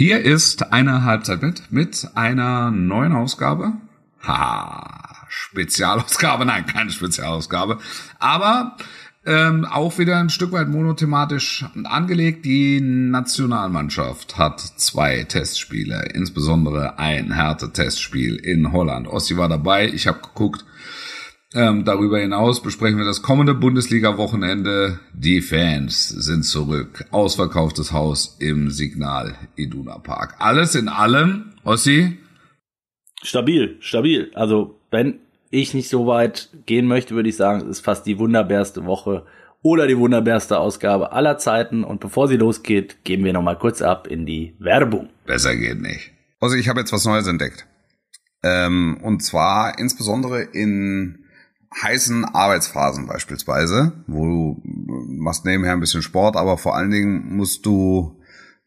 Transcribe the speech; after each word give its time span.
Hier 0.00 0.22
ist 0.22 0.72
eine 0.72 1.04
Halbzeit 1.04 1.42
mit, 1.42 1.70
mit 1.70 2.08
einer 2.14 2.70
neuen 2.70 3.12
Ausgabe. 3.12 3.74
Ha, 4.26 5.26
Spezialausgabe, 5.28 6.46
nein, 6.46 6.64
keine 6.64 6.90
Spezialausgabe. 6.90 7.76
Aber 8.18 8.78
ähm, 9.26 9.66
auch 9.66 9.98
wieder 9.98 10.16
ein 10.16 10.30
Stück 10.30 10.52
weit 10.52 10.70
monothematisch 10.70 11.66
angelegt. 11.84 12.46
Die 12.46 12.80
Nationalmannschaft 12.80 14.38
hat 14.38 14.60
zwei 14.60 15.24
Testspiele, 15.24 16.08
insbesondere 16.14 16.98
ein 16.98 17.32
Härte-Testspiel 17.32 18.36
in 18.36 18.72
Holland. 18.72 19.06
Ossi 19.06 19.36
war 19.36 19.50
dabei, 19.50 19.86
ich 19.86 20.06
habe 20.06 20.22
geguckt. 20.22 20.64
Ähm, 21.52 21.84
darüber 21.84 22.20
hinaus 22.20 22.62
besprechen 22.62 22.98
wir 22.98 23.04
das 23.04 23.22
kommende 23.22 23.54
Bundesliga-Wochenende. 23.54 25.00
Die 25.12 25.40
Fans 25.40 26.08
sind 26.08 26.44
zurück. 26.44 27.06
Ausverkauftes 27.10 27.90
Haus 27.92 28.36
im 28.38 28.70
Signal 28.70 29.34
Iduna 29.56 29.98
Park. 29.98 30.36
Alles 30.38 30.76
in 30.76 30.88
allem, 30.88 31.54
Ossi? 31.64 32.18
Stabil, 33.22 33.76
stabil. 33.80 34.30
Also, 34.34 34.78
wenn 34.92 35.18
ich 35.50 35.74
nicht 35.74 35.88
so 35.88 36.06
weit 36.06 36.50
gehen 36.66 36.86
möchte, 36.86 37.16
würde 37.16 37.28
ich 37.28 37.36
sagen, 37.36 37.62
es 37.62 37.78
ist 37.78 37.84
fast 37.84 38.06
die 38.06 38.18
wunderbärste 38.18 38.84
Woche 38.84 39.26
oder 39.60 39.88
die 39.88 39.98
wunderbärste 39.98 40.56
Ausgabe 40.56 41.10
aller 41.10 41.36
Zeiten. 41.38 41.82
Und 41.82 41.98
bevor 41.98 42.28
sie 42.28 42.36
losgeht, 42.36 43.02
geben 43.02 43.24
wir 43.24 43.32
nochmal 43.32 43.58
kurz 43.58 43.82
ab 43.82 44.06
in 44.06 44.24
die 44.24 44.54
Werbung. 44.60 45.10
Besser 45.26 45.56
geht 45.56 45.82
nicht. 45.82 46.12
Also 46.38 46.54
ich 46.54 46.68
habe 46.68 46.78
jetzt 46.78 46.92
was 46.92 47.04
Neues 47.04 47.26
entdeckt. 47.26 47.66
Ähm, 48.44 48.98
und 49.02 49.22
zwar 49.24 49.78
insbesondere 49.80 50.42
in 50.42 51.19
heißen 51.82 52.24
Arbeitsphasen 52.24 53.06
beispielsweise, 53.06 53.92
wo 54.06 54.24
du 54.24 54.62
machst 54.64 55.44
nebenher 55.44 55.72
ein 55.72 55.80
bisschen 55.80 56.02
Sport, 56.02 56.36
aber 56.36 56.58
vor 56.58 56.76
allen 56.76 56.90
Dingen 56.90 57.36
musst 57.36 57.64
du 57.66 58.20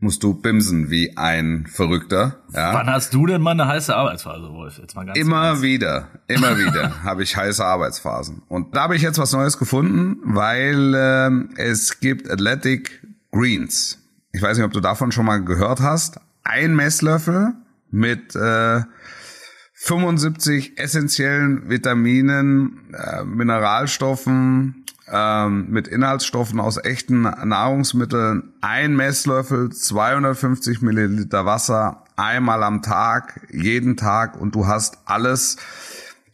musst 0.04 0.22
du 0.22 0.34
bimsen 0.34 0.90
wie 0.90 1.16
ein 1.16 1.66
Verrückter. 1.66 2.44
Ja. 2.54 2.74
Wann 2.74 2.88
hast 2.88 3.14
du 3.14 3.26
denn 3.26 3.42
mal 3.42 3.52
eine 3.52 3.68
heiße 3.68 3.96
Arbeitsphase, 3.96 4.50
Wolf? 4.52 4.78
Jetzt 4.78 4.96
mal 4.96 5.06
ganz 5.06 5.18
immer 5.18 5.52
ganz. 5.52 5.62
wieder, 5.62 6.10
immer 6.28 6.58
wieder 6.58 7.04
habe 7.04 7.24
ich 7.24 7.38
heiße 7.38 7.64
Arbeitsphasen. 7.64 8.44
Und 8.50 8.76
da 8.76 8.84
habe 8.84 8.98
ich 8.98 9.02
jetzt 9.02 9.18
was 9.18 9.32
Neues 9.32 9.58
gefunden, 9.58 10.18
weil 10.26 10.94
äh, 10.94 11.62
es 11.62 12.02
gibt 12.02 12.30
Athletic 12.30 13.02
Greens. 13.32 14.00
Ich 14.34 14.42
weiß 14.42 14.58
nicht, 14.58 14.66
ob 14.66 14.74
du 14.74 14.82
davon 14.82 15.12
schon 15.12 15.26
mal 15.26 15.44
gehört 15.44 15.80
hast. 15.80 16.20
Ein 16.44 16.76
Messlöffel 16.76 17.54
mit 17.90 18.36
äh, 18.36 18.82
75 19.86 20.80
essentiellen 20.80 21.70
Vitaminen, 21.70 22.94
äh, 22.94 23.26
Mineralstoffen, 23.26 24.86
äh, 25.12 25.50
mit 25.50 25.90
Inhaltsstoffen 25.90 26.62
aus 26.62 26.78
echten 26.78 27.24
Nahrungsmitteln, 27.24 28.54
ein 28.62 28.96
Messlöffel, 28.96 29.74
250 29.74 30.82
Milliliter 30.82 31.46
Wasser, 31.46 32.06
einmal 32.16 32.64
am 32.64 32.82
Tag, 32.82 33.46
jeden 33.52 33.98
Tag 33.98 34.40
und 34.40 34.56
du 34.56 34.68
hast 34.68 35.00
alles, 35.04 35.58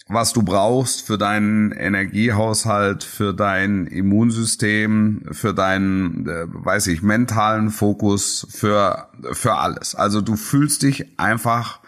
was 0.07 0.31
du 0.31 0.43
brauchst 0.43 1.07
für 1.07 1.17
deinen 1.17 1.71
Energiehaushalt, 1.71 3.03
für 3.03 3.33
dein 3.33 3.87
Immunsystem, 3.87 5.23
für 5.31 5.55
deinen, 5.55 6.27
äh, 6.27 6.45
weiß 6.47 6.85
ich, 6.85 7.01
mentalen 7.01 7.71
Fokus, 7.71 8.45
für, 8.51 9.07
für 9.31 9.55
alles. 9.55 9.95
Also 9.95 10.21
du 10.21 10.35
fühlst 10.35 10.83
dich 10.83 11.19
einfach 11.19 11.79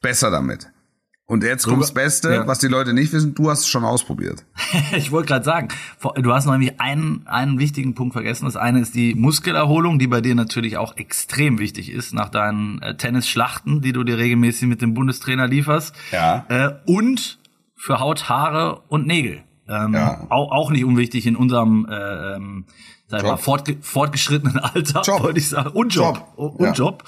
besser 0.00 0.30
damit. 0.30 0.71
Und 1.32 1.42
jetzt 1.42 1.64
kommt 1.64 1.80
das 1.80 1.94
Beste, 1.94 2.30
ja. 2.30 2.46
was 2.46 2.58
die 2.58 2.66
Leute 2.66 2.92
nicht 2.92 3.10
wissen, 3.14 3.34
du 3.34 3.48
hast 3.48 3.60
es 3.60 3.68
schon 3.68 3.84
ausprobiert. 3.84 4.44
ich 4.94 5.12
wollte 5.12 5.28
gerade 5.28 5.46
sagen, 5.46 5.68
du 6.16 6.30
hast 6.30 6.44
nämlich 6.44 6.78
einen, 6.78 7.26
einen 7.26 7.58
wichtigen 7.58 7.94
Punkt 7.94 8.12
vergessen. 8.12 8.44
Das 8.44 8.56
eine 8.56 8.80
ist 8.80 8.94
die 8.94 9.14
Muskelerholung, 9.14 9.98
die 9.98 10.08
bei 10.08 10.20
dir 10.20 10.34
natürlich 10.34 10.76
auch 10.76 10.94
extrem 10.98 11.58
wichtig 11.58 11.90
ist, 11.90 12.12
nach 12.12 12.28
deinen 12.28 12.82
äh, 12.82 12.98
Tennisschlachten, 12.98 13.80
die 13.80 13.94
du 13.94 14.04
dir 14.04 14.18
regelmäßig 14.18 14.68
mit 14.68 14.82
dem 14.82 14.92
Bundestrainer 14.92 15.48
lieferst. 15.48 15.94
Ja. 16.10 16.44
Äh, 16.50 16.74
und 16.84 17.38
für 17.76 17.98
Haut, 17.98 18.28
Haare 18.28 18.82
und 18.88 19.06
Nägel. 19.06 19.40
Ähm, 19.66 19.94
ja. 19.94 20.26
auch, 20.28 20.52
auch 20.52 20.70
nicht 20.70 20.84
unwichtig 20.84 21.26
in 21.26 21.36
unserem 21.36 21.86
äh, 21.88 22.34
ähm, 22.34 22.66
sag 23.06 23.22
mal, 23.22 23.38
fortge 23.38 23.78
fortgeschrittenen 23.80 24.58
Alter, 24.58 25.00
wollte 25.22 25.38
ich 25.38 25.48
sagen. 25.48 25.70
Und 25.70 25.94
Job. 25.94 26.16
Job. 26.36 26.52
Und 26.58 26.66
ja. 26.66 26.72
Job. 26.72 27.04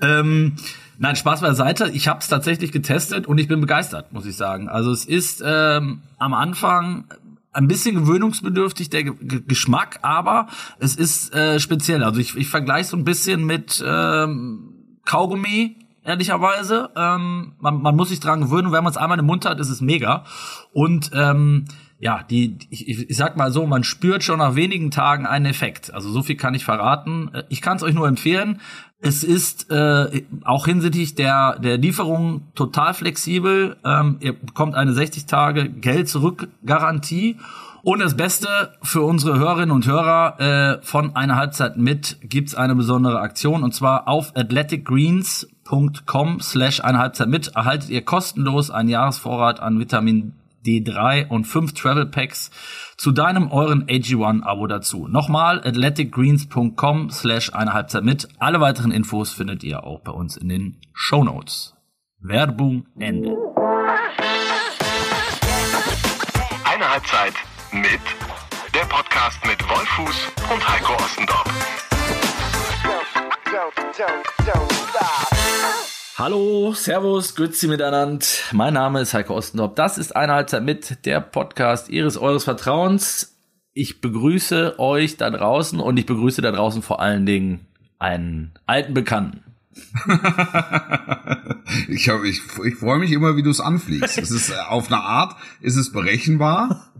Ähm, 0.00 0.56
Nein, 0.98 1.16
Spaß 1.16 1.42
beiseite. 1.42 1.90
Ich 1.92 2.08
habe 2.08 2.20
es 2.20 2.28
tatsächlich 2.28 2.72
getestet 2.72 3.26
und 3.26 3.38
ich 3.38 3.48
bin 3.48 3.60
begeistert, 3.60 4.12
muss 4.12 4.26
ich 4.26 4.36
sagen. 4.36 4.68
Also 4.68 4.90
es 4.90 5.04
ist 5.04 5.42
ähm, 5.44 6.02
am 6.18 6.34
Anfang 6.34 7.04
ein 7.52 7.68
bisschen 7.68 7.94
gewöhnungsbedürftig 7.94 8.90
der 8.90 9.04
G 9.04 9.40
Geschmack, 9.46 9.98
aber 10.02 10.48
es 10.78 10.96
ist 10.96 11.34
äh, 11.34 11.58
speziell. 11.60 12.02
Also 12.02 12.20
ich, 12.20 12.36
ich 12.36 12.48
vergleiche 12.48 12.90
so 12.90 12.96
ein 12.96 13.04
bisschen 13.04 13.44
mit 13.44 13.82
ähm, 13.86 14.98
Kaugummi, 15.04 15.76
ehrlicherweise. 16.04 16.90
Ähm, 16.96 17.54
man, 17.58 17.82
man 17.82 17.96
muss 17.96 18.10
sich 18.10 18.20
dran 18.20 18.42
gewöhnen 18.42 18.72
wenn 18.72 18.84
man 18.84 18.90
es 18.90 18.98
einmal 18.98 19.18
im 19.18 19.26
Mund 19.26 19.44
hat, 19.44 19.60
ist 19.60 19.70
es 19.70 19.80
mega. 19.80 20.24
Und 20.72 21.10
ähm, 21.14 21.66
ja, 21.98 22.22
die, 22.22 22.58
ich, 22.68 22.88
ich 22.88 23.16
sag 23.16 23.36
mal 23.36 23.50
so, 23.50 23.66
man 23.66 23.84
spürt 23.84 24.22
schon 24.22 24.38
nach 24.38 24.54
wenigen 24.54 24.90
Tagen 24.90 25.26
einen 25.26 25.46
Effekt. 25.46 25.94
Also 25.94 26.10
so 26.10 26.22
viel 26.22 26.36
kann 26.36 26.54
ich 26.54 26.64
verraten. 26.64 27.30
Äh, 27.32 27.44
ich 27.48 27.62
kann 27.62 27.78
es 27.78 27.82
euch 27.82 27.94
nur 27.94 28.06
empfehlen. 28.06 28.60
Es 28.98 29.22
ist 29.22 29.70
äh, 29.70 30.24
auch 30.44 30.64
hinsichtlich 30.66 31.14
der, 31.14 31.58
der 31.58 31.76
Lieferung 31.76 32.50
total 32.54 32.94
flexibel. 32.94 33.76
Ähm, 33.84 34.16
ihr 34.20 34.32
bekommt 34.32 34.74
eine 34.74 34.94
60 34.94 35.26
Tage 35.26 35.68
Geld 35.68 36.08
zurück 36.08 36.48
Garantie. 36.64 37.36
Und 37.82 37.98
das 38.00 38.16
Beste 38.16 38.48
für 38.82 39.02
unsere 39.02 39.38
Hörerinnen 39.38 39.70
und 39.70 39.86
Hörer 39.86 40.40
äh, 40.40 40.78
von 40.82 41.14
einer 41.14 41.36
Halbzeit 41.36 41.76
mit 41.76 42.16
gibt's 42.22 42.54
eine 42.56 42.74
besondere 42.74 43.20
Aktion 43.20 43.62
und 43.62 43.76
zwar 43.76 44.08
auf 44.08 44.34
athleticgreens.com 44.34 46.40
slash 46.40 46.80
eine 46.80 46.98
Halbzeit 46.98 47.28
mit 47.28 47.54
erhaltet 47.54 47.90
ihr 47.90 48.04
kostenlos 48.04 48.72
einen 48.72 48.88
Jahresvorrat 48.88 49.60
an 49.60 49.78
Vitamin 49.78 50.32
D3 50.66 51.28
und 51.28 51.44
fünf 51.44 51.74
Travel 51.74 52.06
Packs 52.06 52.50
zu 52.96 53.12
deinem 53.12 53.50
euren 53.50 53.84
AG1-Abo 53.86 54.66
dazu. 54.66 55.08
Nochmal 55.08 55.60
athleticgreens.com 55.64 57.10
slash 57.10 57.52
eine 57.52 57.72
Halbzeit 57.72 58.04
mit. 58.04 58.28
Alle 58.38 58.60
weiteren 58.60 58.90
Infos 58.90 59.32
findet 59.32 59.62
ihr 59.64 59.84
auch 59.84 60.00
bei 60.00 60.12
uns 60.12 60.36
in 60.36 60.48
den 60.48 60.80
Show 60.92 61.24
Notes. 61.24 61.74
Werbung 62.20 62.86
Ende. 62.98 63.36
Eine 66.64 66.90
Halbzeit 66.90 67.34
mit 67.72 68.00
der 68.74 68.86
Podcast 68.88 69.38
mit 69.46 69.62
Wolfuß 69.68 70.32
und 70.52 70.68
Heiko 70.68 70.94
Ostendorf. 70.94 71.44
Don't, 73.46 73.74
don't, 73.96 74.24
don't, 74.44 75.35
Hallo, 76.18 76.72
Servus, 76.72 77.34
Grüezi 77.34 77.68
miteinander. 77.68 78.24
Mein 78.52 78.72
Name 78.72 79.02
ist 79.02 79.12
Heiko 79.12 79.34
Ostendorf. 79.34 79.74
Das 79.74 79.98
ist 79.98 80.16
eine 80.16 80.32
Halbzeit 80.32 80.64
mit 80.64 81.04
der 81.04 81.20
Podcast 81.20 81.90
Ihres 81.90 82.16
Eures 82.16 82.44
Vertrauens. 82.44 83.36
Ich 83.74 84.00
begrüße 84.00 84.78
euch 84.78 85.18
da 85.18 85.28
draußen 85.28 85.78
und 85.78 85.98
ich 85.98 86.06
begrüße 86.06 86.40
da 86.40 86.52
draußen 86.52 86.80
vor 86.80 87.00
allen 87.00 87.26
Dingen 87.26 87.66
einen 87.98 88.54
alten 88.64 88.94
Bekannten. 88.94 89.42
ich, 91.88 92.08
ich, 92.08 92.40
ich 92.64 92.76
freue 92.76 92.98
mich 92.98 93.12
immer, 93.12 93.36
wie 93.36 93.42
du 93.42 93.50
es 93.50 93.60
anfliegst. 93.60 94.16
Es 94.16 94.30
ist 94.30 94.48
äh, 94.48 94.54
auf 94.70 94.90
eine 94.90 95.02
Art, 95.02 95.36
ist 95.60 95.76
es 95.76 95.92
berechenbar. 95.92 96.94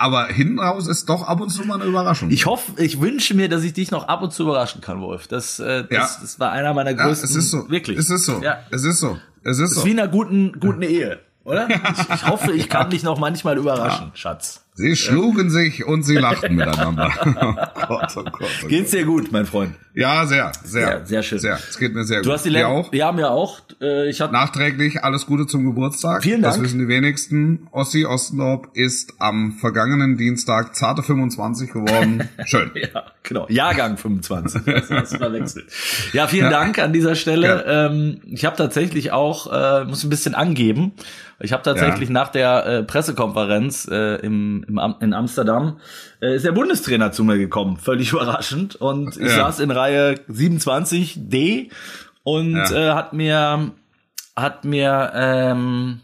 Aber 0.00 0.28
hinten 0.28 0.58
raus 0.58 0.88
ist 0.88 1.10
doch 1.10 1.24
ab 1.24 1.42
und 1.42 1.50
zu 1.50 1.62
mal 1.64 1.74
eine 1.74 1.84
Überraschung. 1.84 2.30
Ich 2.30 2.46
hoffe, 2.46 2.82
ich 2.82 3.02
wünsche 3.02 3.34
mir, 3.34 3.50
dass 3.50 3.62
ich 3.64 3.74
dich 3.74 3.90
noch 3.90 4.08
ab 4.08 4.22
und 4.22 4.32
zu 4.32 4.44
überraschen 4.44 4.80
kann, 4.80 5.02
Wolf. 5.02 5.26
Das, 5.26 5.60
äh, 5.60 5.84
das, 5.84 5.90
ja. 5.90 6.18
das 6.22 6.40
war 6.40 6.52
einer 6.52 6.72
meiner 6.72 6.94
größten. 6.94 7.28
Ja, 7.28 7.36
es 7.36 7.36
ist 7.36 7.50
so. 7.50 7.68
Wirklich. 7.68 7.98
Es 7.98 8.08
ist 8.08 8.24
so. 8.24 8.40
Ja. 8.42 8.60
Es 8.70 8.82
ist 8.84 8.98
so. 8.98 9.18
Es 9.44 9.58
ist, 9.58 9.74
so. 9.74 9.80
ist 9.80 9.86
wie 9.86 9.90
in 9.90 10.00
einer 10.00 10.08
guten, 10.08 10.58
guten 10.58 10.80
Ehe, 10.80 11.20
oder? 11.44 11.68
ich, 11.68 12.14
ich 12.14 12.26
hoffe, 12.26 12.52
ich 12.52 12.70
kann 12.70 12.88
dich 12.88 13.02
noch 13.02 13.18
manchmal 13.18 13.58
überraschen. 13.58 14.10
Schatz. 14.14 14.64
Sie 14.80 14.96
schlugen 14.96 15.50
sich 15.50 15.86
und 15.86 16.04
sie 16.04 16.16
lachten 16.16 16.56
miteinander. 16.56 17.12
oh 17.26 17.86
Gott, 17.86 18.12
oh 18.16 18.24
Gott, 18.24 18.50
oh 18.64 18.66
Geht's 18.66 18.92
dir 18.92 19.04
gut, 19.04 19.30
mein 19.30 19.44
Freund? 19.44 19.74
Ja, 19.92 20.24
sehr, 20.24 20.52
sehr. 20.64 20.86
Sehr, 20.86 21.06
sehr 21.06 21.22
schön. 21.22 21.38
Sehr. 21.38 21.58
Es 21.68 21.78
geht 21.78 21.92
mir 21.94 22.04
sehr 22.04 22.22
du 22.22 22.28
gut. 22.28 22.34
Hast 22.34 22.46
die 22.46 22.50
Dir 22.50 22.68
auch? 22.68 22.90
Wir 22.90 23.04
haben 23.04 23.18
ja 23.18 23.28
auch. 23.28 23.60
Äh, 23.80 24.08
ich 24.08 24.20
Nachträglich 24.20 25.04
alles 25.04 25.26
Gute 25.26 25.46
zum 25.46 25.66
Geburtstag. 25.66 26.22
Vielen 26.22 26.40
Dank. 26.40 26.54
Das 26.54 26.62
wissen 26.62 26.78
die 26.78 26.88
wenigsten. 26.88 27.68
Ossi 27.72 28.06
Ostendorp 28.06 28.68
ist 28.74 29.12
am 29.18 29.52
vergangenen 29.52 30.16
Dienstag 30.16 30.74
zarte 30.74 31.02
25 31.02 31.72
geworden. 31.72 32.28
Schön. 32.46 32.70
ja, 32.74 33.04
genau. 33.22 33.46
Jahrgang 33.50 33.98
25. 33.98 34.62
Das 34.64 34.90
hast 34.90 35.12
du 35.12 35.18
verwechselt. 35.18 35.66
Ja, 36.14 36.26
vielen 36.26 36.44
ja. 36.44 36.50
Dank 36.50 36.78
an 36.78 36.92
dieser 36.94 37.16
Stelle. 37.16 37.46
Ja. 37.46 37.86
Ähm, 37.86 38.20
ich 38.30 38.46
habe 38.46 38.56
tatsächlich 38.56 39.12
auch, 39.12 39.52
äh, 39.52 39.84
muss 39.84 40.04
ein 40.04 40.10
bisschen 40.10 40.34
angeben. 40.34 40.92
Ich 41.42 41.52
habe 41.52 41.62
tatsächlich 41.62 42.08
ja. 42.08 42.12
nach 42.12 42.28
der 42.28 42.66
äh, 42.66 42.82
Pressekonferenz 42.82 43.88
äh, 43.90 44.16
im, 44.16 44.64
im 44.68 44.78
Am 44.78 44.96
in 45.00 45.14
Amsterdam 45.14 45.78
äh, 46.20 46.36
ist 46.36 46.44
der 46.44 46.52
Bundestrainer 46.52 47.12
zu 47.12 47.24
mir 47.24 47.38
gekommen, 47.38 47.76
völlig 47.76 48.12
überraschend. 48.12 48.76
Und 48.76 49.16
ich 49.16 49.28
ja. 49.28 49.36
saß 49.36 49.60
in 49.60 49.70
Reihe 49.70 50.14
27D 50.28 51.70
und 52.22 52.56
ja. 52.56 52.72
äh, 52.72 52.94
hat 52.94 53.12
mir 53.12 53.72
hat 54.36 54.64
mir 54.64 55.12
ähm, 55.14 56.00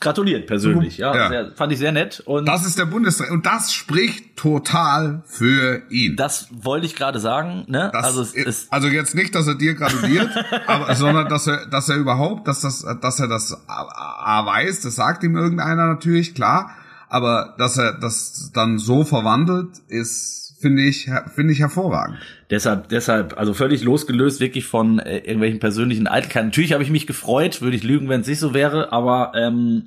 gratuliert 0.00 0.46
persönlich. 0.46 0.98
Ja, 0.98 1.14
ja. 1.14 1.28
Sehr, 1.28 1.52
fand 1.52 1.72
ich 1.72 1.78
sehr 1.78 1.92
nett. 1.92 2.20
Und 2.20 2.46
das 2.46 2.64
ist 2.64 2.78
der 2.78 2.86
Bundestrainer 2.86 3.32
und 3.32 3.46
das 3.46 3.72
spricht 3.72 4.36
total 4.36 5.22
für 5.26 5.82
ihn. 5.90 6.16
Das 6.16 6.48
wollte 6.52 6.86
ich 6.86 6.94
gerade 6.94 7.18
sagen. 7.18 7.64
Ne? 7.66 7.90
Das 7.92 8.04
also, 8.04 8.22
ist, 8.22 8.72
also 8.72 8.88
jetzt 8.88 9.14
nicht, 9.14 9.34
dass 9.34 9.48
er 9.48 9.56
dir 9.56 9.74
gratuliert, 9.74 10.30
aber, 10.66 10.94
sondern 10.94 11.28
dass 11.28 11.46
er, 11.46 11.66
dass 11.66 11.88
er 11.88 11.96
überhaupt, 11.96 12.46
dass 12.46 12.60
das, 12.60 12.86
dass 13.00 13.18
er 13.18 13.26
das 13.26 13.56
A, 13.66 14.46
weiß. 14.46 14.80
Das 14.82 14.94
sagt 14.94 15.24
ihm 15.24 15.36
irgendeiner 15.36 15.86
natürlich 15.86 16.34
klar, 16.34 16.70
aber 17.08 17.54
dass 17.58 17.76
er 17.76 17.94
das 17.94 18.52
dann 18.54 18.78
so 18.78 19.04
verwandelt, 19.04 19.78
ist 19.88 20.47
finde 20.60 20.82
ich, 20.82 21.08
finde 21.34 21.52
ich 21.52 21.60
hervorragend. 21.60 22.18
Deshalb, 22.50 22.88
deshalb, 22.88 23.38
also 23.38 23.54
völlig 23.54 23.82
losgelöst 23.82 24.40
wirklich 24.40 24.66
von 24.66 24.98
äh, 24.98 25.18
irgendwelchen 25.18 25.60
persönlichen 25.60 26.06
Eitelkeiten. 26.06 26.48
Natürlich 26.48 26.72
habe 26.72 26.82
ich 26.82 26.90
mich 26.90 27.06
gefreut, 27.06 27.62
würde 27.62 27.76
ich 27.76 27.84
lügen, 27.84 28.08
wenn 28.08 28.22
es 28.22 28.26
nicht 28.26 28.40
so 28.40 28.54
wäre, 28.54 28.92
aber 28.92 29.32
ähm, 29.34 29.84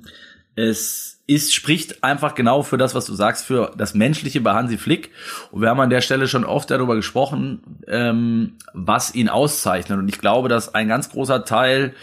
es 0.54 1.22
ist, 1.26 1.54
spricht 1.54 2.02
einfach 2.02 2.34
genau 2.34 2.62
für 2.62 2.78
das, 2.78 2.94
was 2.94 3.06
du 3.06 3.14
sagst, 3.14 3.46
für 3.46 3.72
das 3.76 3.94
Menschliche 3.94 4.40
bei 4.40 4.52
Hansi 4.52 4.76
Flick. 4.76 5.10
Und 5.50 5.62
wir 5.62 5.68
haben 5.68 5.80
an 5.80 5.90
der 5.90 6.00
Stelle 6.00 6.28
schon 6.28 6.44
oft 6.44 6.70
darüber 6.70 6.96
gesprochen, 6.96 7.62
ähm, 7.86 8.54
was 8.72 9.14
ihn 9.14 9.28
auszeichnet. 9.28 9.98
Und 9.98 10.08
ich 10.08 10.18
glaube, 10.18 10.48
dass 10.48 10.74
ein 10.74 10.88
ganz 10.88 11.10
großer 11.10 11.44
Teil 11.44 11.94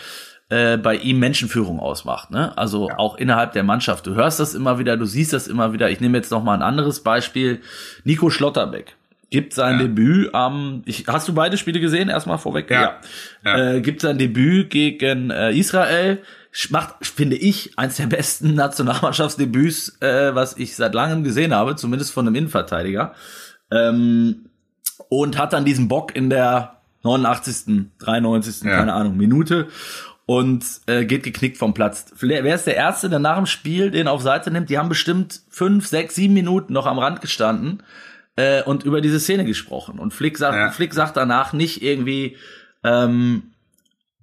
äh, 0.50 0.78
bei 0.78 0.96
ihm 0.96 1.20
Menschenführung 1.20 1.80
ausmacht. 1.80 2.32
Ne? 2.32 2.58
Also 2.58 2.90
ja. 2.90 2.98
auch 2.98 3.18
innerhalb 3.18 3.54
der 3.54 3.64
Mannschaft. 3.64 4.08
Du 4.08 4.16
hörst 4.16 4.40
das 4.40 4.56
immer 4.56 4.80
wieder, 4.80 4.98
du 4.98 5.06
siehst 5.06 5.34
das 5.34 5.48
immer 5.48 5.74
wieder. 5.74 5.90
Ich 5.90 6.00
nehme 6.00 6.18
jetzt 6.18 6.32
noch 6.32 6.44
mal 6.44 6.56
ein 6.56 6.64
anderes 6.64 7.02
Beispiel. 7.02 7.62
Nico 8.04 8.30
Schlotterbeck 8.30 8.96
gibt 9.30 9.54
sein 9.54 9.76
ja. 9.76 9.84
Debüt 9.84 10.34
am. 10.34 10.82
Ich, 10.86 11.06
hast 11.08 11.28
du 11.28 11.34
beide 11.34 11.58
Spiele 11.58 11.80
gesehen? 11.80 12.10
Erstmal 12.10 12.38
vorweg. 12.38 12.70
Ja. 12.72 13.00
ja. 13.46 13.74
Äh, 13.74 13.82
gibt 13.82 14.02
sein 14.02 14.18
Debüt 14.18 14.70
gegen 14.70 15.30
äh, 15.30 15.52
Israel. 15.52 16.20
Macht, 16.70 17.06
finde 17.06 17.36
ich, 17.36 17.78
eins 17.78 17.98
der 17.98 18.08
besten 18.08 18.54
Nationalmannschaftsdebüts, 18.56 20.02
äh, 20.02 20.34
was 20.34 20.58
ich 20.58 20.76
seit 20.76 20.96
langem 20.96 21.24
gesehen 21.24 21.54
habe, 21.54 21.76
zumindest 21.76 22.12
von 22.12 22.26
einem 22.26 22.36
Innenverteidiger. 22.36 23.14
Ähm, 23.72 24.50
und 25.10 25.38
hat 25.38 25.54
dann 25.54 25.64
diesen 25.64 25.88
Bock 25.88 26.16
in 26.16 26.30
der 26.30 26.78
89., 27.04 27.92
93., 28.00 28.64
ja. 28.64 28.78
keine 28.78 28.94
Ahnung, 28.94 29.16
Minute 29.16 29.68
und 30.30 30.64
äh, 30.86 31.06
geht 31.06 31.24
geknickt 31.24 31.58
vom 31.58 31.74
Platz. 31.74 32.06
Wer 32.20 32.54
ist 32.54 32.68
der 32.68 32.76
Erste, 32.76 33.10
der 33.10 33.18
nach 33.18 33.38
dem 33.38 33.48
Spiel 33.48 33.90
den 33.90 34.08
auf 34.08 34.22
Seite 34.22 34.52
nimmt? 34.52 34.70
Die 34.70 34.78
haben 34.78 34.88
bestimmt 34.88 35.42
fünf, 35.50 35.88
sechs, 35.88 36.14
sieben 36.14 36.36
Minuten 36.36 36.72
noch 36.72 36.86
am 36.86 37.00
Rand 37.00 37.20
gestanden 37.20 37.82
äh, 38.36 38.62
und 38.62 38.84
über 38.84 39.02
diese 39.02 39.20
Szene 39.20 39.44
gesprochen. 39.44 39.98
Und 39.98 40.14
Flick 40.14 40.38
sagt, 40.38 40.56
ja. 40.56 40.70
Flick 40.70 40.94
sagt 40.94 41.18
danach 41.18 41.52
nicht 41.52 41.82
irgendwie 41.82 42.38
ähm, 42.84 43.54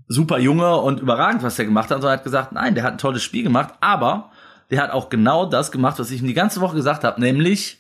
super 0.07 0.39
Junge 0.39 0.77
und 0.77 1.01
überragend, 1.01 1.43
was 1.43 1.57
der 1.57 1.65
gemacht 1.65 1.91
hat, 1.91 2.03
sondern 2.03 2.19
hat 2.19 2.25
gesagt, 2.25 2.53
nein, 2.53 2.77
der 2.77 2.85
hat 2.85 2.93
ein 2.93 2.99
tolles 2.99 3.25
Spiel 3.25 3.43
gemacht, 3.43 3.75
aber 3.81 4.31
der 4.71 4.85
hat 4.85 4.93
auch 4.93 5.09
genau 5.09 5.45
das 5.45 5.73
gemacht, 5.73 5.99
was 5.99 6.13
ich 6.13 6.21
ihm 6.21 6.29
die 6.29 6.35
ganze 6.35 6.61
Woche 6.61 6.77
gesagt 6.77 7.03
habe, 7.03 7.21
nämlich 7.21 7.79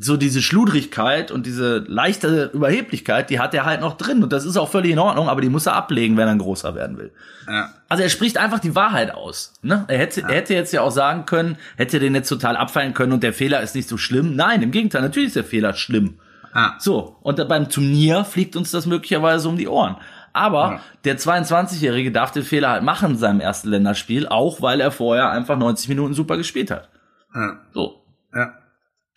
so 0.00 0.16
diese 0.16 0.42
Schludrigkeit 0.42 1.30
und 1.30 1.44
diese 1.44 1.78
leichte 1.88 2.50
Überheblichkeit, 2.54 3.30
die 3.30 3.40
hat 3.40 3.52
er 3.54 3.64
halt 3.64 3.80
noch 3.80 3.96
drin. 3.96 4.22
Und 4.22 4.32
das 4.32 4.44
ist 4.44 4.56
auch 4.56 4.68
völlig 4.68 4.92
in 4.92 4.98
Ordnung, 4.98 5.28
aber 5.28 5.40
die 5.40 5.48
muss 5.48 5.66
er 5.66 5.74
ablegen, 5.74 6.16
wenn 6.16 6.28
er 6.28 6.32
ein 6.32 6.38
großer 6.38 6.74
werden 6.74 6.98
will. 6.98 7.12
Ja. 7.48 7.70
Also 7.88 8.04
er 8.04 8.08
spricht 8.08 8.38
einfach 8.38 8.60
die 8.60 8.74
Wahrheit 8.74 9.12
aus. 9.12 9.54
Ne? 9.62 9.84
Er, 9.88 9.98
hätte, 9.98 10.20
ja. 10.20 10.28
er 10.28 10.36
hätte 10.36 10.54
jetzt 10.54 10.72
ja 10.72 10.82
auch 10.82 10.90
sagen 10.90 11.26
können, 11.26 11.56
hätte 11.76 11.98
den 11.98 12.14
jetzt 12.14 12.28
total 12.28 12.56
abfallen 12.56 12.94
können 12.94 13.12
und 13.12 13.22
der 13.22 13.32
Fehler 13.32 13.60
ist 13.60 13.74
nicht 13.74 13.88
so 13.88 13.96
schlimm. 13.96 14.36
Nein, 14.36 14.62
im 14.62 14.70
Gegenteil, 14.70 15.02
natürlich 15.02 15.28
ist 15.28 15.36
der 15.36 15.44
Fehler 15.44 15.74
schlimm. 15.74 16.18
Ja. 16.54 16.76
So, 16.78 17.16
und 17.20 17.46
beim 17.48 17.68
Turnier 17.68 18.24
fliegt 18.24 18.56
uns 18.56 18.70
das 18.70 18.86
möglicherweise 18.86 19.48
um 19.48 19.56
die 19.56 19.68
Ohren. 19.68 19.96
Aber 20.32 20.80
der 21.04 21.18
22-Jährige 21.18 22.12
darf 22.12 22.30
den 22.30 22.44
Fehler 22.44 22.70
halt 22.70 22.84
machen 22.84 23.12
in 23.12 23.18
seinem 23.18 23.40
ersten 23.40 23.68
Länderspiel, 23.68 24.28
auch 24.28 24.62
weil 24.62 24.80
er 24.80 24.92
vorher 24.92 25.30
einfach 25.30 25.58
90 25.58 25.88
Minuten 25.88 26.14
super 26.14 26.36
gespielt 26.36 26.70
hat. 26.70 26.88
So. 27.72 28.04
Ja. 28.34 28.52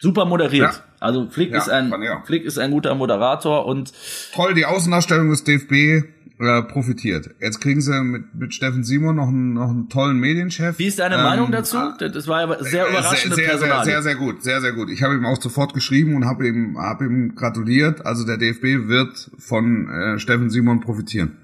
Super 0.01 0.25
moderiert. 0.25 0.73
Ja. 0.73 0.83
Also 0.99 1.29
Flick 1.29 1.51
ja, 1.51 1.59
ist 1.59 1.69
ein 1.69 1.93
Flick 2.25 2.43
ist 2.43 2.57
ein 2.57 2.71
guter 2.71 2.95
Moderator 2.95 3.67
und 3.67 3.93
toll 4.33 4.55
die 4.55 4.65
Außendarstellung 4.65 5.29
des 5.29 5.43
DFB 5.43 6.07
äh, 6.41 6.63
profitiert. 6.63 7.29
Jetzt 7.39 7.61
kriegen 7.61 7.81
sie 7.81 8.01
mit, 8.01 8.33
mit 8.33 8.55
Steffen 8.55 8.83
Simon 8.83 9.17
noch 9.17 9.27
einen, 9.27 9.53
noch 9.53 9.69
einen 9.69 9.89
tollen 9.89 10.17
Medienchef. 10.17 10.79
Wie 10.79 10.87
ist 10.87 10.97
deine 10.97 11.17
ähm, 11.17 11.21
Meinung 11.21 11.51
dazu? 11.51 11.77
Das 11.99 12.27
war 12.27 12.49
ja 12.49 12.63
sehr 12.63 12.89
überraschend. 12.89 13.35
Sehr, 13.35 13.59
sehr, 13.59 13.59
sehr, 13.59 13.83
sehr, 13.83 14.01
sehr 14.01 14.15
gut, 14.15 14.41
sehr, 14.43 14.59
sehr 14.59 14.71
gut. 14.71 14.89
Ich 14.89 15.03
habe 15.03 15.13
ihm 15.13 15.25
auch 15.27 15.39
sofort 15.39 15.75
geschrieben 15.75 16.15
und 16.15 16.25
habe 16.25 16.47
ihm, 16.47 16.79
hab 16.79 17.01
ihm 17.01 17.35
gratuliert. 17.35 18.03
Also 18.03 18.25
der 18.25 18.37
DFB 18.37 18.87
wird 18.87 19.29
von 19.37 19.87
äh, 19.87 20.17
Steffen 20.17 20.49
Simon 20.49 20.79
profitieren. 20.79 21.37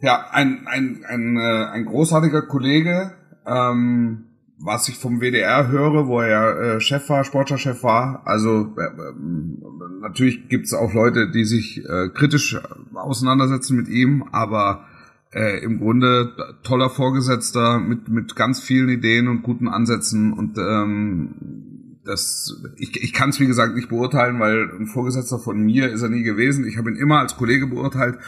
Ja, 0.00 0.26
ein, 0.32 0.66
ein, 0.66 1.04
ein, 1.06 1.36
äh, 1.36 1.66
ein 1.66 1.84
großartiger 1.84 2.42
Kollege. 2.42 3.12
Ähm, 3.46 4.29
was 4.62 4.88
ich 4.88 4.98
vom 4.98 5.20
WDR 5.20 5.68
höre, 5.68 6.06
wo 6.06 6.20
er 6.20 6.76
äh, 6.76 6.80
Chef 6.80 7.08
war, 7.08 7.24
Sportchef 7.24 7.82
war, 7.82 8.22
also 8.26 8.74
äh, 8.76 8.82
äh, 8.82 9.14
natürlich 10.02 10.48
gibt's 10.48 10.74
auch 10.74 10.92
Leute, 10.92 11.30
die 11.30 11.44
sich 11.44 11.78
äh, 11.78 12.08
kritisch 12.10 12.60
auseinandersetzen 12.94 13.76
mit 13.76 13.88
ihm, 13.88 14.24
aber 14.32 14.84
äh, 15.32 15.64
im 15.64 15.78
Grunde 15.78 16.34
toller 16.62 16.90
Vorgesetzter 16.90 17.78
mit 17.78 18.08
mit 18.08 18.36
ganz 18.36 18.60
vielen 18.60 18.90
Ideen 18.90 19.28
und 19.28 19.42
guten 19.42 19.68
Ansätzen 19.68 20.32
und 20.32 20.58
ähm, 20.58 22.00
das 22.04 22.62
ich, 22.76 23.02
ich 23.02 23.12
kann 23.12 23.30
es 23.30 23.40
wie 23.40 23.46
gesagt 23.46 23.74
nicht 23.74 23.88
beurteilen, 23.88 24.40
weil 24.40 24.70
ein 24.78 24.86
Vorgesetzter 24.86 25.38
von 25.38 25.58
mir 25.60 25.88
ist 25.90 26.02
er 26.02 26.08
nie 26.08 26.22
gewesen. 26.22 26.66
Ich 26.66 26.76
habe 26.76 26.90
ihn 26.90 26.96
immer 26.96 27.20
als 27.20 27.36
Kollege 27.36 27.66
beurteilt 27.66 28.18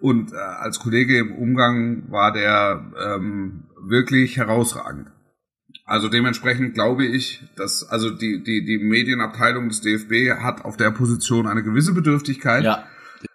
und 0.00 0.32
äh, 0.32 0.36
als 0.36 0.80
Kollege 0.80 1.18
im 1.18 1.32
Umgang 1.32 2.10
war 2.10 2.32
der 2.32 2.92
ähm, 3.02 3.64
wirklich 3.86 4.36
herausragend. 4.36 5.10
Also 5.86 6.08
dementsprechend 6.08 6.74
glaube 6.74 7.04
ich, 7.04 7.44
dass 7.56 7.86
also 7.88 8.10
die 8.10 8.42
die 8.42 8.64
die 8.64 8.78
Medienabteilung 8.78 9.68
des 9.68 9.82
DFB 9.82 10.40
hat 10.40 10.64
auf 10.64 10.76
der 10.76 10.90
Position 10.90 11.46
eine 11.46 11.62
gewisse 11.62 11.92
Bedürftigkeit. 11.92 12.64
Ja. 12.64 12.84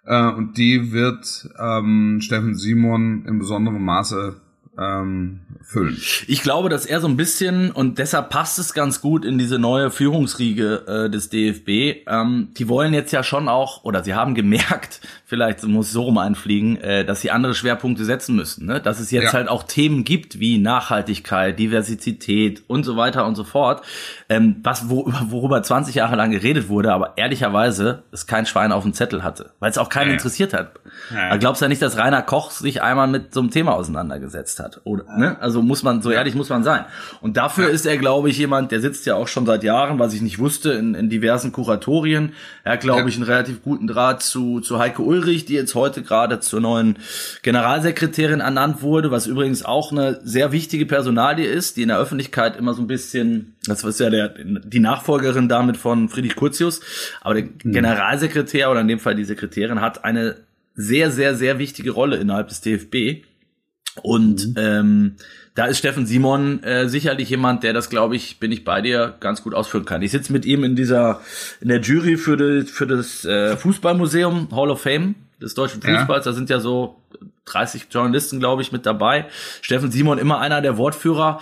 Äh, 0.06 0.34
und 0.34 0.58
die 0.58 0.92
wird 0.92 1.50
ähm, 1.60 2.20
Steffen 2.22 2.56
Simon 2.56 3.26
in 3.26 3.38
besonderem 3.38 3.84
Maße 3.84 4.42
ähm, 4.78 5.42
füllen. 5.62 5.98
Ich 6.28 6.42
glaube, 6.42 6.70
dass 6.70 6.86
er 6.86 7.02
so 7.02 7.08
ein 7.08 7.18
bisschen, 7.18 7.72
und 7.72 7.98
deshalb 8.00 8.30
passt 8.30 8.60
es 8.60 8.74
ganz 8.74 9.02
gut 9.02 9.26
in 9.26 9.38
diese 9.38 9.60
neue 9.60 9.92
Führungsriege 9.92 10.84
äh, 10.88 11.10
des 11.10 11.30
DFB, 11.30 12.08
ähm, 12.08 12.50
die 12.58 12.68
wollen 12.70 12.94
jetzt 12.94 13.12
ja 13.12 13.24
schon 13.24 13.50
auch, 13.50 13.84
oder 13.84 14.04
sie 14.04 14.14
haben 14.14 14.36
gemerkt, 14.36 15.02
vielleicht 15.26 15.64
muss 15.64 15.88
ich 15.88 15.94
so 15.94 16.04
rum 16.04 16.18
einfliegen, 16.18 16.78
äh, 16.78 17.06
dass 17.06 17.22
sie 17.22 17.32
andere 17.32 17.54
Schwerpunkte 17.54 18.06
setzen 18.06 18.36
müssen. 18.36 18.66
Ne? 18.66 18.80
Dass 18.80 19.00
es 19.00 19.12
jetzt 19.12 19.26
ja. 19.26 19.34
halt 19.34 19.50
auch 19.50 19.64
Themen 19.64 20.04
gibt 20.04 20.40
wie 20.40 20.58
Nachhaltigkeit, 20.58 21.60
Diversität 21.60 22.64
und 22.68 22.84
so 22.84 22.96
weiter 22.96 23.26
und 23.26 23.36
so 23.36 23.44
fort, 23.44 23.84
ähm, 24.30 24.58
was 24.64 24.90
wo, 24.90 25.12
worüber 25.28 25.62
20 25.62 25.96
Jahre 25.96 26.16
lang 26.16 26.32
geredet 26.32 26.70
wurde, 26.70 26.94
aber 26.94 27.14
ehrlicherweise 27.18 28.04
es 28.12 28.28
kein 28.28 28.46
Schwein 28.46 28.72
auf 28.72 28.84
dem 28.84 28.94
Zettel 28.94 29.24
hatte, 29.24 29.52
weil 29.60 29.70
es 29.70 29.78
auch 29.78 29.90
keinen 29.90 30.08
ja. 30.08 30.14
interessiert 30.14 30.54
hat. 30.54 30.80
Ja. 31.14 31.36
Glaubst 31.38 31.62
du 31.62 31.66
ja 31.66 31.70
nicht, 31.70 31.82
dass 31.82 31.98
Rainer 31.98 32.22
Koch 32.22 32.52
sich 32.52 32.82
einmal 32.82 33.08
mit 33.08 33.34
so 33.34 33.42
einem 33.42 33.52
Thema 33.52 33.74
auseinandergesetzt 33.74 34.60
hat? 34.60 34.69
Oder, 34.84 35.06
ne? 35.18 35.38
Also 35.42 35.62
muss 35.62 35.84
man, 35.84 36.02
so 36.02 36.12
ehrlich 36.12 36.36
muss 36.36 36.50
man 36.50 36.64
sein. 36.64 36.86
Und 37.22 37.38
dafür 37.38 37.66
ja. 37.66 37.70
ist 37.70 37.86
er, 37.86 37.98
glaube 37.98 38.30
ich, 38.30 38.38
jemand, 38.38 38.72
der 38.72 38.82
sitzt 38.82 39.06
ja 39.06 39.16
auch 39.16 39.28
schon 39.28 39.46
seit 39.46 39.64
Jahren, 39.64 40.00
was 40.00 40.14
ich 40.14 40.22
nicht 40.22 40.40
wusste, 40.40 40.72
in, 40.74 40.96
in 40.96 41.10
diversen 41.10 41.52
Kuratorien. 41.52 42.34
Er 42.64 42.74
hat, 42.74 42.82
glaube 42.82 43.02
ja. 43.02 43.08
ich, 43.08 43.16
einen 43.16 43.24
relativ 43.24 43.64
guten 43.64 43.88
Draht 43.88 44.22
zu, 44.22 44.60
zu 44.60 44.80
Heike 44.80 45.02
Ulrich, 45.02 45.46
die 45.46 45.54
jetzt 45.54 45.76
heute 45.76 46.02
gerade 46.02 46.40
zur 46.40 46.62
neuen 46.62 46.98
Generalsekretärin 47.42 48.40
ernannt 48.40 48.82
wurde, 48.82 49.12
was 49.12 49.28
übrigens 49.28 49.64
auch 49.64 49.92
eine 49.92 50.20
sehr 50.24 50.52
wichtige 50.52 50.86
Personalie 50.86 51.48
ist, 51.48 51.78
die 51.78 51.84
in 51.84 51.90
der 51.90 52.00
Öffentlichkeit 52.00 52.56
immer 52.56 52.74
so 52.74 52.82
ein 52.82 52.88
bisschen, 52.88 53.56
das 53.66 53.84
ist 53.84 54.00
ja 54.00 54.10
der, 54.10 54.34
die 54.38 54.80
Nachfolgerin 54.80 55.50
damit 55.50 55.78
von 55.78 56.10
Friedrich 56.10 56.36
Curtius, 56.36 56.82
aber 57.22 57.36
der 57.36 57.44
mhm. 57.44 57.72
Generalsekretär 57.72 58.70
oder 58.72 58.82
in 58.82 58.88
dem 58.88 59.00
Fall 59.00 59.16
die 59.16 59.26
Sekretärin 59.26 59.82
hat 59.82 60.04
eine 60.04 60.36
sehr, 60.76 61.12
sehr, 61.12 61.36
sehr 61.36 61.60
wichtige 61.60 61.92
Rolle 61.92 62.16
innerhalb 62.16 62.48
des 62.48 62.62
DFB. 62.62 63.26
Und 64.04 64.50
mhm. 64.50 64.54
ähm, 64.58 65.16
da 65.56 65.66
ist 65.66 65.80
Steffen 65.80 66.06
Simon 66.06 66.64
äh, 66.64 66.88
sicherlich 66.88 67.30
jemand, 67.30 67.64
der 67.64 67.74
das, 67.74 67.90
glaube 67.90 68.16
ich, 68.16 68.40
bin 68.40 68.52
ich 68.52 68.64
bei 68.64 68.82
dir, 68.82 69.16
ganz 69.20 69.44
gut 69.44 69.54
ausführen 69.54 69.86
kann. 69.86 70.02
Ich 70.02 70.12
sitze 70.12 70.32
mit 70.32 70.46
ihm 70.46 70.64
in 70.64 70.76
dieser, 70.76 71.22
in 71.60 71.68
der 71.68 71.82
Jury 71.82 72.18
für, 72.18 72.38
die, 72.38 72.66
für 72.66 72.88
das 72.88 73.26
äh, 73.26 73.58
Fußballmuseum 73.58 74.50
Hall 74.52 74.70
of 74.70 74.82
Fame 74.82 75.16
des 75.42 75.56
deutschen 75.56 75.82
Fußballs. 75.82 76.26
Ja. 76.26 76.32
Da 76.32 76.36
sind 76.36 76.50
ja 76.50 76.60
so 76.60 77.02
30 77.46 77.88
Journalisten, 77.92 78.40
glaube 78.40 78.62
ich, 78.62 78.72
mit 78.72 78.86
dabei. 78.86 79.26
Steffen 79.62 79.92
Simon 79.92 80.18
immer 80.18 80.40
einer 80.40 80.62
der 80.62 80.78
Wortführer 80.78 81.42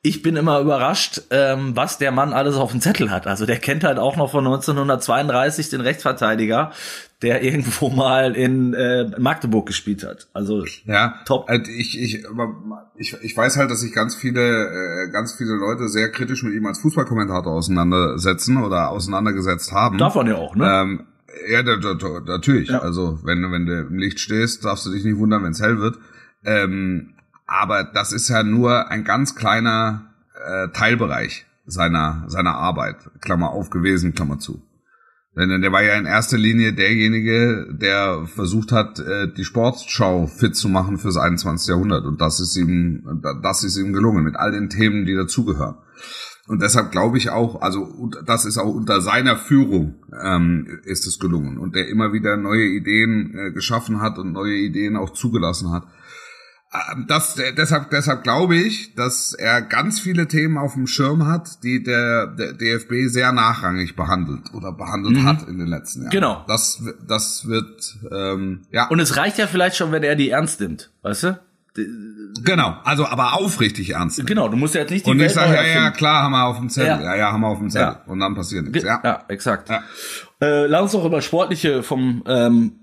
ich 0.00 0.22
bin 0.22 0.36
immer 0.36 0.60
überrascht, 0.60 1.22
ähm, 1.30 1.74
was 1.74 1.98
der 1.98 2.12
Mann 2.12 2.32
alles 2.32 2.54
auf 2.54 2.70
dem 2.70 2.80
Zettel 2.80 3.10
hat. 3.10 3.26
Also 3.26 3.46
der 3.46 3.58
kennt 3.58 3.82
halt 3.82 3.98
auch 3.98 4.16
noch 4.16 4.30
von 4.30 4.46
1932 4.46 5.70
den 5.70 5.80
Rechtsverteidiger, 5.80 6.70
der 7.20 7.42
irgendwo 7.44 7.90
mal 7.90 8.36
in 8.36 8.74
äh, 8.74 9.10
Magdeburg 9.18 9.66
gespielt 9.66 10.04
hat. 10.04 10.28
Also 10.32 10.64
ja, 10.84 11.14
top. 11.26 11.48
Also 11.48 11.70
ich, 11.72 12.00
ich, 12.00 12.24
ich, 12.96 13.16
ich 13.20 13.36
weiß 13.36 13.56
halt, 13.56 13.72
dass 13.72 13.80
sich 13.80 13.92
ganz 13.92 14.14
viele, 14.14 14.40
äh, 14.40 15.10
ganz 15.10 15.34
viele 15.34 15.54
Leute 15.54 15.88
sehr 15.88 16.10
kritisch 16.12 16.44
mit 16.44 16.54
ihm 16.54 16.66
als 16.66 16.78
Fußballkommentator 16.78 17.52
auseinandersetzen 17.52 18.62
oder 18.62 18.90
auseinandergesetzt 18.90 19.72
haben. 19.72 19.98
Davon 19.98 20.28
ja 20.28 20.36
auch, 20.36 20.54
ne? 20.54 20.64
Ähm, 20.64 21.06
ja, 21.50 21.62
da, 21.62 21.76
da, 21.76 21.94
da, 21.94 22.20
natürlich. 22.20 22.68
Ja. 22.68 22.78
Also 22.80 23.18
wenn, 23.24 23.50
wenn 23.50 23.66
du 23.66 23.80
im 23.80 23.98
Licht 23.98 24.20
stehst, 24.20 24.64
darfst 24.64 24.86
du 24.86 24.90
dich 24.90 25.04
nicht 25.04 25.18
wundern, 25.18 25.42
wenn 25.42 25.52
es 25.52 25.60
hell 25.60 25.78
wird. 25.78 25.98
Ähm, 26.44 27.14
aber 27.48 27.82
das 27.82 28.12
ist 28.12 28.28
ja 28.28 28.44
nur 28.44 28.90
ein 28.90 29.02
ganz 29.02 29.34
kleiner 29.34 30.14
äh, 30.46 30.68
Teilbereich 30.68 31.46
seiner, 31.64 32.24
seiner 32.28 32.54
Arbeit. 32.54 32.96
Klammer 33.20 33.50
auf 33.50 33.70
gewesen, 33.70 34.14
Klammer 34.14 34.38
zu. 34.38 34.62
Denn 35.34 35.62
der 35.62 35.72
war 35.72 35.82
ja 35.82 35.94
in 35.94 36.04
erster 36.04 36.36
Linie 36.36 36.72
derjenige, 36.72 37.68
der 37.70 38.26
versucht 38.26 38.72
hat, 38.72 38.98
äh, 38.98 39.32
die 39.32 39.44
Sportschau 39.44 40.26
fit 40.26 40.56
zu 40.56 40.68
machen 40.68 40.98
fürs 40.98 41.16
21. 41.16 41.68
Jahrhundert. 41.68 42.04
Und 42.04 42.20
das 42.20 42.38
ist 42.40 42.56
ihm, 42.56 43.22
das 43.42 43.64
ist 43.64 43.76
ihm 43.76 43.92
gelungen, 43.92 44.24
mit 44.24 44.36
all 44.36 44.52
den 44.52 44.68
Themen, 44.68 45.06
die 45.06 45.14
dazugehören. 45.14 45.76
Und 46.48 46.62
deshalb 46.62 46.90
glaube 46.90 47.18
ich 47.18 47.30
auch, 47.30 47.62
also 47.62 48.10
das 48.24 48.46
ist 48.46 48.58
auch 48.58 48.74
unter 48.74 49.00
seiner 49.00 49.36
Führung 49.36 49.96
ähm, 50.22 50.80
ist 50.84 51.06
es 51.06 51.18
gelungen. 51.18 51.58
Und 51.58 51.76
der 51.76 51.88
immer 51.88 52.12
wieder 52.12 52.36
neue 52.36 52.66
Ideen 52.66 53.34
äh, 53.38 53.52
geschaffen 53.52 54.00
hat 54.00 54.18
und 54.18 54.32
neue 54.32 54.56
Ideen 54.56 54.96
auch 54.96 55.10
zugelassen 55.10 55.70
hat. 55.70 55.84
Ähm, 56.70 57.06
das, 57.08 57.34
deshalb, 57.56 57.90
deshalb 57.90 58.22
glaube 58.22 58.56
ich, 58.56 58.94
dass 58.94 59.32
er 59.32 59.62
ganz 59.62 60.00
viele 60.00 60.28
Themen 60.28 60.58
auf 60.58 60.74
dem 60.74 60.86
Schirm 60.86 61.26
hat, 61.26 61.62
die 61.62 61.82
der, 61.82 62.26
der 62.26 62.52
DFB 62.52 63.06
sehr 63.06 63.32
nachrangig 63.32 63.96
behandelt 63.96 64.52
oder 64.52 64.72
behandelt 64.72 65.16
mhm. 65.16 65.24
hat 65.24 65.48
in 65.48 65.58
den 65.58 65.68
letzten 65.68 66.02
Jahren. 66.02 66.10
Genau. 66.10 66.44
Das, 66.46 66.82
das 67.06 67.48
wird, 67.48 67.96
ähm, 68.12 68.66
ja. 68.70 68.88
Und 68.88 69.00
es 69.00 69.16
reicht 69.16 69.38
ja 69.38 69.46
vielleicht 69.46 69.76
schon, 69.76 69.92
wenn 69.92 70.02
er 70.02 70.14
die 70.14 70.30
ernst 70.30 70.60
nimmt, 70.60 70.90
weißt 71.02 71.22
du? 71.24 71.40
Genau, 72.42 72.76
also 72.84 73.06
aber 73.06 73.34
aufrichtig 73.34 73.90
ernst. 73.90 74.18
Nehmen. 74.18 74.26
Genau, 74.26 74.48
du 74.48 74.56
musst 74.56 74.74
ja 74.74 74.80
jetzt 74.82 74.90
nicht 74.90 75.06
die 75.06 75.10
Und 75.10 75.18
Welt 75.18 75.30
ich 75.30 75.34
sage, 75.34 75.54
ja, 75.54 75.62
ja, 75.62 75.90
klar, 75.90 76.24
haben 76.24 76.32
wir 76.32 76.44
auf 76.44 76.58
dem 76.58 76.68
Zettel. 76.68 77.02
Ja, 77.02 77.14
ja, 77.14 77.16
ja 77.16 77.32
haben 77.32 77.40
wir 77.40 77.48
auf 77.48 77.58
dem 77.58 77.70
Zettel. 77.70 77.98
Ja. 78.04 78.12
Und 78.12 78.20
dann 78.20 78.34
passiert 78.34 78.64
nichts. 78.64 78.82
Ja, 78.82 79.00
ja 79.04 79.24
exakt. 79.28 79.68
Ja. 79.68 79.82
Äh, 80.40 80.66
lass 80.66 80.82
uns 80.82 80.92
doch 80.92 81.04
über 81.04 81.22
Sportliche 81.22 81.82
vom 81.82 82.24
ähm, 82.26 82.77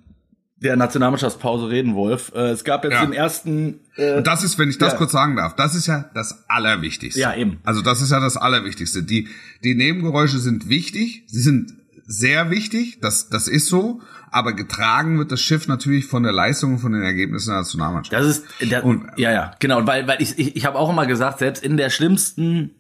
der 0.65 0.75
Nationalmannschaftspause 0.75 1.69
reden, 1.69 1.95
Wolf. 1.95 2.31
Äh, 2.36 2.50
es 2.50 2.63
gab 2.63 2.84
jetzt 2.84 2.93
ja. 2.93 3.05
den 3.05 3.13
ersten. 3.13 3.79
Äh, 3.95 4.17
Und 4.17 4.27
das 4.27 4.43
ist, 4.43 4.57
wenn 4.57 4.69
ich 4.69 4.77
das 4.77 4.93
ja. 4.93 4.98
kurz 4.98 5.12
sagen 5.12 5.36
darf, 5.36 5.55
das 5.55 5.75
ist 5.75 5.88
ja 5.88 6.10
das 6.13 6.43
Allerwichtigste. 6.50 7.19
Ja, 7.19 7.36
eben. 7.36 7.60
Also 7.63 7.81
das 7.81 8.01
ist 8.01 8.12
ja 8.12 8.19
das 8.19 8.36
Allerwichtigste. 8.36 9.03
Die, 9.03 9.27
die 9.63 9.75
Nebengeräusche 9.75 10.39
sind 10.39 10.67
wichtig, 10.67 11.24
sie 11.27 11.41
sind 11.41 11.74
sehr 12.07 12.50
wichtig, 12.50 13.00
das, 13.01 13.29
das 13.29 13.48
ist 13.48 13.67
so, 13.67 14.01
aber 14.31 14.53
getragen 14.53 15.17
wird 15.17 15.31
das 15.31 15.41
Schiff 15.41 15.67
natürlich 15.67 16.05
von 16.05 16.24
der 16.24 16.31
Leistung 16.31 16.74
und 16.74 16.79
von 16.79 16.91
den 16.91 17.03
Ergebnissen 17.03 17.50
der 17.50 17.60
Nationalmannschaft. 17.60 18.13
Das 18.13 18.25
ist, 18.25 18.45
der, 18.62 18.84
und, 18.84 19.07
ja, 19.17 19.31
ja, 19.31 19.51
genau, 19.60 19.86
weil, 19.88 20.07
weil 20.07 20.22
ich, 20.22 20.38
ich, 20.38 20.55
ich 20.55 20.65
habe 20.65 20.77
auch 20.77 20.89
immer 20.89 21.05
gesagt, 21.05 21.39
selbst 21.39 21.63
in 21.63 21.77
der 21.77 21.89
schlimmsten 21.89 22.72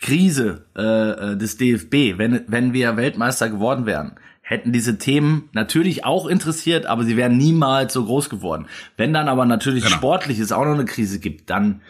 Krise 0.00 0.66
äh, 0.76 1.32
äh 1.32 1.36
des 1.36 1.56
DFB, 1.56 2.18
wenn, 2.18 2.42
wenn 2.48 2.72
wir 2.72 2.96
Weltmeister 2.96 3.48
geworden 3.48 3.86
wären, 3.86 4.16
hätten 4.48 4.70
diese 4.70 4.96
Themen 4.96 5.48
natürlich 5.52 6.04
auch 6.04 6.26
interessiert, 6.26 6.86
aber 6.86 7.02
sie 7.02 7.16
wären 7.16 7.36
niemals 7.36 7.92
so 7.92 8.04
groß 8.04 8.30
geworden. 8.30 8.66
Wenn 8.96 9.12
dann 9.12 9.28
aber 9.28 9.44
natürlich 9.44 9.82
genau. 9.82 9.96
sportlich 9.96 10.38
es 10.38 10.52
auch 10.52 10.64
noch 10.64 10.74
eine 10.74 10.84
Krise 10.84 11.18
gibt, 11.18 11.50
dann 11.50 11.80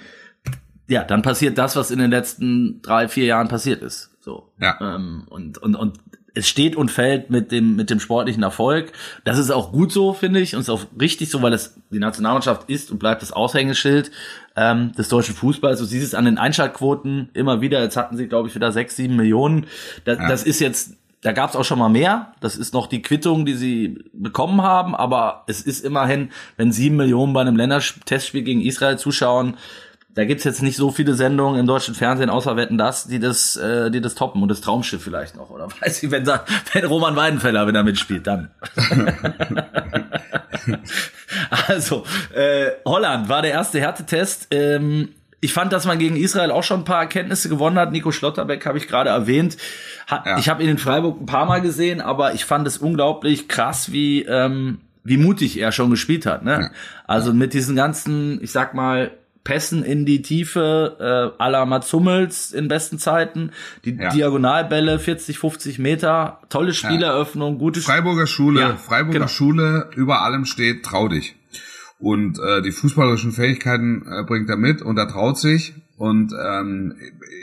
ja, 0.88 1.04
dann 1.04 1.20
passiert 1.20 1.58
das, 1.58 1.76
was 1.76 1.90
in 1.90 1.98
den 1.98 2.10
letzten 2.10 2.80
drei, 2.80 3.08
vier 3.08 3.26
Jahren 3.26 3.48
passiert 3.48 3.82
ist. 3.82 4.10
So. 4.20 4.52
Ja. 4.58 4.78
Ähm, 4.80 5.24
und, 5.28 5.58
und, 5.58 5.74
und 5.74 5.98
es 6.32 6.48
steht 6.48 6.76
und 6.76 6.90
fällt 6.90 7.28
mit 7.28 7.52
dem, 7.52 7.76
mit 7.76 7.90
dem 7.90 8.00
sportlichen 8.00 8.42
Erfolg. 8.42 8.92
Das 9.24 9.36
ist 9.36 9.50
auch 9.50 9.70
gut 9.70 9.92
so, 9.92 10.14
finde 10.14 10.40
ich, 10.40 10.54
und 10.54 10.62
ist 10.62 10.70
auch 10.70 10.86
richtig 10.98 11.28
so, 11.28 11.42
weil 11.42 11.52
es 11.52 11.78
die 11.90 11.98
Nationalmannschaft 11.98 12.70
ist 12.70 12.90
und 12.90 12.98
bleibt 12.98 13.20
das 13.20 13.32
Aushängeschild 13.32 14.10
ähm, 14.54 14.92
des 14.92 15.10
deutschen 15.10 15.34
Fußballs. 15.34 15.78
Du 15.78 15.84
siehst 15.84 16.06
es 16.06 16.14
an 16.14 16.24
den 16.24 16.38
Einschaltquoten 16.38 17.28
immer 17.34 17.60
wieder. 17.60 17.82
Jetzt 17.82 17.98
hatten 17.98 18.16
sie, 18.16 18.28
glaube 18.28 18.48
ich, 18.48 18.54
wieder 18.54 18.72
sechs, 18.72 18.96
sieben 18.96 19.16
Millionen. 19.16 19.66
Das, 20.04 20.18
ja. 20.18 20.28
das 20.28 20.42
ist 20.44 20.60
jetzt 20.60 20.96
da 21.22 21.32
gab 21.32 21.50
es 21.50 21.56
auch 21.56 21.64
schon 21.64 21.78
mal 21.78 21.88
mehr. 21.88 22.32
Das 22.40 22.56
ist 22.56 22.74
noch 22.74 22.86
die 22.86 23.02
Quittung, 23.02 23.46
die 23.46 23.54
sie 23.54 24.04
bekommen 24.12 24.62
haben. 24.62 24.94
Aber 24.94 25.44
es 25.46 25.60
ist 25.62 25.84
immerhin, 25.84 26.30
wenn 26.56 26.72
sieben 26.72 26.96
Millionen 26.96 27.32
bei 27.32 27.40
einem 27.40 27.56
Ländertestspiel 27.56 28.42
gegen 28.42 28.60
Israel 28.60 28.98
zuschauen, 28.98 29.56
da 30.14 30.24
gibt's 30.24 30.44
jetzt 30.44 30.62
nicht 30.62 30.76
so 30.76 30.90
viele 30.90 31.14
Sendungen 31.14 31.60
im 31.60 31.66
deutschen 31.66 31.94
Fernsehen, 31.94 32.30
außer 32.30 32.56
Wetten 32.56 32.78
das, 32.78 33.06
die 33.06 33.18
das, 33.18 33.56
äh, 33.56 33.90
die 33.90 34.00
das 34.00 34.14
toppen 34.14 34.40
und 34.40 34.48
das 34.48 34.62
Traumschiff 34.62 35.02
vielleicht 35.02 35.36
noch. 35.36 35.50
Oder 35.50 35.68
weiß 35.80 36.02
ich, 36.02 36.10
wenn, 36.10 36.24
da, 36.24 36.44
wenn 36.72 36.86
Roman 36.86 37.16
Weidenfeller, 37.16 37.66
wenn 37.66 37.74
er 37.74 37.82
mitspielt, 37.82 38.26
dann. 38.26 38.50
also, 41.68 42.04
äh, 42.34 42.70
Holland 42.84 43.28
war 43.28 43.42
der 43.42 43.52
erste 43.52 43.80
Härtetest. 43.80 44.48
Ähm, 44.50 45.10
ich 45.40 45.52
fand, 45.52 45.72
dass 45.72 45.86
man 45.86 45.98
gegen 45.98 46.16
Israel 46.16 46.50
auch 46.50 46.62
schon 46.62 46.80
ein 46.80 46.84
paar 46.84 47.02
Erkenntnisse 47.02 47.48
gewonnen 47.48 47.78
hat. 47.78 47.92
Nico 47.92 48.10
Schlotterbeck 48.10 48.64
habe 48.66 48.78
ich 48.78 48.88
gerade 48.88 49.10
erwähnt. 49.10 49.56
Ha 50.10 50.22
ja. 50.24 50.38
Ich 50.38 50.48
habe 50.48 50.62
ihn 50.62 50.70
in 50.70 50.78
Freiburg 50.78 51.20
ein 51.20 51.26
paar 51.26 51.46
Mal 51.46 51.60
gesehen, 51.60 52.00
aber 52.00 52.34
ich 52.34 52.44
fand 52.44 52.66
es 52.66 52.78
unglaublich 52.78 53.48
krass, 53.48 53.92
wie 53.92 54.22
ähm, 54.22 54.78
wie 55.04 55.18
mutig 55.18 55.58
er 55.58 55.72
schon 55.72 55.90
gespielt 55.90 56.26
hat. 56.26 56.44
Ne? 56.44 56.52
Ja. 56.52 56.70
Also 57.06 57.32
mit 57.32 57.54
diesen 57.54 57.76
ganzen, 57.76 58.42
ich 58.42 58.50
sag 58.50 58.74
mal, 58.74 59.12
Pässen 59.44 59.84
in 59.84 60.04
die 60.04 60.22
Tiefe, 60.22 60.96
äh, 61.38 61.42
à 61.42 61.48
la 61.48 61.64
Mats 61.64 61.92
Hummels 61.92 62.50
in 62.52 62.66
besten 62.66 62.98
Zeiten, 62.98 63.52
die 63.84 63.94
ja. 63.94 64.08
Diagonalbälle 64.08 64.98
40, 64.98 65.38
50 65.38 65.78
Meter, 65.78 66.40
tolle 66.48 66.74
Spieleröffnung, 66.74 67.58
gute 67.58 67.80
Freiburger 67.80 68.26
Schule, 68.26 68.76
Freiburger 68.76 69.20
genau. 69.20 69.28
Schule, 69.28 69.90
über 69.94 70.22
allem 70.22 70.46
steht, 70.46 70.84
trau 70.84 71.06
dich. 71.06 71.36
Und 71.98 72.38
äh, 72.38 72.62
die 72.62 72.72
fußballerischen 72.72 73.32
Fähigkeiten 73.32 74.06
äh, 74.06 74.22
bringt 74.24 74.50
er 74.50 74.56
mit 74.56 74.82
und 74.82 74.98
er 74.98 75.08
traut 75.08 75.38
sich. 75.38 75.74
Und 75.96 76.32
ähm, 76.38 76.94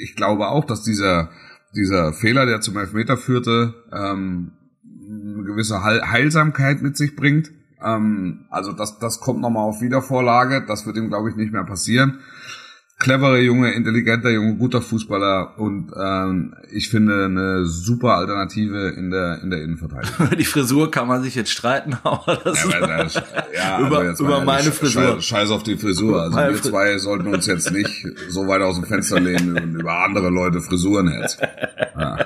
ich 0.02 0.16
glaube 0.16 0.48
auch, 0.48 0.66
dass 0.66 0.84
dieser, 0.84 1.30
dieser 1.76 2.14
Fehler, 2.14 2.46
der 2.46 2.62
zum 2.62 2.78
Elfmeter 2.78 3.18
führte, 3.18 3.74
ähm, 3.92 4.52
eine 4.84 5.44
gewisse 5.44 5.84
Heil 5.84 6.02
Heilsamkeit 6.04 6.82
mit 6.82 6.98
sich 6.98 7.16
bringt. 7.16 7.52
Ähm, 7.84 8.46
also 8.50 8.74
das, 8.74 9.00
das 9.00 9.20
kommt 9.20 9.42
nochmal 9.42 9.68
auf 9.68 9.82
Wiedervorlage. 9.82 10.64
Das 10.68 10.86
wird 10.86 10.98
ihm, 10.98 11.10
glaube 11.10 11.30
ich, 11.30 11.36
nicht 11.36 11.52
mehr 11.52 11.64
passieren 11.64 12.20
cleverer 13.04 13.40
Junge, 13.40 13.74
intelligenter 13.74 14.30
Junge, 14.30 14.56
guter 14.56 14.82
Fußballer 14.82 15.60
und 15.60 15.92
ähm, 16.02 16.56
ich 16.72 16.90
finde 16.90 17.26
eine 17.26 17.66
super 17.66 18.16
Alternative 18.16 18.94
in 18.98 19.12
der 19.12 19.42
in 19.44 19.50
der 19.50 19.62
Innenverteidigung. 19.62 20.30
die 20.38 20.46
Frisur 20.46 20.90
kann 20.90 21.10
man 21.10 21.22
sich 21.22 21.36
jetzt 21.36 21.52
streiten, 21.52 21.98
aber 22.04 22.38
das 22.38 22.64
ja, 22.64 22.80
das, 22.98 23.16
ja, 23.56 23.80
über, 23.86 24.00
also 24.00 24.24
über 24.24 24.42
meine 24.46 24.72
Frisur. 24.72 25.22
Scheiß 25.22 25.52
auf 25.52 25.64
die 25.64 25.76
Frisur. 25.76 26.22
Also 26.22 26.38
wir 26.38 26.62
zwei 26.62 26.98
sollten 26.98 27.28
uns 27.28 27.46
jetzt 27.46 27.72
nicht 27.72 28.08
so 28.30 28.48
weit 28.48 28.62
aus 28.62 28.76
dem 28.76 28.86
Fenster 28.86 29.20
lehnen 29.20 29.58
und 29.58 29.76
über 29.82 30.06
andere 30.06 30.30
Leute 30.30 30.62
Frisuren 30.62 31.10
herziehen. 31.10 31.50
Ja. 32.00 32.18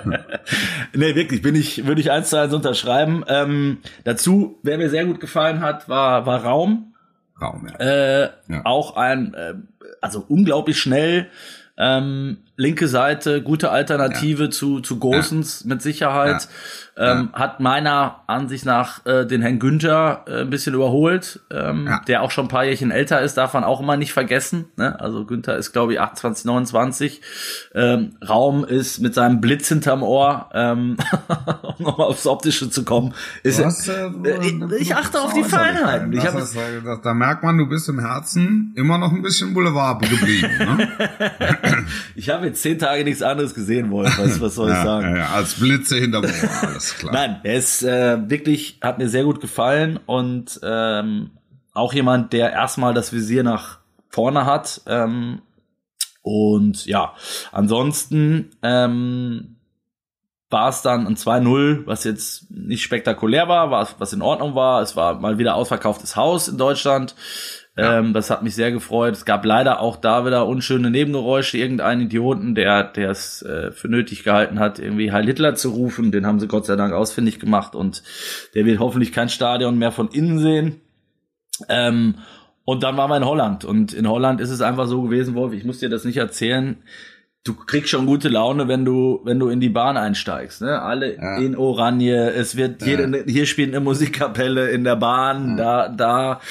nee, 0.94 1.16
wirklich, 1.16 1.42
bin 1.42 1.56
ich, 1.56 1.88
würde 1.88 2.02
ich 2.02 2.12
eins 2.12 2.30
zu 2.30 2.40
eins 2.40 2.54
unterschreiben. 2.54 3.24
Ähm, 3.28 3.80
dazu, 4.04 4.60
wer 4.62 4.78
mir 4.78 4.92
sehr 4.92 5.06
gut 5.06 5.20
gefallen 5.20 5.62
hat, 5.62 5.90
war, 5.90 6.28
war 6.28 6.44
Raum. 6.44 6.94
Raum, 7.42 7.68
ja. 7.68 7.80
Äh, 7.80 8.30
ja. 8.48 8.62
Auch 8.64 8.96
ein, 8.96 9.34
äh, 9.34 9.56
also 10.02 10.26
unglaublich 10.28 10.80
schnell. 10.80 11.28
Ähm, 11.78 12.38
linke 12.58 12.88
Seite, 12.88 13.44
gute 13.44 13.70
Alternative 13.70 14.46
ja. 14.46 14.50
zu, 14.50 14.80
zu 14.80 14.98
Gosens 14.98 15.62
ja. 15.62 15.70
mit 15.70 15.82
Sicherheit. 15.82 16.42
Ja. 16.42 16.50
Ähm, 17.00 17.30
hat 17.34 17.60
meiner 17.60 18.24
Ansicht 18.26 18.66
nach 18.66 19.06
äh, 19.06 19.24
den 19.28 19.44
Herrn 19.44 19.60
Günther 19.60 20.26
äh, 20.26 20.42
ein 20.42 20.50
bisschen 20.50 20.74
überholt, 20.74 21.42
ähm, 21.52 21.88
der 22.08 22.24
auch 22.24 22.32
schon 22.32 22.46
ein 22.46 22.48
paar 22.48 22.66
Jährchen 22.66 22.90
älter 22.90 23.22
ist, 23.22 23.38
darf 23.38 23.54
man 23.54 23.64
auch 23.64 23.80
immer 23.80 23.98
nicht 23.98 24.14
vergessen. 24.14 24.66
Ne? 24.78 25.00
Also 25.00 25.24
Günther 25.26 25.58
ist, 25.58 25.74
glaube 25.74 25.94
ich, 25.94 26.00
28, 26.00 26.46
29. 26.46 27.22
Ähm, 27.76 28.16
Raum 28.28 28.66
ist 28.66 28.98
mit 28.98 29.14
seinem 29.14 29.42
Blitz 29.42 29.68
hinterm 29.68 30.02
Ohr, 30.02 30.50
ähm, 30.56 30.98
um 31.62 31.86
nochmal 31.86 32.08
aufs 32.08 32.26
Optische 32.26 32.72
zu 32.72 32.84
kommen. 32.84 33.14
Ist, 33.44 33.64
hast, 33.64 33.88
äh, 33.88 34.08
äh, 34.08 34.76
ich 34.80 34.96
achte 34.96 35.22
auf 35.22 35.34
die 35.34 35.44
Feinheiten. 35.44 36.12
Ich 36.14 36.24
das, 36.24 36.56
das, 36.84 37.02
da 37.04 37.14
merkt 37.14 37.44
man, 37.44 37.60
du 37.60 37.68
bist 37.68 37.88
im 37.90 38.00
Herzen 38.00 38.74
immer 38.76 38.98
noch 38.98 39.12
ein 39.12 39.22
bisschen 39.22 39.54
Boulevard 39.54 40.02
geblieben. 40.02 40.50
Ne? 40.58 40.90
ich 42.16 42.32
habe 42.32 42.47
jetzt 42.48 42.62
zehn 42.62 42.80
Tage 42.80 43.04
nichts 43.04 43.22
anderes 43.22 43.54
gesehen, 43.54 43.92
Wolf. 43.92 44.18
Was, 44.18 44.42
was 44.42 44.56
soll 44.56 44.70
ich 44.70 44.78
sagen? 44.78 45.16
Ja, 45.16 45.30
als 45.30 45.56
Blitze 45.56 45.98
hinterm 45.98 46.26
Ohr, 46.26 46.32
alles 46.62 46.96
klar. 46.96 47.14
Nein, 47.14 47.40
er 47.44 47.56
ist 47.56 47.84
äh, 47.84 48.30
wirklich, 48.30 48.80
hat 48.82 48.98
mir 48.98 49.10
sehr 49.10 49.24
gut 49.24 49.42
gefallen 49.42 50.00
und 50.06 50.60
ähm, 50.64 51.32
auch 51.74 51.94
jemand, 51.94 52.34
der 52.34 52.52
erstmal 52.52 52.94
das 52.94 53.14
Visier 53.14 53.44
nach 53.44 53.80
vorne 54.10 54.46
hat. 54.46 54.82
Ähm, 54.88 55.42
und 56.22 56.86
ja, 56.86 57.14
ansonsten 57.52 58.52
ähm, 58.64 59.58
war 60.50 60.70
es 60.70 60.82
dann 60.82 61.08
ein 61.08 61.16
2-0, 61.16 61.86
was 61.86 62.04
jetzt 62.04 62.50
nicht 62.50 62.84
spektakulär 62.84 63.48
war, 63.48 63.72
was, 63.72 63.96
was 64.00 64.14
in 64.14 64.22
Ordnung 64.22 64.56
war. 64.56 64.82
Es 64.82 64.96
war 64.96 65.20
mal 65.20 65.38
wieder 65.38 65.56
ausverkauftes 65.56 66.16
Haus 66.16 66.48
in 66.48 66.58
Deutschland. 66.58 67.16
Ähm, 67.78 68.14
das 68.14 68.30
hat 68.30 68.42
mich 68.42 68.56
sehr 68.56 68.72
gefreut. 68.72 69.14
Es 69.14 69.26
gab 69.26 69.46
leider 69.46 69.80
auch 69.80 69.98
da 69.98 70.26
wieder 70.26 70.48
unschöne 70.48 70.90
Nebengeräusche. 70.90 71.58
Irgendeinen 71.58 72.02
Idioten, 72.02 72.56
der 72.56 72.84
der 72.84 73.12
es 73.12 73.44
äh, 73.44 73.72
für 73.72 73.88
nötig 73.88 74.24
gehalten 74.24 74.60
hat, 74.60 74.80
irgendwie 74.80 75.12
Heil 75.12 75.26
Hitler 75.26 75.56
zu 75.56 75.70
rufen. 75.70 76.12
Den 76.12 76.26
haben 76.26 76.40
sie 76.40 76.48
Gott 76.48 76.66
sei 76.66 76.76
Dank 76.76 76.94
ausfindig 76.94 77.40
gemacht 77.40 77.76
und 77.76 78.04
der 78.56 78.66
wird 78.66 78.80
hoffentlich 78.80 79.12
kein 79.12 79.30
Stadion 79.30 79.78
mehr 79.78 79.92
von 79.92 80.10
innen 80.10 80.40
sehen. 80.40 80.82
Ähm, 81.70 82.16
und 82.66 82.84
dann 82.84 82.98
waren 82.98 83.10
wir 83.10 83.18
in 83.18 83.26
Holland. 83.26 83.64
Und 83.64 83.94
in 83.94 84.10
Holland 84.10 84.42
ist 84.42 84.50
es 84.50 84.62
einfach 84.62 84.88
so 84.88 85.04
gewesen, 85.04 85.36
Wolf, 85.36 85.54
ich 85.54 85.64
muss 85.64 85.80
dir 85.80 85.90
das 85.90 86.04
nicht 86.04 86.18
erzählen 86.18 86.78
du 87.48 87.54
kriegst 87.54 87.90
schon 87.90 88.06
gute 88.06 88.30
Laune, 88.30 88.68
wenn 88.68 88.84
du, 88.84 89.22
wenn 89.24 89.40
du 89.40 89.50
in 89.50 89.60
die 89.60 89.70
Bahn 89.70 89.98
einsteigst, 89.98 90.62
ne? 90.62 90.82
Alle 90.82 91.16
ja. 91.16 91.38
in 91.38 91.56
Oranje, 91.56 92.32
es 92.34 92.56
wird 92.58 92.82
ja. 92.82 92.88
jede, 92.88 93.24
hier 93.28 93.46
spielt 93.46 93.70
eine 93.70 93.80
Musikkapelle 93.80 94.70
in 94.70 94.84
der 94.84 94.96
Bahn, 94.96 95.58
ja. 95.58 95.88
da, 95.88 95.90
da 95.90 96.42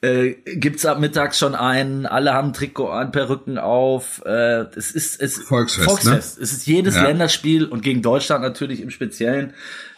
äh, 0.00 0.34
gibt's 0.56 0.86
ab 0.86 0.98
mittags 0.98 1.38
schon 1.38 1.54
einen, 1.54 2.06
alle 2.06 2.32
haben 2.32 2.52
Trikot 2.52 2.88
an, 2.88 3.12
Perücken 3.12 3.58
auf, 3.58 4.22
äh, 4.24 4.64
es 4.76 4.92
ist, 4.92 5.20
es 5.20 5.38
Volksfest, 5.38 5.88
Volksfest. 5.88 6.38
Ne? 6.38 6.44
Es 6.44 6.52
ist 6.52 6.66
jedes 6.66 7.00
Länderspiel 7.00 7.66
und 7.66 7.82
gegen 7.82 8.02
Deutschland 8.02 8.42
natürlich 8.42 8.80
im 8.80 8.90
Speziellen 8.90 9.52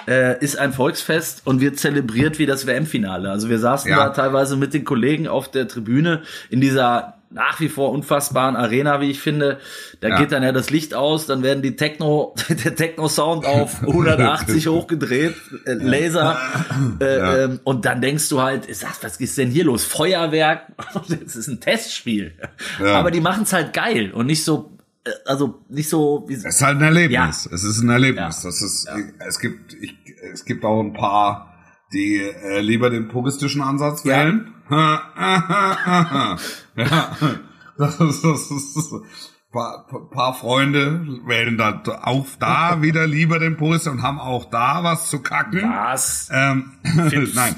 äh, 0.09 0.43
ist 0.43 0.59
ein 0.59 0.73
Volksfest 0.73 1.43
und 1.45 1.61
wird 1.61 1.79
zelebriert 1.79 2.39
wie 2.39 2.47
das 2.47 2.67
WM-Finale. 2.67 3.31
Also 3.31 3.51
wir 3.51 3.59
saßen 3.59 3.91
da 3.91 4.09
teilweise 4.09 4.57
mit 4.57 4.73
den 4.73 4.85
Kollegen 4.85 5.29
auf 5.29 5.51
der 5.51 5.69
Tribüne 5.69 6.23
in 6.49 6.61
dieser 6.61 7.15
nach 7.31 7.61
wie 7.61 7.69
vor 7.69 7.93
unfassbaren 7.93 8.57
Arena, 8.57 9.03
wie 9.03 9.11
ich 9.11 9.21
finde. 9.21 9.59
Da 10.01 10.09
ja. 10.09 10.19
geht 10.19 10.33
dann 10.33 10.43
ja 10.43 10.51
das 10.51 10.71
Licht 10.71 10.95
aus, 10.95 11.27
dann 11.27 11.43
werden 11.43 11.63
die 11.63 11.77
Techno, 11.77 12.35
der 12.49 12.75
Techno-Sound 12.75 13.45
auf 13.45 13.83
180 13.87 14.67
hochgedreht, 14.69 15.35
äh, 15.67 15.75
Laser, 15.75 16.39
äh, 17.01 17.19
ja. 17.19 17.37
ähm, 17.45 17.61
und 17.65 17.85
dann 17.85 18.01
denkst 18.01 18.31
du 18.31 18.41
halt, 18.41 18.75
sag, 18.75 19.03
was 19.03 19.19
ist 19.19 19.37
denn 19.37 19.51
hier 19.51 19.65
los? 19.65 19.85
Feuerwerk, 19.85 20.69
das 21.09 21.37
ist 21.37 21.49
ein 21.49 21.61
Testspiel. 21.61 22.33
Ja. 22.81 22.99
Aber 22.99 23.11
die 23.11 23.21
machen 23.21 23.43
es 23.43 23.53
halt 23.53 23.75
geil 23.75 24.11
und 24.13 24.25
nicht 24.25 24.43
so, 24.43 24.78
also 25.25 25.65
nicht 25.69 25.89
so. 25.89 26.25
Wie, 26.29 26.35
es 26.35 26.45
ist 26.45 26.63
halt 26.63 26.79
ein 26.79 26.83
Erlebnis. 26.83 27.49
Es 27.53 27.65
ist 27.65 27.81
ein 27.81 27.91
Erlebnis. 27.91 28.43
Das 28.43 28.63
ist, 28.63 28.89
es 29.27 29.39
gibt, 29.39 29.75
ich, 29.75 29.97
es 30.33 30.45
gibt 30.45 30.65
auch 30.65 30.81
ein 30.81 30.93
paar, 30.93 31.55
die 31.93 32.17
äh, 32.19 32.61
lieber 32.61 32.91
den 32.91 33.09
puristischen 33.09 33.63
Ansatz 33.63 34.05
wählen 34.05 34.55
ja. 34.71 36.37
Das 37.79 38.01
ist, 38.01 38.25
das 38.25 38.51
ist, 38.51 38.93
paar, 39.53 39.87
paar 40.11 40.35
Freunde 40.35 41.07
wählen 41.27 41.57
da 41.57 41.83
auch 42.03 42.27
da 42.39 42.83
wieder 42.83 43.07
lieber 43.07 43.39
den 43.39 43.57
Purist 43.57 43.89
und 43.89 44.03
haben 44.03 44.21
auch 44.21 44.45
da 44.47 44.85
was 44.85 45.09
zu 45.11 45.21
kacken. 45.21 45.63
Was? 45.63 46.29
Ähm, 46.33 46.73
nein. 47.35 47.55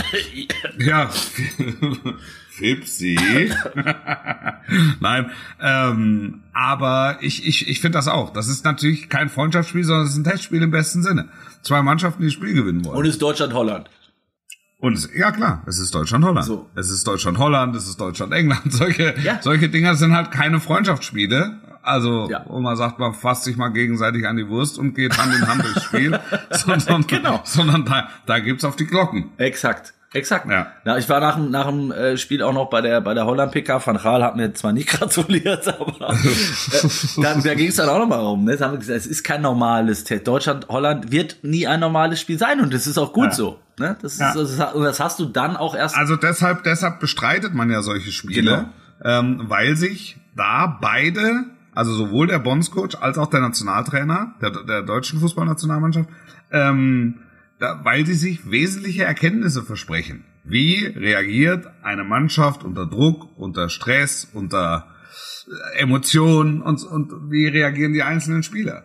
ja. 0.78 1.10
Fipsi. 2.60 3.18
Nein, 5.00 5.30
ähm, 5.60 6.42
aber 6.52 7.18
ich, 7.22 7.46
ich, 7.46 7.68
ich 7.68 7.80
finde 7.80 7.96
das 7.98 8.06
auch. 8.06 8.32
Das 8.32 8.48
ist 8.48 8.64
natürlich 8.64 9.08
kein 9.08 9.28
Freundschaftsspiel, 9.28 9.82
sondern 9.82 10.04
es 10.04 10.12
ist 10.12 10.18
ein 10.18 10.24
Testspiel 10.24 10.62
im 10.62 10.70
besten 10.70 11.02
Sinne. 11.02 11.28
Zwei 11.62 11.82
Mannschaften, 11.82 12.22
die 12.22 12.28
das 12.28 12.34
Spiel 12.34 12.54
gewinnen 12.54 12.84
wollen. 12.84 12.98
Und 12.98 13.06
es 13.06 13.12
ist 13.12 13.22
Deutschland-Holland. 13.22 13.88
Und 14.78 14.94
es, 14.94 15.10
ja 15.14 15.30
klar, 15.30 15.62
es 15.66 15.78
ist 15.78 15.94
Deutschland-Holland. 15.94 16.46
So. 16.46 16.68
Es 16.74 16.90
ist 16.90 17.06
Deutschland-Holland, 17.06 17.76
es 17.76 17.88
ist 17.88 18.00
Deutschland-England. 18.00 18.62
Solche, 18.72 19.14
ja. 19.22 19.40
solche 19.42 19.68
Dinger 19.68 19.94
sind 19.94 20.14
halt 20.14 20.30
keine 20.30 20.60
Freundschaftsspiele. 20.60 21.60
Also, 21.82 22.28
ja. 22.30 22.44
wo 22.46 22.60
man 22.60 22.76
sagt, 22.76 22.98
man 22.98 23.14
fasst 23.14 23.44
sich 23.44 23.56
mal 23.56 23.70
gegenseitig 23.70 24.26
an 24.26 24.36
die 24.36 24.46
Wurst 24.48 24.78
und 24.78 24.94
geht 24.94 25.16
Hand 25.16 25.34
in 25.34 25.48
Hand 25.48 25.64
durchs 25.64 25.84
Spiel. 25.84 26.18
sondern, 26.50 27.06
genau. 27.06 27.40
sondern 27.44 27.86
da, 27.86 28.08
da 28.26 28.38
gibt's 28.38 28.64
auf 28.64 28.76
die 28.76 28.86
Glocken. 28.86 29.30
Exakt. 29.38 29.94
Exakt. 30.12 30.50
Ja. 30.50 30.72
Na, 30.84 30.98
ich 30.98 31.08
war 31.08 31.20
nach, 31.20 31.38
nach 31.38 31.68
dem 31.68 31.92
äh, 31.92 32.16
Spiel 32.16 32.42
auch 32.42 32.52
noch 32.52 32.68
bei 32.68 32.80
der 32.80 33.00
bei 33.00 33.14
der 33.14 33.26
Holland 33.26 33.52
PK. 33.52 33.86
Van 33.86 33.96
Gaal 33.96 34.24
hat 34.24 34.34
mir 34.34 34.52
zwar 34.54 34.72
nicht 34.72 34.88
gratuliert, 34.98 35.68
aber 35.68 36.10
äh, 36.10 37.22
dann, 37.22 37.42
da 37.42 37.54
ging 37.54 37.68
es 37.68 37.76
dann 37.76 37.88
auch 37.88 38.00
noch 38.00 38.08
mal 38.08 38.18
rum. 38.18 38.44
Ne? 38.44 38.58
haben 38.58 38.72
wir 38.72 38.78
gesagt, 38.78 38.98
es 38.98 39.06
ist 39.06 39.22
kein 39.22 39.40
normales 39.40 40.02
Test. 40.02 40.26
Deutschland 40.26 40.66
Holland 40.68 41.12
wird 41.12 41.38
nie 41.42 41.68
ein 41.68 41.78
normales 41.78 42.20
Spiel 42.20 42.38
sein 42.38 42.60
und 42.60 42.74
das 42.74 42.88
ist 42.88 42.98
auch 42.98 43.12
gut 43.12 43.26
ja. 43.26 43.32
so. 43.32 43.60
Ne? 43.78 43.96
Das, 44.02 44.14
ist, 44.14 44.20
ja. 44.20 44.34
das, 44.34 44.56
das 44.56 45.00
hast 45.00 45.20
du 45.20 45.26
dann 45.26 45.56
auch 45.56 45.76
erst. 45.76 45.96
Also 45.96 46.16
deshalb 46.16 46.64
deshalb 46.64 46.98
bestreitet 46.98 47.54
man 47.54 47.70
ja 47.70 47.80
solche 47.82 48.10
Spiele, 48.10 48.66
genau. 49.02 49.20
ähm, 49.20 49.44
weil 49.44 49.76
sich 49.76 50.16
da 50.34 50.78
beide 50.80 51.44
also 51.72 51.92
sowohl 51.94 52.26
der 52.26 52.40
Bondscoach 52.40 53.00
als 53.00 53.16
auch 53.16 53.30
der 53.30 53.40
Nationaltrainer 53.40 54.34
der, 54.42 54.50
der 54.64 54.82
deutschen 54.82 55.20
Fußballnationalmannschaft 55.20 56.08
ähm, 56.50 57.20
da, 57.20 57.28
weil 57.60 58.06
sie 58.06 58.14
sich 58.14 58.50
wesentliche 58.50 59.04
Erkenntnisse 59.04 59.62
versprechen. 59.62 60.24
Wie 60.44 60.86
reagiert 60.86 61.66
eine 61.82 62.04
Mannschaft 62.04 62.64
unter 62.64 62.86
Druck, 62.86 63.36
unter 63.36 63.68
Stress, 63.68 64.28
unter 64.32 64.88
äh, 65.76 65.80
Emotionen 65.80 66.62
und, 66.62 66.82
und 66.84 67.30
wie 67.30 67.46
reagieren 67.46 67.92
die 67.92 68.02
einzelnen 68.02 68.42
Spieler? 68.42 68.84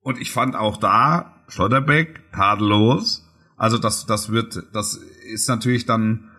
Und 0.00 0.20
ich 0.20 0.30
fand 0.30 0.56
auch 0.56 0.76
da 0.76 1.44
Schlotterbeck 1.48 2.32
tadellos. 2.32 3.26
Also 3.56 3.78
das, 3.78 4.06
das 4.06 4.32
wird, 4.32 4.62
das 4.72 4.96
ist 4.96 5.48
natürlich 5.48 5.86
dann 5.86 6.31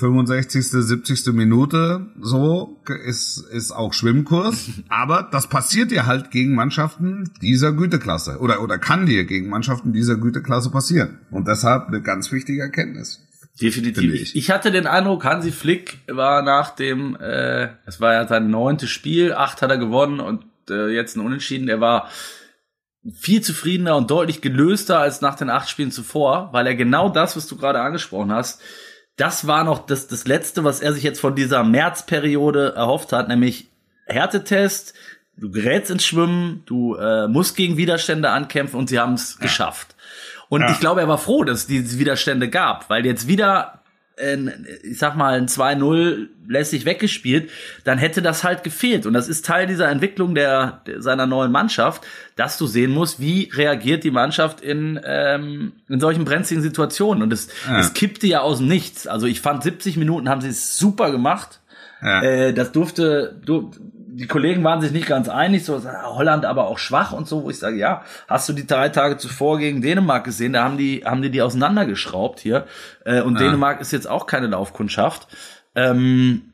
65., 0.00 0.66
70. 0.66 1.26
Minute, 1.34 2.06
so 2.20 2.80
ist, 3.04 3.38
ist 3.52 3.70
auch 3.70 3.92
Schwimmkurs. 3.92 4.70
Aber 4.88 5.28
das 5.30 5.48
passiert 5.48 5.90
dir 5.90 6.06
halt 6.06 6.30
gegen 6.30 6.54
Mannschaften 6.54 7.30
dieser 7.42 7.72
Güteklasse 7.72 8.38
oder, 8.38 8.62
oder 8.62 8.78
kann 8.78 9.06
dir 9.06 9.24
gegen 9.24 9.48
Mannschaften 9.48 9.92
dieser 9.92 10.16
Güteklasse 10.16 10.70
passieren. 10.70 11.20
Und 11.30 11.46
deshalb 11.46 11.88
eine 11.88 12.02
ganz 12.02 12.32
wichtige 12.32 12.62
Erkenntnis. 12.62 13.26
Definitiv. 13.60 14.14
Ich. 14.14 14.36
ich. 14.36 14.50
hatte 14.50 14.70
den 14.70 14.86
Eindruck, 14.86 15.24
Hansi 15.24 15.52
Flick 15.52 15.98
war 16.08 16.42
nach 16.42 16.70
dem, 16.70 17.16
äh, 17.16 17.68
es 17.84 18.00
war 18.00 18.14
ja 18.14 18.26
sein 18.26 18.50
neuntes 18.50 18.88
Spiel, 18.88 19.34
acht 19.34 19.60
hat 19.60 19.70
er 19.70 19.76
gewonnen 19.76 20.18
und 20.20 20.44
äh, 20.70 20.88
jetzt 20.88 21.16
ein 21.16 21.20
Unentschieden. 21.20 21.68
Er 21.68 21.80
war 21.80 22.08
viel 23.14 23.42
zufriedener 23.42 23.96
und 23.96 24.10
deutlich 24.10 24.40
gelöster 24.40 24.98
als 24.98 25.20
nach 25.20 25.34
den 25.34 25.50
acht 25.50 25.68
Spielen 25.68 25.90
zuvor, 25.90 26.50
weil 26.52 26.66
er 26.66 26.74
genau 26.74 27.10
das, 27.10 27.36
was 27.36 27.46
du 27.46 27.56
gerade 27.56 27.80
angesprochen 27.80 28.32
hast, 28.32 28.62
das 29.16 29.46
war 29.46 29.64
noch 29.64 29.86
das, 29.86 30.06
das 30.06 30.26
Letzte, 30.26 30.64
was 30.64 30.80
er 30.80 30.92
sich 30.92 31.02
jetzt 31.02 31.20
von 31.20 31.34
dieser 31.34 31.64
Märzperiode 31.64 32.74
erhofft 32.74 33.12
hat, 33.12 33.28
nämlich 33.28 33.68
Härtetest, 34.06 34.94
du 35.36 35.50
gerätst 35.50 35.90
ins 35.90 36.04
Schwimmen, 36.04 36.62
du 36.66 36.96
äh, 36.96 37.28
musst 37.28 37.56
gegen 37.56 37.76
Widerstände 37.76 38.30
ankämpfen 38.30 38.78
und 38.78 38.88
sie 38.88 38.98
haben 38.98 39.14
es 39.14 39.36
ja. 39.38 39.42
geschafft. 39.42 39.94
Und 40.48 40.62
ja. 40.62 40.72
ich 40.72 40.80
glaube, 40.80 41.00
er 41.00 41.08
war 41.08 41.18
froh, 41.18 41.44
dass 41.44 41.60
es 41.60 41.66
diese 41.66 41.98
Widerstände 41.98 42.48
gab, 42.48 42.90
weil 42.90 43.06
jetzt 43.06 43.28
wieder 43.28 43.79
ich 44.82 44.98
sag 44.98 45.16
mal, 45.16 45.38
ein 45.38 45.46
2-0 45.46 46.28
lässig 46.46 46.84
weggespielt, 46.84 47.50
dann 47.84 47.98
hätte 47.98 48.22
das 48.22 48.44
halt 48.44 48.64
gefehlt. 48.64 49.06
Und 49.06 49.12
das 49.12 49.28
ist 49.28 49.46
Teil 49.46 49.66
dieser 49.66 49.88
Entwicklung 49.88 50.34
der, 50.34 50.82
der 50.86 51.00
seiner 51.00 51.26
neuen 51.26 51.52
Mannschaft, 51.52 52.06
dass 52.36 52.58
du 52.58 52.66
sehen 52.66 52.90
musst, 52.90 53.20
wie 53.20 53.50
reagiert 53.52 54.04
die 54.04 54.10
Mannschaft 54.10 54.60
in, 54.60 55.00
ähm, 55.04 55.72
in 55.88 56.00
solchen 56.00 56.24
brenzligen 56.24 56.62
Situationen. 56.62 57.22
Und 57.22 57.32
es, 57.32 57.48
ja. 57.68 57.78
es 57.78 57.94
kippte 57.94 58.26
ja 58.26 58.40
aus 58.40 58.58
dem 58.58 58.68
Nichts. 58.68 59.06
Also 59.06 59.26
ich 59.26 59.40
fand 59.40 59.62
70 59.62 59.96
Minuten 59.96 60.28
haben 60.28 60.40
sie 60.40 60.48
es 60.48 60.76
super 60.76 61.10
gemacht. 61.10 61.60
Ja. 62.02 62.22
Äh, 62.22 62.52
das 62.52 62.72
durfte, 62.72 63.40
du, 63.44 63.70
die 64.12 64.26
Kollegen 64.26 64.64
waren 64.64 64.80
sich 64.80 64.92
nicht 64.92 65.06
ganz 65.06 65.28
einig, 65.28 65.64
so 65.64 65.82
Holland 65.84 66.44
aber 66.44 66.66
auch 66.66 66.78
schwach 66.78 67.12
und 67.12 67.28
so, 67.28 67.44
wo 67.44 67.50
ich 67.50 67.58
sage, 67.58 67.76
ja, 67.76 68.02
hast 68.28 68.48
du 68.48 68.52
die 68.52 68.66
drei 68.66 68.88
Tage 68.88 69.16
zuvor 69.16 69.58
gegen 69.58 69.82
Dänemark 69.82 70.24
gesehen? 70.24 70.52
Da 70.52 70.64
haben 70.64 70.76
die, 70.76 71.02
haben 71.04 71.22
die 71.22 71.30
die 71.30 71.42
auseinandergeschraubt 71.42 72.40
hier. 72.40 72.66
Äh, 73.04 73.22
und 73.22 73.34
ja. 73.34 73.46
Dänemark 73.46 73.80
ist 73.80 73.92
jetzt 73.92 74.08
auch 74.08 74.26
keine 74.26 74.48
Laufkundschaft. 74.48 75.28
Ähm, 75.74 76.52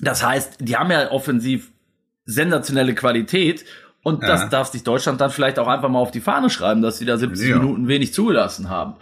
das 0.00 0.24
heißt, 0.24 0.56
die 0.60 0.76
haben 0.76 0.90
ja 0.90 1.10
offensiv 1.10 1.70
sensationelle 2.24 2.94
Qualität 2.94 3.64
und 4.06 4.22
ja. 4.22 4.28
das 4.28 4.48
darf 4.50 4.68
sich 4.68 4.84
Deutschland 4.84 5.20
dann 5.20 5.30
vielleicht 5.30 5.58
auch 5.58 5.66
einfach 5.66 5.88
mal 5.88 5.98
auf 5.98 6.12
die 6.12 6.20
Fahne 6.20 6.48
schreiben, 6.48 6.80
dass 6.80 6.98
sie 6.98 7.04
da 7.04 7.16
70 7.16 7.54
Minuten 7.56 7.88
wenig 7.88 8.14
zugelassen 8.14 8.70
haben. 8.70 8.94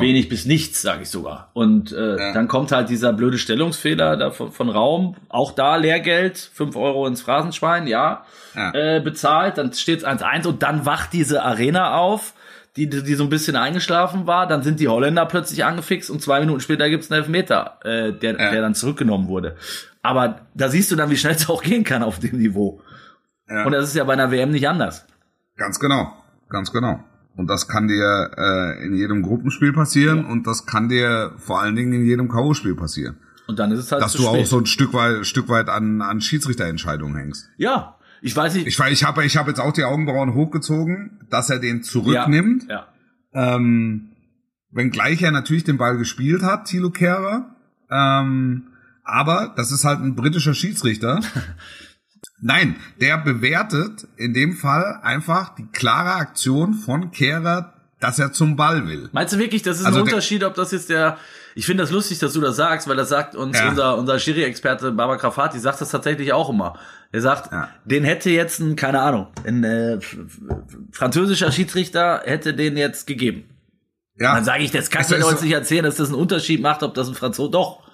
Wenig 0.00 0.28
bis 0.28 0.44
nichts, 0.44 0.80
sage 0.80 1.02
ich 1.02 1.10
sogar. 1.10 1.50
Und 1.54 1.90
äh, 1.90 2.16
ja. 2.16 2.32
dann 2.34 2.46
kommt 2.46 2.70
halt 2.70 2.88
dieser 2.88 3.12
blöde 3.12 3.36
Stellungsfehler 3.36 4.16
da 4.16 4.30
von, 4.30 4.52
von 4.52 4.68
Raum. 4.68 5.16
Auch 5.28 5.50
da 5.50 5.74
Lehrgeld, 5.74 6.38
5 6.38 6.76
Euro 6.76 7.08
ins 7.08 7.20
Phrasenschwein, 7.20 7.88
ja, 7.88 8.22
ja. 8.54 8.74
Äh, 8.74 9.00
bezahlt. 9.00 9.58
Dann 9.58 9.72
steht 9.72 10.02
es 10.02 10.06
1-1 10.06 10.46
und 10.46 10.62
dann 10.62 10.86
wacht 10.86 11.12
diese 11.12 11.42
Arena 11.42 11.96
auf, 11.96 12.32
die, 12.76 12.88
die 12.88 13.14
so 13.16 13.24
ein 13.24 13.30
bisschen 13.30 13.56
eingeschlafen 13.56 14.28
war. 14.28 14.46
Dann 14.46 14.62
sind 14.62 14.78
die 14.78 14.86
Holländer 14.86 15.26
plötzlich 15.26 15.64
angefixt 15.64 16.10
und 16.10 16.22
zwei 16.22 16.38
Minuten 16.38 16.60
später 16.60 16.88
gibt's 16.88 17.10
einen 17.10 17.22
Elfmeter, 17.22 17.80
äh, 17.82 18.12
der, 18.12 18.34
der 18.34 18.60
dann 18.60 18.76
zurückgenommen 18.76 19.26
wurde. 19.26 19.56
Aber 20.00 20.42
da 20.54 20.68
siehst 20.68 20.92
du 20.92 20.94
dann, 20.96 21.10
wie 21.10 21.16
schnell 21.16 21.34
es 21.34 21.50
auch 21.50 21.64
gehen 21.64 21.82
kann 21.82 22.04
auf 22.04 22.20
dem 22.20 22.38
Niveau. 22.38 22.80
Ja. 23.48 23.64
Und 23.64 23.72
das 23.72 23.84
ist 23.88 23.96
ja 23.96 24.04
bei 24.04 24.12
einer 24.12 24.30
WM 24.30 24.50
nicht 24.50 24.68
anders. 24.68 25.06
Ganz 25.56 25.80
genau, 25.80 26.12
ganz 26.48 26.72
genau. 26.72 27.02
Und 27.36 27.48
das 27.48 27.68
kann 27.68 27.86
dir 27.88 28.30
äh, 28.36 28.84
in 28.84 28.94
jedem 28.94 29.22
Gruppenspiel 29.22 29.72
passieren 29.72 30.22
ja. 30.22 30.26
und 30.26 30.46
das 30.46 30.66
kann 30.66 30.88
dir 30.88 31.32
vor 31.36 31.60
allen 31.60 31.76
Dingen 31.76 31.92
in 31.92 32.04
jedem 32.04 32.28
K.O.-Spiel 32.28 32.74
passieren. 32.76 33.16
Und 33.46 33.58
dann 33.58 33.70
ist 33.70 33.78
es 33.78 33.92
halt 33.92 34.02
Dass 34.02 34.12
du 34.12 34.24
spät. 34.24 34.42
auch 34.42 34.46
so 34.46 34.58
ein 34.58 34.66
Stück 34.66 34.92
weit, 34.92 35.24
Stück 35.24 35.48
weit 35.48 35.68
an, 35.68 36.02
an 36.02 36.20
Schiedsrichterentscheidungen 36.20 37.16
hängst. 37.16 37.48
Ja, 37.56 37.96
ich 38.20 38.36
weiß 38.36 38.54
nicht. 38.54 38.66
Ich, 38.66 38.78
ich 38.78 39.04
habe 39.04 39.24
ich 39.24 39.36
hab 39.36 39.46
jetzt 39.46 39.60
auch 39.60 39.72
die 39.72 39.84
Augenbrauen 39.84 40.34
hochgezogen, 40.34 41.20
dass 41.30 41.48
er 41.48 41.58
den 41.58 41.82
zurücknimmt. 41.82 42.66
Ja. 42.68 42.88
ja. 43.32 43.54
Ähm, 43.54 44.10
wenngleich 44.70 45.22
er 45.22 45.30
natürlich 45.30 45.64
den 45.64 45.78
Ball 45.78 45.96
gespielt 45.96 46.42
hat, 46.42 46.66
Thilo 46.66 46.90
Kehrer. 46.90 47.54
Ähm, 47.90 48.64
aber 49.04 49.54
das 49.56 49.72
ist 49.72 49.84
halt 49.84 50.00
ein 50.00 50.14
britischer 50.14 50.54
Schiedsrichter. 50.54 51.20
Nein, 52.40 52.76
der 53.00 53.18
bewertet 53.18 54.06
in 54.16 54.32
dem 54.32 54.56
Fall 54.56 55.00
einfach 55.02 55.54
die 55.56 55.66
klare 55.66 56.14
Aktion 56.14 56.74
von 56.74 57.10
Kehrer, 57.10 57.74
dass 58.00 58.18
er 58.18 58.32
zum 58.32 58.56
Ball 58.56 58.86
will. 58.86 59.08
Meinst 59.12 59.34
du 59.34 59.38
wirklich, 59.38 59.62
das 59.62 59.80
ist 59.80 59.86
also 59.86 59.98
ein 59.98 60.04
Unterschied, 60.04 60.44
ob 60.44 60.54
das 60.54 60.70
jetzt 60.70 60.88
der 60.88 61.18
ich 61.58 61.66
finde 61.66 61.82
das 61.82 61.90
lustig, 61.90 62.20
dass 62.20 62.34
du 62.34 62.40
das 62.40 62.54
sagst, 62.54 62.86
weil 62.86 62.94
das 62.94 63.08
sagt 63.08 63.34
uns 63.34 63.58
ja. 63.58 63.68
unser, 63.68 63.98
unser 63.98 64.20
Schiri-Experte 64.20 64.92
Baba 64.92 65.16
Grafati, 65.16 65.58
sagt 65.58 65.80
das 65.80 65.90
tatsächlich 65.90 66.32
auch 66.32 66.50
immer. 66.50 66.78
Er 67.10 67.20
sagt, 67.20 67.50
ja. 67.50 67.68
den 67.84 68.04
hätte 68.04 68.30
jetzt 68.30 68.60
ein, 68.60 68.76
keine 68.76 69.00
Ahnung, 69.00 69.26
ein 69.44 69.64
äh, 69.64 69.98
französischer 70.92 71.50
Schiedsrichter 71.50 72.22
hätte 72.24 72.54
den 72.54 72.76
jetzt 72.76 73.08
gegeben. 73.08 73.50
Ja. 74.16 74.36
Dann 74.36 74.44
sage 74.44 74.62
ich, 74.62 74.70
das 74.70 74.88
kannst 74.88 75.10
du 75.10 75.18
mir 75.18 75.26
uns 75.26 75.42
nicht 75.42 75.50
erzählen, 75.50 75.82
dass 75.82 75.96
das 75.96 76.10
einen 76.10 76.18
Unterschied 76.18 76.62
macht, 76.62 76.84
ob 76.84 76.94
das 76.94 77.08
ein 77.08 77.14
Franzose, 77.16 77.50
doch. 77.50 77.87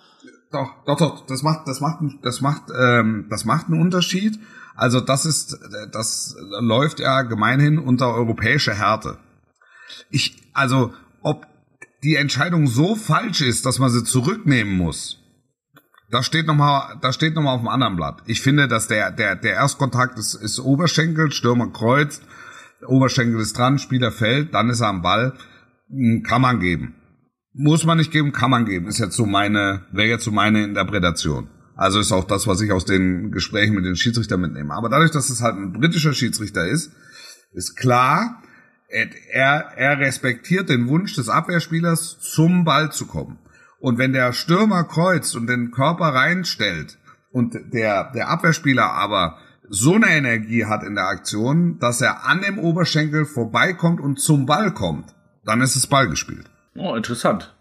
Doch, 0.50 0.85
doch, 0.87 0.98
doch, 0.98 1.26
das 1.26 1.42
macht, 1.42 1.66
das 1.66 1.80
macht, 1.80 2.00
das 2.22 2.40
macht, 2.40 2.64
ähm, 2.78 3.26
das 3.28 3.44
macht 3.44 3.66
einen 3.66 3.80
Unterschied. 3.80 4.38
Also 4.76 5.00
das 5.00 5.26
ist, 5.26 5.59
das 5.92 6.37
läuft 6.61 7.00
ja 7.00 7.22
gemeinhin 7.22 7.78
unter 7.78 8.14
europäische 8.14 8.74
Härte. 8.74 9.18
Ich, 10.11 10.37
also, 10.52 10.92
ob 11.22 11.46
die 12.02 12.16
Entscheidung 12.16 12.66
so 12.66 12.96
falsch 12.96 13.40
ist, 13.40 13.66
dass 13.66 13.78
man 13.78 13.90
sie 13.90 14.04
zurücknehmen 14.04 14.76
muss, 14.76 15.18
das 16.11 16.26
steht 16.26 16.46
nochmal, 16.46 16.96
das 17.00 17.16
steht 17.16 17.35
nochmal 17.35 17.57
auf 17.57 17.62
dem 17.62 17.68
anderen 17.68 17.96
Blatt. 17.96 18.22
Ich 18.26 18.40
finde, 18.40 18.68
dass 18.68 18.87
der, 18.87 19.11
der, 19.11 19.35
der 19.37 19.54
Erstkontakt 19.54 20.18
ist, 20.18 20.35
ist 20.35 20.61
Oberschenkel, 20.61 21.33
Stürmer 21.33 21.72
kreuzt, 21.72 22.22
Oberschenkel 22.87 23.40
ist 23.40 23.59
dran, 23.59 23.78
Spieler 23.78 24.12
fällt, 24.12 24.54
dann 24.54 24.68
ist 24.70 24.80
er 24.80 24.88
am 24.88 25.02
Ball. 25.02 25.33
Hm, 25.88 26.22
kann 26.22 26.42
man 26.42 26.61
geben. 26.61 26.94
Muss 27.56 27.86
man 27.86 27.98
nicht 27.98 28.10
geben, 28.10 28.32
kann 28.32 28.50
man 28.50 28.64
geben. 28.64 28.88
Ist 28.88 28.98
jetzt 28.98 29.16
so 29.16 29.26
meine, 29.26 29.86
wäre 29.92 30.08
jetzt 30.08 30.24
so 30.24 30.32
meine 30.32 30.64
Interpretation. 30.64 31.48
Also 31.76 32.00
ist 32.00 32.10
auch 32.10 32.24
das, 32.24 32.46
was 32.48 32.60
ich 32.60 32.72
aus 32.72 32.84
den 32.84 33.30
Gesprächen 33.30 33.74
mit 33.74 33.84
den 33.84 33.96
Schiedsrichtern 33.96 34.40
mitnehme. 34.40 34.74
Aber 34.74 34.88
dadurch, 34.88 35.12
dass 35.12 35.30
es 35.30 35.40
halt 35.40 35.56
ein 35.56 35.72
britischer 35.72 36.14
Schiedsrichter 36.14 36.66
ist, 36.66 36.92
ist 37.52 37.76
klar, 37.76 38.42
er, 38.88 39.72
er 39.76 39.98
respektiert 39.98 40.68
den 40.68 40.88
Wunsch 40.88 41.14
des 41.14 41.28
Abwehrspielers, 41.28 42.18
zum 42.20 42.64
Ball 42.64 42.92
zu 42.92 43.06
kommen. 43.06 43.38
Und 43.78 43.98
wenn 43.98 44.12
der 44.12 44.32
Stürmer 44.32 44.84
kreuzt 44.84 45.36
und 45.36 45.46
den 45.46 45.70
Körper 45.70 46.06
reinstellt 46.06 46.98
und 47.30 47.54
der, 47.72 48.10
der 48.12 48.30
Abwehrspieler 48.30 48.92
aber 48.92 49.38
so 49.68 49.94
eine 49.94 50.08
Energie 50.08 50.64
hat 50.64 50.82
in 50.82 50.94
der 50.94 51.06
Aktion, 51.06 51.78
dass 51.78 52.00
er 52.00 52.26
an 52.26 52.42
dem 52.42 52.58
Oberschenkel 52.58 53.24
vorbeikommt 53.24 54.00
und 54.00 54.18
zum 54.18 54.46
Ball 54.46 54.72
kommt, 54.72 55.14
dann 55.44 55.60
ist 55.60 55.76
es 55.76 55.86
Ball 55.86 56.08
gespielt. 56.08 56.50
Oh, 56.76 56.94
interessant. 56.94 57.54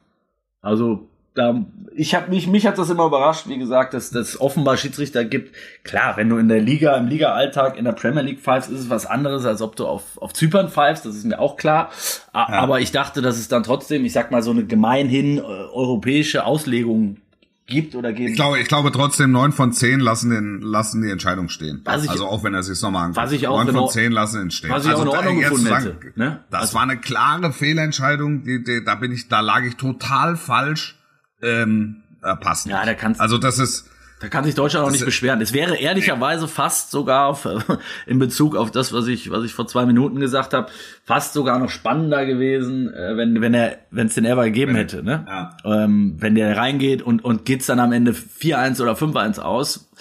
Also 0.61 1.07
da, 1.35 1.65
ich 1.95 2.13
habe 2.13 2.29
mich, 2.29 2.47
mich 2.47 2.67
hat 2.67 2.77
das 2.77 2.91
immer 2.91 3.07
überrascht, 3.07 3.47
wie 3.47 3.57
gesagt, 3.57 3.93
dass 3.95 4.11
das 4.11 4.39
offenbar 4.39 4.77
Schiedsrichter 4.77 5.25
gibt. 5.25 5.55
Klar, 5.83 6.15
wenn 6.15 6.29
du 6.29 6.37
in 6.37 6.47
der 6.47 6.61
Liga, 6.61 6.95
im 6.95 7.07
Liga-Alltag 7.07 7.75
in 7.75 7.85
der 7.85 7.93
Premier 7.93 8.21
League 8.21 8.39
pfeifst, 8.39 8.69
ist 8.69 8.81
es 8.81 8.89
was 8.89 9.05
anderes, 9.07 9.45
als 9.45 9.61
ob 9.61 9.75
du 9.75 9.87
auf, 9.87 10.21
auf 10.21 10.33
Zypern 10.33 10.69
pfeifst, 10.69 11.05
das 11.05 11.15
ist 11.15 11.25
mir 11.25 11.39
auch 11.39 11.57
klar. 11.57 11.89
Ja. 12.33 12.47
Aber 12.49 12.81
ich 12.81 12.91
dachte, 12.91 13.21
dass 13.21 13.37
es 13.37 13.47
dann 13.47 13.63
trotzdem, 13.63 14.05
ich 14.05 14.13
sag 14.13 14.29
mal, 14.29 14.43
so 14.43 14.51
eine 14.51 14.65
gemeinhin 14.65 15.39
äh, 15.39 15.41
europäische 15.41 16.45
Auslegung 16.45 17.17
gibt 17.65 17.95
oder 17.95 18.13
geben. 18.13 18.29
Ich 18.29 18.35
glaube, 18.35 18.59
ich 18.59 18.67
glaube 18.67 18.91
trotzdem 18.91 19.31
neun 19.31 19.51
von 19.51 19.71
zehn 19.71 19.99
lassen 19.99 20.29
den 20.29 20.61
lassen 20.61 21.01
die 21.01 21.09
Entscheidung 21.09 21.49
stehen. 21.49 21.81
Was 21.85 22.03
ich, 22.03 22.09
also 22.09 22.27
auch 22.27 22.43
wenn 22.43 22.53
er 22.53 22.63
sich 22.63 22.81
nochmal 22.81 23.05
anguckt. 23.05 23.25
Was 23.25 23.31
ich 23.31 23.47
auch 23.47 23.63
neun 23.63 23.73
von 23.73 23.89
zehn 23.89 24.11
lassen 24.11 24.43
ihn 24.43 24.51
stehen. 24.51 24.71
Was 24.71 24.85
ich 24.85 24.91
also 24.91 25.03
auch 25.03 25.05
in 25.05 25.17
Ordnung 25.17 25.39
gefunden 25.39 25.65
sagen, 25.65 25.85
hätte. 25.85 26.19
Ne? 26.19 26.43
Das 26.49 26.61
also, 26.61 26.73
war 26.75 26.83
eine 26.83 26.97
klare 26.97 27.53
Fehlentscheidung. 27.53 28.43
Die, 28.43 28.63
die, 28.63 28.83
da 28.83 28.95
bin 28.95 29.11
ich, 29.11 29.27
da 29.29 29.39
lag 29.39 29.63
ich 29.63 29.75
total 29.75 30.35
falsch. 30.35 30.99
Ähm, 31.41 32.03
äh, 32.23 32.35
passen. 32.37 32.69
Ja, 32.69 32.85
da 32.85 32.93
kannst 32.93 33.19
Also 33.19 33.37
das 33.37 33.59
ist 33.59 33.89
da 34.23 34.29
kann 34.29 34.45
sich 34.45 34.55
Deutschland 34.55 34.87
auch 34.87 34.91
nicht 34.91 35.03
beschweren. 35.03 35.41
Es 35.41 35.51
wäre 35.51 35.75
ehrlicherweise 35.75 36.47
fast 36.47 36.91
sogar 36.91 37.25
auf, 37.25 37.45
in 38.07 38.19
Bezug 38.19 38.55
auf 38.55 38.71
das, 38.71 38.93
was 38.93 39.07
ich, 39.07 39.29
was 39.31 39.43
ich 39.43 39.53
vor 39.53 39.67
zwei 39.67 39.85
Minuten 39.85 40.21
gesagt 40.21 40.53
habe, 40.53 40.71
fast 41.03 41.33
sogar 41.33 41.59
noch 41.59 41.69
spannender 41.69 42.25
gewesen, 42.25 42.93
äh, 42.93 43.17
wenn, 43.17 43.41
wenn 43.41 43.53
er, 43.53 43.79
wenn 43.91 44.07
es 44.07 44.15
den 44.15 44.23
ever 44.23 44.45
gegeben 44.45 44.75
hätte, 44.75 45.03
ne? 45.03 45.25
Ja. 45.27 45.57
Ähm, 45.65 46.15
wenn 46.19 46.35
der 46.35 46.55
reingeht 46.55 47.01
und, 47.01 47.25
und 47.25 47.43
geht's 47.43 47.65
dann 47.65 47.81
am 47.81 47.91
Ende 47.91 48.13
4-1 48.13 48.81
oder 48.81 48.93
5-1 48.93 49.39
aus, 49.41 49.91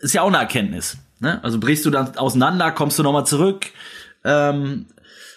ist 0.00 0.14
ja 0.14 0.22
auch 0.22 0.28
eine 0.28 0.38
Erkenntnis. 0.38 0.98
Ne? 1.20 1.38
Also 1.44 1.60
brichst 1.60 1.86
du 1.86 1.90
dann 1.90 2.16
auseinander, 2.16 2.72
kommst 2.72 2.98
du 2.98 3.04
nochmal 3.04 3.24
zurück. 3.24 3.66
Ähm, 4.24 4.86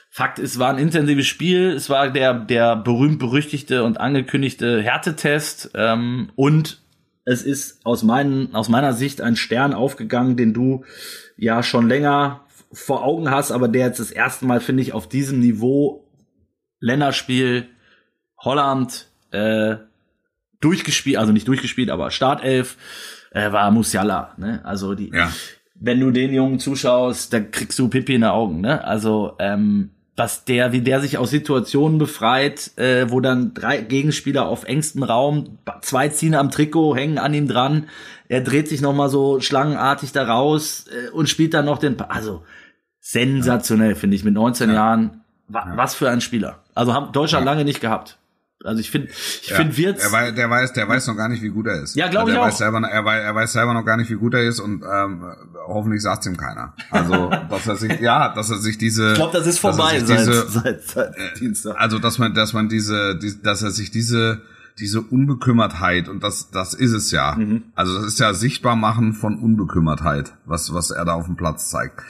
Fakt 0.09 0.39
ist, 0.39 0.57
war 0.57 0.71
ein 0.71 0.79
intensives 0.79 1.27
Spiel. 1.27 1.71
Es 1.71 1.91
war 1.91 2.09
der, 2.09 2.33
der 2.33 2.77
berühmt-berüchtigte 2.77 3.83
und 3.83 3.99
angekündigte 3.99 4.81
Härtetest. 4.81 5.71
Ähm, 5.75 6.31
und 6.35 6.81
es 7.25 7.41
ist 7.41 7.85
aus, 7.85 8.03
meinen, 8.03 8.53
aus 8.55 8.69
meiner 8.69 8.93
Sicht 8.93 9.19
ein 9.19 9.35
Stern 9.35 9.73
aufgegangen, 9.73 10.37
den 10.37 10.53
du 10.53 10.85
ja 11.35 11.63
schon 11.63 11.89
länger 11.89 12.41
vor 12.71 13.03
Augen 13.03 13.31
hast, 13.31 13.51
aber 13.51 13.67
der 13.67 13.87
jetzt 13.87 13.99
das 13.99 14.11
erste 14.11 14.45
Mal, 14.45 14.61
finde 14.61 14.83
ich, 14.83 14.93
auf 14.93 15.09
diesem 15.09 15.39
Niveau 15.39 16.07
Länderspiel 16.79 17.67
Holland 18.37 19.07
äh, 19.31 19.77
durchgespielt, 20.61 21.17
also 21.17 21.33
nicht 21.33 21.47
durchgespielt, 21.47 21.89
aber 21.89 22.11
Startelf 22.11 22.77
äh, 23.31 23.51
war 23.51 23.71
Musiala. 23.71 24.33
Ne? 24.37 24.61
Also 24.63 24.93
die, 24.93 25.09
ja. 25.11 25.31
wenn 25.73 25.99
du 25.99 26.11
den 26.11 26.33
Jungen 26.33 26.59
zuschaust, 26.59 27.33
dann 27.33 27.49
kriegst 27.49 27.79
du 27.79 27.89
Pipi 27.89 28.15
in 28.15 28.21
den 28.21 28.29
Augen. 28.29 28.61
Ne? 28.61 28.83
Also 28.83 29.35
ähm, 29.39 29.91
was 30.15 30.45
der, 30.45 30.71
wie 30.71 30.81
der 30.81 31.01
sich 31.01 31.17
aus 31.17 31.29
Situationen 31.29 31.97
befreit, 31.97 32.71
äh, 32.77 33.09
wo 33.09 33.19
dann 33.19 33.53
drei 33.53 33.81
Gegenspieler 33.81 34.47
auf 34.47 34.63
engstem 34.63 35.03
Raum, 35.03 35.57
zwei 35.81 36.07
ziehen 36.09 36.35
am 36.35 36.51
Trikot, 36.51 36.95
hängen 36.95 37.17
an 37.17 37.33
ihm 37.33 37.47
dran, 37.47 37.87
er 38.29 38.41
dreht 38.41 38.69
sich 38.69 38.81
nochmal 38.81 39.09
so 39.09 39.41
schlangenartig 39.41 40.13
da 40.13 40.23
raus 40.23 40.85
äh, 40.87 41.09
und 41.11 41.27
spielt 41.27 41.53
dann 41.53 41.65
noch 41.65 41.79
den, 41.79 41.99
also 41.99 42.43
sensationell, 43.01 43.89
ja. 43.89 43.95
finde 43.95 44.15
ich, 44.15 44.23
mit 44.23 44.33
19 44.33 44.69
ja. 44.69 44.75
Jahren, 44.75 45.21
wa 45.47 45.65
ja. 45.67 45.77
was 45.77 45.95
für 45.95 46.09
ein 46.09 46.21
Spieler. 46.21 46.63
Also 46.73 46.93
haben 46.93 47.11
Deutschland 47.11 47.45
lange 47.45 47.65
nicht 47.65 47.81
gehabt. 47.81 48.17
Also 48.63 48.79
ich 48.79 48.89
finde, 48.89 49.09
ich 49.09 49.49
ja, 49.49 49.57
finde 49.57 49.75
Wirtz. 49.77 50.03
Er 50.03 50.11
weiß, 50.11 50.33
der 50.33 50.49
weiß, 50.49 50.73
der 50.73 50.87
weiß 50.87 51.07
noch 51.07 51.17
gar 51.17 51.27
nicht, 51.27 51.43
wie 51.43 51.49
gut 51.49 51.67
er 51.67 51.81
ist. 51.81 51.95
Ja, 51.95 52.07
glaube 52.07 52.31
ich 52.31 52.37
auch. 52.37 52.45
Weiß 52.45 52.57
selber, 52.57 52.79
er, 52.87 53.03
weiß, 53.03 53.23
er 53.23 53.35
weiß 53.35 53.51
selber 53.51 53.73
noch 53.73 53.85
gar 53.85 53.97
nicht, 53.97 54.09
wie 54.09 54.15
gut 54.15 54.33
er 54.33 54.43
ist 54.43 54.59
und 54.59 54.81
ähm, 54.83 55.25
hoffentlich 55.67 56.01
sagt's 56.01 56.25
ihm 56.25 56.37
keiner. 56.37 56.73
Also, 56.89 57.29
dass 57.49 57.67
er 57.67 57.75
sich, 57.75 57.99
ja, 57.99 58.33
dass 58.33 58.49
er 58.49 58.57
sich 58.57 58.77
diese. 58.77 59.09
Ich 59.09 59.15
glaube, 59.15 59.37
das 59.37 59.45
ist 59.45 59.59
vorbei 59.59 59.99
seit, 59.99 60.19
diese, 60.19 60.47
seit, 60.49 60.83
seit 60.83 61.17
äh, 61.17 61.33
Dienstag. 61.37 61.75
Also, 61.77 61.99
dass 61.99 62.17
man, 62.17 62.33
dass 62.33 62.53
man 62.53 62.69
diese, 62.69 63.17
die, 63.17 63.41
dass 63.41 63.61
er 63.61 63.71
sich 63.71 63.91
diese 63.91 64.41
diese 64.77 64.99
Unbekümmertheit 64.99 66.09
und 66.09 66.21
das 66.21 66.49
das 66.51 66.73
ist 66.73 66.91
es 66.91 67.11
ja. 67.11 67.35
Mhm. 67.35 67.63
Also 67.75 67.95
das 67.95 68.05
ist 68.07 68.19
ja 68.19 68.33
sichtbar 68.33 68.75
machen 68.75 69.13
von 69.13 69.39
Unbekümmertheit, 69.39 70.33
was 70.45 70.73
was 70.73 70.91
er 70.91 71.05
da 71.05 71.13
auf 71.13 71.27
dem 71.27 71.37
Platz 71.37 71.69
zeigt. 71.69 72.01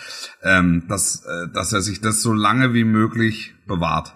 Ähm, 0.41 0.83
dass 0.87 1.23
äh, 1.25 1.47
dass 1.53 1.73
er 1.73 1.81
sich 1.81 2.01
das 2.01 2.21
so 2.23 2.33
lange 2.33 2.73
wie 2.73 2.83
möglich 2.83 3.53
bewahrt 3.67 4.15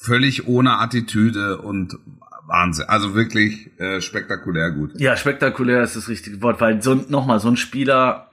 völlig 0.00 0.48
ohne 0.48 0.78
Attitüde 0.78 1.58
und 1.58 1.98
Wahnsinn. 2.46 2.86
Also 2.88 3.14
wirklich 3.14 3.70
äh, 3.78 4.00
spektakulär 4.00 4.70
gut. 4.70 4.98
Ja, 4.98 5.16
spektakulär 5.16 5.82
ist 5.82 5.94
das 5.94 6.08
richtige 6.08 6.42
Wort, 6.42 6.60
weil 6.60 6.82
so 6.82 6.94
nochmal 6.94 7.38
so 7.38 7.48
ein 7.48 7.56
Spieler 7.56 8.30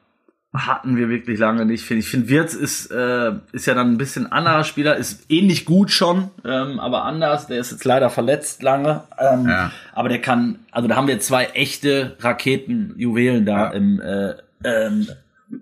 hatten 0.54 0.96
wir 0.96 1.10
wirklich 1.10 1.38
lange 1.38 1.66
nicht. 1.66 1.84
Finde 1.84 2.00
ich 2.00 2.10
finde 2.10 2.30
Wirtz 2.30 2.54
ist 2.54 2.90
äh, 2.90 3.34
ist 3.52 3.68
ja 3.68 3.74
dann 3.74 3.92
ein 3.92 3.98
bisschen 3.98 4.32
anderer 4.32 4.64
Spieler, 4.64 4.96
ist 4.96 5.26
ähnlich 5.30 5.66
gut 5.66 5.92
schon, 5.92 6.32
ähm, 6.46 6.80
aber 6.80 7.04
anders. 7.04 7.48
Der 7.48 7.60
ist 7.60 7.72
jetzt 7.72 7.86
leider 7.86 8.10
verletzt 8.10 8.64
lange, 8.64 9.04
ähm, 9.20 9.48
ja. 9.48 9.72
aber 9.94 10.10
der 10.10 10.22
kann. 10.22 10.60
Also 10.72 10.88
da 10.88 10.96
haben 10.96 11.08
wir 11.08 11.20
zwei 11.20 11.46
echte 11.48 12.16
Raketenjuwelen 12.20 13.46
da 13.46 13.66
ja. 13.66 13.72
im 13.72 14.00
äh, 14.00 14.36
ähm, 14.64 15.08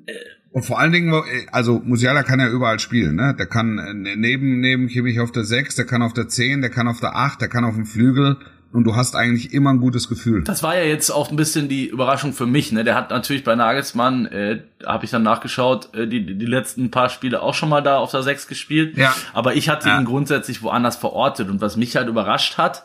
äh, 0.06 0.14
und 0.56 0.64
vor 0.64 0.80
allen 0.80 0.94
Dingen, 0.94 1.14
also 1.52 1.82
Musiala 1.84 2.24
kann 2.24 2.40
ja 2.40 2.48
überall 2.48 2.80
spielen, 2.80 3.18
ne? 3.18 3.36
Der 3.38 3.46
kann 3.46 3.78
äh, 3.78 4.16
neben, 4.16 4.62
neben 4.62 4.88
Kimmich 4.88 5.20
auf 5.20 5.34
der 5.34 5.44
6, 5.44 5.76
der 5.76 5.84
kann 5.84 6.02
auf 6.02 6.14
der 6.14 6.30
10, 6.30 6.62
der 6.62 6.70
kann 6.70 6.88
auf 6.88 7.02
der 7.02 7.14
8, 7.14 7.42
der 7.42 7.50
kann 7.50 7.66
auf 7.66 7.76
dem 7.76 7.86
Flügel 7.86 8.38
und 8.76 8.84
du 8.84 8.96
hast 8.96 9.16
eigentlich 9.16 9.54
immer 9.54 9.70
ein 9.70 9.80
gutes 9.80 10.10
Gefühl. 10.10 10.44
Das 10.44 10.62
war 10.62 10.76
ja 10.76 10.84
jetzt 10.84 11.10
auch 11.10 11.32
ein 11.32 11.38
bisschen 11.38 11.70
die 11.70 11.88
Überraschung 11.88 12.34
für 12.34 12.46
mich. 12.46 12.74
Ne? 12.74 12.84
Der 12.84 12.94
hat 12.94 13.10
natürlich 13.10 13.46
bei 13.46 13.56
Nagelsmann, 13.56 14.26
äh, 14.26 14.64
habe 14.86 15.06
ich 15.06 15.12
dann 15.12 15.24
nachgeschaut, 15.24 15.96
äh, 15.96 16.08
die, 16.08 16.38
die 16.38 16.46
letzten 16.46 16.92
paar 16.92 17.08
Spiele 17.08 17.42
auch 17.42 17.54
schon 17.54 17.70
mal 17.70 17.82
da 17.82 17.98
auf 18.00 18.12
der 18.12 18.22
6 18.22 18.48
gespielt. 18.48 18.98
Ja. 18.98 19.16
Aber 19.34 19.56
ich 19.56 19.70
hatte 19.70 19.88
ja. 19.88 19.98
ihn 19.98 20.04
grundsätzlich 20.04 20.62
woanders 20.62 20.98
verortet. 20.98 21.50
Und 21.50 21.62
was 21.62 21.78
mich 21.78 21.96
halt 21.96 22.10
überrascht 22.10 22.58
hat, 22.58 22.84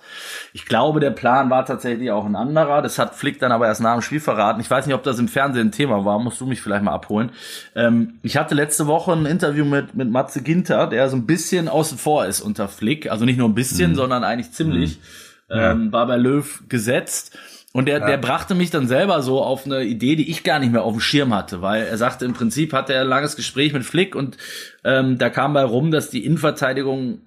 ich 0.53 0.65
glaube, 0.65 1.01
der 1.01 1.11
Plan 1.11 1.51
war 1.51 1.67
tatsächlich 1.67 2.13
auch 2.13 2.25
ein 2.25 2.37
anderer. 2.37 2.83
Das 2.83 2.99
hat 3.01 3.17
Flick 3.17 3.41
dann 3.41 3.51
aber 3.51 3.67
erst 3.67 3.81
nach 3.81 3.95
dem 3.95 4.03
Spiel 4.03 4.21
verraten. 4.21 4.61
Ich 4.61 4.71
weiß 4.71 4.87
nicht, 4.87 4.95
ob 4.95 5.03
das 5.03 5.19
im 5.19 5.27
Fernsehen 5.27 5.69
ein 5.69 5.73
Thema 5.73 6.05
war. 6.05 6.21
Musst 6.21 6.41
du 6.41 6.47
mich 6.47 6.63
vielleicht 6.63 6.85
mal 6.85 6.93
abholen. 6.93 7.31
Ähm, 7.75 8.15
ich 8.23 8.37
hatte 8.37 8.55
letzte 8.55 8.87
Woche 8.87 9.13
ein 9.13 9.27
Interview 9.27 9.65
mit, 9.65 9.97
mit 9.97 10.09
Matze 10.09 10.43
Ginter, 10.43 10.87
der 10.87 11.09
so 11.09 11.17
ein 11.17 11.27
bisschen 11.27 11.69
außen 11.69 11.99
vor 11.99 12.27
ist 12.27 12.41
unter 12.41 12.69
Flick. 12.69 13.11
Also 13.11 13.25
nicht 13.25 13.39
nur 13.39 13.49
ein 13.49 13.55
bisschen, 13.57 13.91
mhm. 13.91 13.97
sondern 13.97 14.23
eigentlich 14.23 14.53
ziemlich. 14.53 14.99
Mhm 14.99 15.30
ähm, 15.51 15.93
war 15.93 16.07
bei 16.07 16.17
Löw 16.17 16.63
gesetzt. 16.69 17.39
Und 17.73 17.87
der, 17.87 18.01
ja. 18.01 18.07
der 18.07 18.17
brachte 18.17 18.55
mich 18.55 18.71
dann 18.71 18.89
selber 18.89 19.23
so 19.23 19.43
auf 19.43 19.65
eine 19.65 19.85
Idee, 19.85 20.17
die 20.17 20.29
ich 20.29 20.43
gar 20.43 20.59
nicht 20.59 20.73
mehr 20.73 20.83
auf 20.83 20.93
dem 20.93 21.01
Schirm 21.01 21.33
hatte, 21.33 21.63
weil 21.63 21.85
er 21.85 21.97
sagte, 21.99 22.25
im 22.25 22.33
Prinzip 22.33 22.73
hatte 22.73 22.95
er 22.95 23.03
ein 23.03 23.09
langes 23.09 23.37
Gespräch 23.37 23.73
mit 23.73 23.85
Flick 23.85 24.17
und 24.17 24.37
ähm, 24.83 25.19
da 25.19 25.31
kam 25.31 25.53
bei 25.53 25.63
rum, 25.63 25.93
dass 25.93 26.11
die 26.11 26.25
Innenverteidigung 26.25 27.21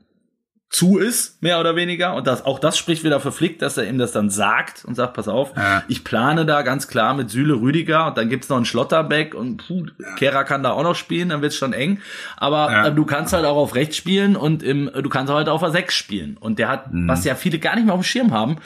zu 0.73 0.97
ist, 0.97 1.41
mehr 1.43 1.59
oder 1.59 1.75
weniger. 1.75 2.15
Und 2.15 2.25
das, 2.25 2.43
auch 2.45 2.57
das 2.57 2.79
spricht 2.79 3.03
wieder 3.03 3.19
für 3.19 3.31
Flick, 3.31 3.59
dass 3.59 3.77
er 3.77 3.87
ihm 3.87 3.99
das 3.99 4.11
dann 4.11 4.31
sagt 4.31 4.83
und 4.83 4.95
sagt, 4.95 5.13
pass 5.13 5.27
auf, 5.27 5.51
ja. 5.55 5.83
ich 5.87 6.03
plane 6.03 6.47
da 6.47 6.63
ganz 6.63 6.87
klar 6.87 7.13
mit 7.13 7.29
Süle 7.29 7.53
Rüdiger 7.53 8.07
und 8.07 8.17
dann 8.17 8.27
gibt's 8.27 8.49
noch 8.49 8.57
einen 8.57 8.65
Schlotterbeck 8.65 9.35
und 9.35 9.57
puh, 9.57 9.85
ja. 9.99 10.15
Kera 10.15 10.43
kann 10.43 10.63
da 10.63 10.71
auch 10.71 10.81
noch 10.81 10.95
spielen, 10.95 11.29
dann 11.29 11.43
wird's 11.43 11.55
schon 11.55 11.73
eng. 11.73 12.01
Aber 12.37 12.71
ja. 12.71 12.87
äh, 12.87 12.91
du 12.91 13.05
kannst 13.05 13.33
halt 13.33 13.45
auch 13.45 13.55
auf 13.55 13.75
rechts 13.75 13.97
spielen 13.97 14.35
und 14.35 14.63
im, 14.63 14.89
du 14.91 15.09
kannst 15.09 15.31
halt 15.31 15.47
auf 15.47 15.61
a 15.61 15.69
6 15.69 15.93
spielen. 15.93 16.37
Und 16.39 16.57
der 16.57 16.69
hat, 16.69 16.91
mhm. 16.91 17.07
was 17.07 17.23
ja 17.23 17.35
viele 17.35 17.59
gar 17.59 17.75
nicht 17.75 17.85
mehr 17.85 17.93
auf 17.93 18.01
dem 18.01 18.05
Schirm 18.05 18.31
haben, 18.31 18.57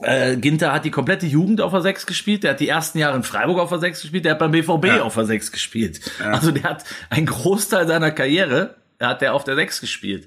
äh, 0.00 0.36
Ginter 0.36 0.72
hat 0.72 0.84
die 0.84 0.90
komplette 0.90 1.26
Jugend 1.26 1.60
auf 1.60 1.70
der 1.70 1.82
6 1.82 2.06
gespielt, 2.06 2.42
der 2.42 2.52
hat 2.52 2.60
die 2.60 2.68
ersten 2.68 2.98
Jahre 2.98 3.14
in 3.14 3.22
Freiburg 3.22 3.60
auf 3.60 3.68
der 3.68 3.78
6 3.78 4.02
gespielt, 4.02 4.24
der 4.24 4.32
hat 4.32 4.40
beim 4.40 4.50
BVB 4.50 4.86
ja. 4.86 5.02
auf 5.02 5.14
der 5.14 5.26
6 5.26 5.52
gespielt. 5.52 6.00
Ja. 6.18 6.32
Also 6.32 6.50
der 6.50 6.64
hat 6.64 6.84
einen 7.10 7.26
Großteil 7.26 7.86
seiner 7.86 8.10
Karriere 8.10 8.74
hat 9.08 9.22
der 9.22 9.34
auf 9.34 9.44
der 9.44 9.56
6 9.56 9.80
gespielt. 9.80 10.26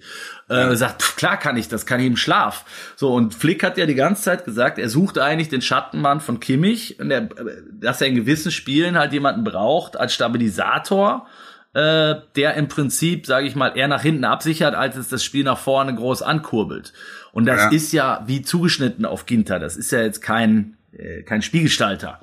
Äh, 0.49 0.75
sagt, 0.75 1.01
pff, 1.01 1.15
klar 1.15 1.38
kann 1.38 1.57
ich 1.57 1.67
das, 1.67 1.85
kann 1.85 1.99
ich 1.99 2.07
im 2.07 2.17
Schlaf. 2.17 2.65
So, 2.95 3.13
und 3.13 3.33
Flick 3.33 3.63
hat 3.63 3.77
ja 3.77 3.85
die 3.85 3.95
ganze 3.95 4.23
Zeit 4.23 4.45
gesagt, 4.45 4.77
er 4.77 4.89
sucht 4.89 5.17
eigentlich 5.17 5.49
den 5.49 5.61
Schattenmann 5.61 6.21
von 6.21 6.39
Kimmich, 6.39 6.99
und 6.99 7.11
er, 7.11 7.29
dass 7.71 8.01
er 8.01 8.07
in 8.07 8.15
gewissen 8.15 8.51
Spielen 8.51 8.97
halt 8.97 9.13
jemanden 9.13 9.43
braucht 9.43 9.97
als 9.97 10.13
Stabilisator, 10.13 11.27
äh, 11.73 12.15
der 12.35 12.53
im 12.55 12.67
Prinzip, 12.67 13.25
sage 13.25 13.47
ich 13.47 13.55
mal, 13.55 13.77
eher 13.77 13.88
nach 13.88 14.01
hinten 14.01 14.23
absichert, 14.23 14.75
als 14.75 14.95
es 14.95 15.09
das 15.09 15.23
Spiel 15.23 15.43
nach 15.43 15.57
vorne 15.57 15.93
groß 15.93 16.21
ankurbelt. 16.21 16.93
Und 17.33 17.45
das 17.45 17.63
ja. 17.63 17.69
ist 17.69 17.91
ja 17.91 18.23
wie 18.27 18.41
zugeschnitten 18.41 19.05
auf 19.05 19.25
Ginter. 19.25 19.59
Das 19.59 19.75
ist 19.75 19.91
ja 19.91 20.01
jetzt 20.01 20.21
kein, 20.21 20.77
äh, 20.93 21.23
kein 21.23 21.41
Spielgestalter. 21.41 22.21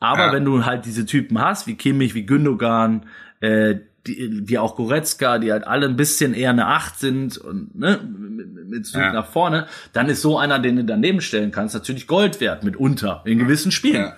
Aber 0.00 0.26
ja. 0.26 0.32
wenn 0.32 0.44
du 0.44 0.64
halt 0.64 0.86
diese 0.86 1.04
Typen 1.04 1.40
hast, 1.40 1.66
wie 1.66 1.76
Kimmich, 1.76 2.14
wie 2.14 2.24
Gündogan, 2.24 3.06
äh, 3.40 3.76
die, 4.06 4.42
wie 4.44 4.58
auch 4.58 4.76
Goretzka, 4.76 5.38
die 5.38 5.52
halt 5.52 5.66
alle 5.66 5.86
ein 5.86 5.96
bisschen 5.96 6.34
eher 6.34 6.50
eine 6.50 6.66
Acht 6.66 6.98
sind 6.98 7.38
und 7.38 7.74
ne, 7.78 8.00
mit, 8.02 8.68
mit 8.68 8.86
Zug 8.86 9.00
ja. 9.00 9.12
nach 9.12 9.26
vorne, 9.26 9.66
dann 9.92 10.08
ist 10.08 10.22
so 10.22 10.38
einer, 10.38 10.58
den 10.58 10.76
du 10.76 10.84
daneben 10.84 11.20
stellen 11.20 11.50
kannst, 11.50 11.74
natürlich 11.74 12.06
Gold 12.06 12.40
wert 12.40 12.64
mitunter 12.64 13.22
in 13.24 13.38
gewissen 13.38 13.72
Spielen. 13.72 14.02
Ja. 14.02 14.16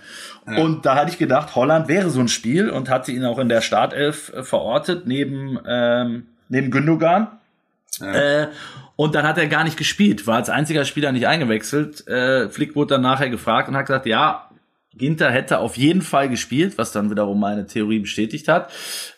Ja. 0.48 0.62
Und 0.62 0.86
da 0.86 0.94
hatte 0.94 1.10
ich 1.10 1.18
gedacht, 1.18 1.56
Holland 1.56 1.88
wäre 1.88 2.08
so 2.10 2.20
ein 2.20 2.28
Spiel 2.28 2.70
und 2.70 2.88
hatte 2.88 3.10
ihn 3.10 3.24
auch 3.24 3.38
in 3.38 3.48
der 3.48 3.60
Startelf 3.60 4.32
äh, 4.32 4.42
verortet 4.44 5.06
neben 5.06 5.58
ähm, 5.66 6.26
neben 6.48 6.70
Gündogan. 6.70 7.28
Äh, 8.00 8.46
und 8.96 9.14
dann 9.14 9.26
hat 9.26 9.38
er 9.38 9.46
gar 9.46 9.64
nicht 9.64 9.76
gespielt, 9.76 10.26
war 10.26 10.36
als 10.36 10.50
einziger 10.50 10.84
Spieler 10.84 11.12
nicht 11.12 11.26
eingewechselt. 11.26 12.06
Äh, 12.06 12.48
Flick 12.48 12.76
wurde 12.76 12.94
dann 12.94 13.02
nachher 13.02 13.30
gefragt 13.30 13.68
und 13.68 13.76
hat 13.76 13.86
gesagt, 13.86 14.06
ja, 14.06 14.45
Ginter 14.96 15.30
hätte 15.30 15.58
auf 15.58 15.76
jeden 15.76 16.02
Fall 16.02 16.28
gespielt, 16.28 16.78
was 16.78 16.92
dann 16.92 17.10
wiederum 17.10 17.38
meine 17.38 17.66
Theorie 17.66 18.00
bestätigt 18.00 18.48
hat. 18.48 18.72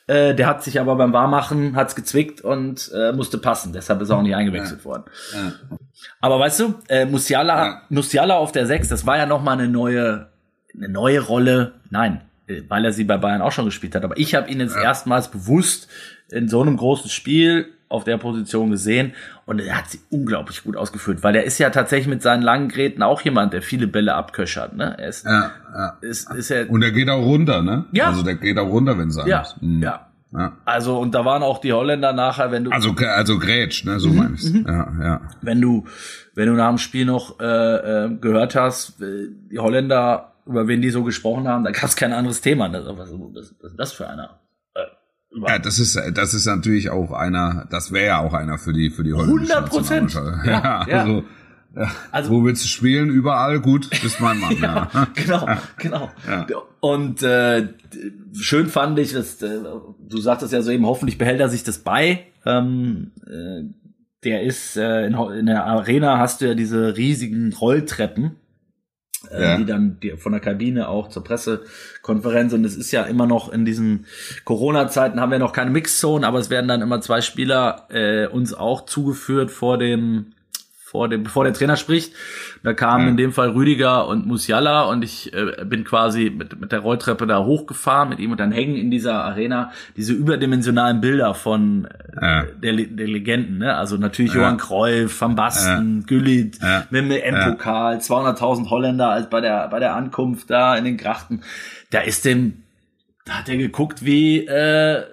Äh, 0.07 0.35
der 0.35 0.47
hat 0.47 0.63
sich 0.63 0.81
aber 0.81 0.97
beim 0.97 1.13
Warmachen 1.13 1.77
hat's 1.77 1.95
gezwickt 1.95 2.41
und 2.41 2.91
äh, 2.95 3.13
musste 3.13 3.39
passen, 3.39 3.73
deshalb 3.73 4.01
ist 4.01 4.11
er 4.11 4.17
auch 4.17 4.23
nicht 4.23 4.35
eingewechselt 4.35 4.81
ja. 4.81 4.85
worden. 4.85 5.05
Ja. 5.33 5.79
Aber 6.21 6.39
weißt 6.41 6.61
du, 6.61 6.75
äh, 6.89 7.05
Musiala, 7.05 7.67
ja. 7.67 7.83
Musiala 7.89 8.37
auf 8.37 8.53
der 8.53 8.67
6, 8.67 8.89
das 8.89 9.07
war 9.07 9.19
ja 9.19 9.27
noch 9.27 9.43
mal 9.43 9.53
eine 9.53 9.69
neue, 9.69 10.29
eine 10.75 10.89
neue 10.89 11.21
Rolle. 11.21 11.75
Nein, 11.91 12.23
äh, 12.47 12.63
weil 12.69 12.85
er 12.85 12.93
sie 12.93 13.05
bei 13.05 13.19
Bayern 13.19 13.43
auch 13.43 13.53
schon 13.53 13.67
gespielt 13.67 13.95
hat. 13.95 14.05
Aber 14.05 14.19
ich 14.19 14.35
habe 14.35 14.51
ihn 14.51 14.61
jetzt 14.61 14.77
erstmals 14.77 15.29
bewusst 15.29 15.89
in 16.31 16.49
so 16.49 16.61
einem 16.61 16.77
großen 16.77 17.11
Spiel 17.11 17.75
auf 17.89 18.05
der 18.05 18.19
Position 18.19 18.71
gesehen 18.71 19.13
und 19.47 19.61
er 19.61 19.79
hat 19.79 19.91
sie 19.91 20.01
unglaublich 20.11 20.63
gut 20.65 20.77
ausgeführt, 20.77 21.23
weil 21.23 21.35
er 21.37 21.45
ist 21.45 21.59
ja 21.59 21.71
tatsächlich 21.71 22.09
mit 22.09 22.23
seinen 22.23 22.43
langen 22.43 22.69
Gräten 22.69 23.03
auch 23.03 23.21
jemand, 23.23 23.53
der 23.53 23.63
viele 23.63 23.87
Bälle 23.87 24.15
abköchert. 24.15 24.77
Ne? 24.77 24.95
Er 24.99 25.09
ist, 25.09 25.25
ja, 25.25 25.51
ja. 25.73 25.99
Ist, 26.01 26.31
ist 26.33 26.51
er, 26.51 26.71
und 26.71 26.83
er 26.83 26.93
geht 26.93 27.09
auch 27.09 27.23
runter, 27.23 27.63
ne? 27.63 27.87
Ja. 27.93 28.09
Also 28.09 28.23
der 28.23 28.35
geht 28.35 28.59
auch 28.59 28.69
runter, 28.69 28.99
wenn 28.99 29.09
es 29.09 29.19
ja, 29.27 29.45
mhm. 29.61 29.83
ja. 29.83 30.05
Ja. 30.33 30.59
Also, 30.67 30.99
und 30.99 31.15
da 31.15 31.25
waren 31.25 31.43
auch 31.43 31.59
die 31.59 31.73
Holländer 31.73 32.13
nachher, 32.13 32.51
wenn 32.51 32.65
du. 32.65 32.71
Also, 32.71 32.95
also 32.95 33.39
Grätsch, 33.39 33.85
ne, 33.85 33.99
so 33.99 34.11
mhm, 34.11 34.17
meine 34.17 34.35
ich. 34.35 34.53
Mhm. 34.53 34.67
Ja, 34.69 34.93
ja. 35.03 35.21
Wenn 35.41 35.61
du, 35.61 35.87
wenn 36.35 36.49
du 36.49 36.53
nach 36.53 36.69
dem 36.69 36.77
Spiel 36.77 37.07
noch 37.07 37.41
äh, 37.41 37.45
äh, 37.45 38.15
gehört 38.15 38.55
hast, 38.55 39.01
äh, 39.01 39.29
die 39.51 39.59
Holländer, 39.59 40.35
über 40.45 40.69
wen 40.69 40.83
die 40.83 40.91
so 40.91 41.03
gesprochen 41.03 41.49
haben, 41.49 41.65
da 41.65 41.71
gab 41.71 41.85
es 41.85 41.97
kein 41.97 42.13
anderes 42.13 42.43
Thema. 42.43 42.69
Ne? 42.69 42.83
Was, 42.85 43.11
was, 43.11 43.55
was 43.61 43.71
ist 43.71 43.79
das 43.79 43.93
für 43.93 44.07
einer? 44.07 44.39
Ja, 45.47 45.59
das 45.59 45.79
ist, 45.79 46.01
das 46.15 46.35
ist 46.35 46.47
natürlich 46.47 46.91
auch 46.91 47.13
einer, 47.13 47.67
das 47.71 47.93
wäre 47.93 48.07
ja 48.07 48.19
auch 48.21 48.35
einer 48.35 48.59
für 48.59 48.73
die, 48.73 48.91
für 48.91 49.05
die 49.05 49.13
holländische 49.13 49.57
100 49.57 49.71
Prozent. 49.71 50.15
Ja, 50.45 50.87
ja, 50.89 51.01
also, 51.01 51.25
ja. 51.77 51.91
also, 52.11 52.31
wo 52.31 52.45
willst 52.45 52.65
du 52.65 52.69
spielen? 52.69 53.11
Überall 53.11 53.61
gut, 53.61 53.91
bist 54.03 54.21
mein 54.21 54.39
Mann. 54.39 54.57
ja, 54.61 54.89
ja. 54.93 55.09
Genau, 55.15 55.49
genau. 55.77 56.11
Ja. 56.27 56.47
Und 56.81 57.23
äh, 57.23 57.69
schön 58.33 58.69
fand 58.69 58.99
ich, 58.99 59.13
dass 59.13 59.43
äh, 59.43 59.61
du 60.09 60.19
sagtest 60.19 60.53
ja 60.53 60.63
so 60.63 60.71
eben, 60.71 60.87
hoffentlich 60.87 61.19
behält 61.19 61.41
er 61.41 61.49
sich 61.49 61.65
das 61.65 61.79
bei. 61.79 62.27
Ähm, 62.47 63.13
äh, 63.27 63.65
der 64.25 64.43
ist 64.43 64.77
äh, 64.77 65.07
in, 65.07 65.15
in 65.15 65.47
der 65.47 65.67
Arena 65.67 66.19
hast 66.19 66.41
du 66.41 66.47
ja 66.47 66.55
diese 66.55 66.97
riesigen 66.97 67.53
Rolltreppen 67.53 68.37
ja. 69.33 69.57
die 69.57 69.65
dann 69.65 69.99
von 70.17 70.33
der 70.33 70.41
Kabine 70.41 70.89
auch 70.89 71.09
zur 71.09 71.25
Pressekonferenz 71.25 72.53
und 72.53 72.65
es 72.65 72.77
ist 72.77 72.93
ja 72.93 73.03
immer 73.03 73.27
noch 73.27 73.53
in 73.53 73.65
diesen 73.65 74.07
Corona-Zeiten 74.45 75.21
haben 75.21 75.33
wir 75.33 75.39
noch 75.39 75.53
keine 75.53 75.71
Mixzone, 75.71 76.27
aber 76.27 76.39
es 76.39 76.51
werden 76.51 76.69
dann 76.69 76.83
immer 76.83 77.01
zwei 77.01 77.21
Spieler 77.21 77.87
äh, 77.91 78.27
uns 78.27 78.55
auch 78.55 78.85
zugeführt 78.87 79.51
vor 79.51 79.79
dem 79.79 80.33
vor 80.91 81.09
dem, 81.09 81.23
bevor 81.23 81.45
der 81.45 81.53
Trainer 81.53 81.77
spricht. 81.77 82.15
Da 82.63 82.73
kamen 82.73 83.05
ja. 83.05 83.11
in 83.11 83.17
dem 83.19 83.33
Fall 83.33 83.51
Rüdiger 83.51 84.09
und 84.09 84.27
Musiala 84.27 84.85
und 84.85 85.05
ich 85.05 85.35
äh, 85.35 85.65
bin 85.67 85.85
quasi 85.85 86.31
mit, 86.31 86.59
mit 86.59 86.73
der 86.73 86.81
Rolltreppe 86.81 87.27
da 87.27 87.45
hochgefahren 87.45 88.09
mit 88.09 88.21
ihm 88.21 88.31
und 88.33 88.41
dann 88.41 88.53
hängen 88.53 88.75
in 88.75 88.91
dieser 88.91 89.23
Arena 89.23 89.71
diese 89.97 90.15
überdimensionalen 90.15 91.03
Bilder 91.03 91.35
von 91.35 91.85
äh, 91.85 92.25
ja. 92.25 92.43
der, 92.45 92.73
der 92.73 93.07
Legenden, 93.07 93.59
ne? 93.59 93.77
Also 93.77 93.99
natürlich 93.99 94.33
ja. 94.33 94.41
Johann 94.41 94.57
Cruyff, 94.57 95.21
Van 95.21 95.35
Basten, 95.35 96.01
ja. 96.01 96.07
Güllit, 96.07 96.59
mit 96.89 97.03
dem 97.03 97.11
M-Pokal, 97.11 97.99
200.000 97.99 98.71
Holländer 98.71 99.11
als 99.11 99.29
bei 99.29 99.43
der, 99.43 99.69
bei 99.69 99.81
der 99.81 99.95
Ankunft 99.95 100.49
da 100.49 100.75
in 100.75 100.85
den 100.85 100.97
Grachten. 100.97 101.43
Da 101.91 102.01
ist 102.01 102.25
dem, 102.25 102.63
da 103.27 103.35
hat 103.41 103.49
er 103.51 103.59
geguckt 103.59 104.07
wie, 104.07 104.47
äh, 104.47 105.05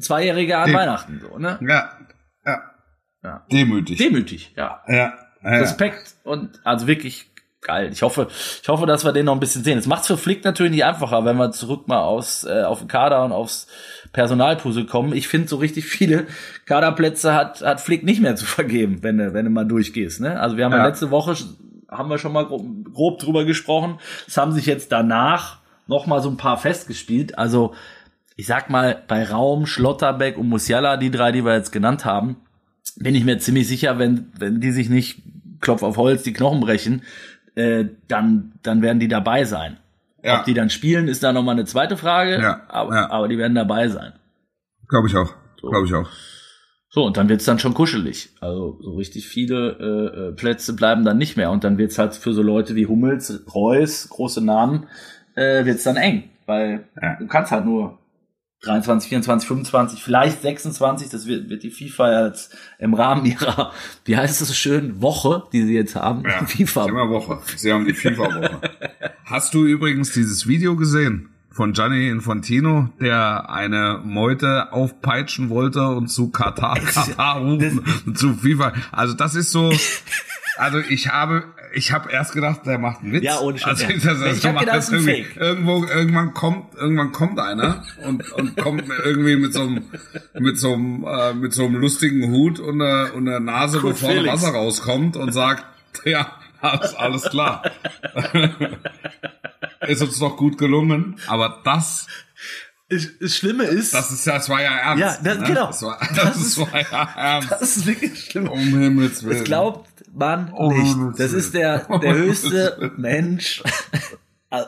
Zweijähriger 0.00 0.58
an 0.58 0.74
Weihnachten, 0.74 1.20
so, 1.20 1.38
ne? 1.38 1.58
Ja, 1.66 1.92
ja. 3.22 3.44
Demütig. 3.50 3.98
Demütig, 3.98 4.52
ja. 4.56 4.82
Ja. 4.88 5.14
Respekt 5.42 6.16
und 6.24 6.60
also 6.64 6.86
wirklich 6.86 7.30
geil. 7.66 7.90
Ich 7.92 8.02
hoffe, 8.02 8.28
ich 8.62 8.68
hoffe, 8.68 8.86
dass 8.86 9.04
wir 9.04 9.12
den 9.12 9.26
noch 9.26 9.34
ein 9.34 9.40
bisschen 9.40 9.64
sehen. 9.64 9.78
Es 9.78 9.86
macht 9.86 10.06
für 10.06 10.16
Flick 10.16 10.44
natürlich 10.44 10.72
nicht 10.72 10.84
einfacher, 10.84 11.24
wenn 11.24 11.36
wir 11.36 11.50
zurück 11.50 11.88
mal 11.88 12.00
aus, 12.00 12.44
äh, 12.44 12.62
auf 12.62 12.78
den 12.78 12.88
Kader 12.88 13.24
und 13.24 13.32
aufs 13.32 13.66
Personalpuzzle 14.12 14.86
kommen. 14.86 15.12
Ich 15.12 15.28
finde, 15.28 15.48
so 15.48 15.56
richtig 15.56 15.84
viele 15.84 16.26
Kaderplätze 16.64 17.34
hat, 17.34 17.62
hat 17.62 17.80
Flick 17.80 18.04
nicht 18.04 18.20
mehr 18.20 18.36
zu 18.36 18.46
vergeben, 18.46 19.02
wenn 19.02 19.18
du, 19.18 19.34
wenn 19.34 19.44
du 19.44 19.50
mal 19.50 19.66
durchgehst. 19.66 20.20
Ne? 20.20 20.38
Also 20.40 20.56
wir 20.56 20.64
haben 20.64 20.72
ja. 20.72 20.78
ja 20.78 20.86
letzte 20.86 21.10
Woche, 21.10 21.36
haben 21.88 22.08
wir 22.08 22.18
schon 22.18 22.32
mal 22.32 22.46
grob, 22.46 22.64
grob 22.92 23.18
drüber 23.18 23.44
gesprochen. 23.44 23.98
Es 24.26 24.36
haben 24.36 24.52
sich 24.52 24.66
jetzt 24.66 24.92
danach 24.92 25.58
noch 25.88 26.06
mal 26.06 26.20
so 26.20 26.30
ein 26.30 26.36
paar 26.36 26.56
festgespielt. 26.56 27.38
Also 27.38 27.74
ich 28.36 28.46
sag 28.46 28.70
mal, 28.70 29.02
bei 29.08 29.24
Raum, 29.24 29.66
Schlotterbeck 29.66 30.36
und 30.36 30.48
Musiala, 30.48 30.96
die 30.98 31.10
drei, 31.10 31.32
die 31.32 31.44
wir 31.44 31.54
jetzt 31.54 31.72
genannt 31.72 32.04
haben, 32.04 32.36
bin 32.96 33.14
ich 33.14 33.24
mir 33.24 33.38
ziemlich 33.38 33.68
sicher, 33.68 33.98
wenn, 33.98 34.32
wenn 34.38 34.60
die 34.60 34.70
sich 34.70 34.88
nicht 34.88 35.22
Klopf 35.60 35.82
auf 35.82 35.96
Holz 35.96 36.22
die 36.22 36.32
Knochen 36.32 36.60
brechen, 36.60 37.02
äh, 37.54 37.86
dann, 38.08 38.52
dann 38.62 38.82
werden 38.82 39.00
die 39.00 39.08
dabei 39.08 39.44
sein. 39.44 39.78
Ja. 40.22 40.40
Ob 40.40 40.44
die 40.44 40.54
dann 40.54 40.70
spielen, 40.70 41.08
ist 41.08 41.22
da 41.22 41.32
nochmal 41.32 41.54
eine 41.54 41.64
zweite 41.64 41.96
Frage, 41.96 42.40
ja. 42.40 42.62
Aber, 42.68 42.94
ja. 42.94 43.10
aber 43.10 43.28
die 43.28 43.38
werden 43.38 43.54
dabei 43.54 43.88
sein. 43.88 44.12
Glaube 44.88 45.08
ich 45.08 45.16
auch. 45.16 45.34
So. 45.60 45.70
Glaube 45.70 45.86
ich 45.86 45.94
auch. 45.94 46.08
So, 46.88 47.04
und 47.04 47.16
dann 47.16 47.28
wird's 47.28 47.44
dann 47.44 47.58
schon 47.58 47.74
kuschelig. 47.74 48.30
Also 48.40 48.78
so 48.80 48.94
richtig 48.94 49.28
viele 49.28 49.76
äh, 49.78 50.28
äh 50.28 50.32
Plätze 50.32 50.74
bleiben 50.74 51.04
dann 51.04 51.18
nicht 51.18 51.36
mehr. 51.36 51.50
Und 51.50 51.62
dann 51.62 51.78
wird's 51.78 51.98
halt 51.98 52.14
für 52.14 52.32
so 52.32 52.42
Leute 52.42 52.74
wie 52.74 52.86
Hummels, 52.86 53.44
Reus, 53.54 54.08
große 54.08 54.42
Namen, 54.42 54.86
äh, 55.34 55.64
wird's 55.64 55.82
dann 55.82 55.96
eng. 55.96 56.30
Weil 56.46 56.84
ja. 57.00 57.16
du 57.18 57.26
kannst 57.26 57.52
halt 57.52 57.66
nur 57.66 57.98
23, 58.62 59.08
24, 59.08 59.46
25, 59.48 60.02
vielleicht 60.02 60.42
26, 60.42 61.08
das 61.10 61.26
wird, 61.26 61.48
wird 61.50 61.62
die 61.62 61.70
FIFA 61.70 62.26
jetzt 62.26 62.56
im 62.78 62.94
Rahmen 62.94 63.24
ihrer, 63.26 63.72
wie 64.04 64.16
heißt 64.16 64.40
es 64.40 64.48
so 64.48 64.54
schön, 64.54 65.00
Woche, 65.00 65.44
die 65.52 65.62
sie 65.62 65.74
jetzt 65.74 65.94
haben. 65.94 66.24
Ja, 66.24 66.44
FIFA. 66.46 66.86
Immer 66.86 67.10
Woche. 67.10 67.38
Sie 67.56 67.72
haben 67.72 67.84
die 67.84 67.94
FIFA-Woche. 67.94 68.60
Hast 69.24 69.54
du 69.54 69.64
übrigens 69.64 70.12
dieses 70.12 70.46
Video 70.46 70.76
gesehen? 70.76 71.30
Von 71.50 71.72
Gianni 71.72 72.08
Infantino, 72.08 72.90
der 73.00 73.48
eine 73.48 74.02
Meute 74.04 74.72
aufpeitschen 74.74 75.48
wollte 75.48 75.88
und 75.88 76.08
zu 76.08 76.30
Katar, 76.30 76.78
Katar 76.80 77.40
rufen, 77.40 78.14
zu 78.14 78.34
FIFA. 78.34 78.74
Also 78.92 79.14
das 79.14 79.34
ist 79.34 79.52
so, 79.52 79.72
also 80.58 80.80
ich 80.80 81.08
habe 81.08 81.44
ich 81.74 81.92
habe 81.92 82.10
erst 82.10 82.32
gedacht, 82.32 82.66
der 82.66 82.78
macht 82.78 83.02
einen 83.02 83.12
Witz. 83.12 83.24
Ja, 83.24 83.40
ohne 83.40 83.58
Scheiß. 83.58 83.84
Also, 83.84 84.08
das, 84.08 84.20
das, 84.20 84.38
ich 84.38 84.46
hab 84.46 84.58
gedacht, 84.58 84.76
das 84.76 84.90
irgendwie, 84.90 85.24
Fake. 85.24 85.36
Irgendwo, 85.36 85.84
irgendwann 85.84 86.34
kommt, 86.34 86.74
irgendwann 86.74 87.12
kommt 87.12 87.38
einer 87.38 87.84
und, 88.04 88.32
und 88.32 88.56
kommt 88.56 88.84
irgendwie 89.04 89.36
mit 89.36 89.52
so 89.52 89.62
einem, 89.62 89.84
mit 90.34 90.58
so 90.58 90.74
einem, 90.74 91.04
äh, 91.04 91.34
mit 91.34 91.52
so 91.52 91.64
einem 91.64 91.76
lustigen 91.76 92.30
Hut 92.30 92.58
und 92.58 92.78
der, 92.78 93.14
und 93.14 93.26
der 93.26 93.40
Nase, 93.40 93.80
Gut, 93.80 93.92
bevor 93.92 94.10
Felix. 94.10 94.32
Wasser 94.32 94.54
rauskommt 94.54 95.16
und 95.16 95.32
sagt, 95.32 95.64
ja, 96.04 96.32
alles, 96.60 96.94
alles 96.94 97.22
klar. 97.24 97.62
ist 99.86 100.02
uns 100.02 100.18
doch 100.18 100.36
gut 100.36 100.58
gelungen, 100.58 101.16
aber 101.26 101.60
das 101.64 102.06
das 102.88 103.36
Schlimme 103.36 103.64
ist. 103.64 103.94
Das 103.94 104.12
ist 104.12 104.26
das 104.26 104.48
war 104.48 104.62
ja 104.62 104.70
ernst. 104.76 105.00
Ja, 105.00 105.18
das, 105.22 105.38
ne? 105.40 105.46
genau. 105.46 105.66
Das 105.66 105.82
war, 105.82 105.98
das, 106.14 106.16
das 106.16 106.36
ist, 106.36 106.58
war 106.58 106.80
ja 106.80 107.08
ernst. 107.16 107.50
Das 107.60 107.76
ist 107.76 107.86
wirklich 107.86 108.24
schlimm. 108.24 108.48
Um 108.48 108.60
Himmels 108.60 109.24
Willen. 109.24 109.38
Das 109.38 109.44
glaubt 109.44 109.95
man 110.16 110.52
oh, 110.52 110.70
nicht. 110.72 111.20
Das 111.20 111.32
ist 111.32 111.54
der, 111.54 111.78
der 112.02 112.14
höchste 112.14 112.92
Mensch. 112.96 113.62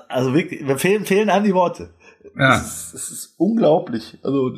Also 0.08 0.34
wirklich, 0.34 0.60
mir 0.62 0.76
fehlen, 0.76 1.06
fehlen 1.06 1.30
an 1.30 1.44
die 1.44 1.54
Worte. 1.54 1.90
Ja. 2.36 2.56
Es 2.56 2.66
ist, 2.66 2.94
es 2.94 3.10
ist 3.10 3.34
unglaublich. 3.38 4.18
Also, 4.22 4.52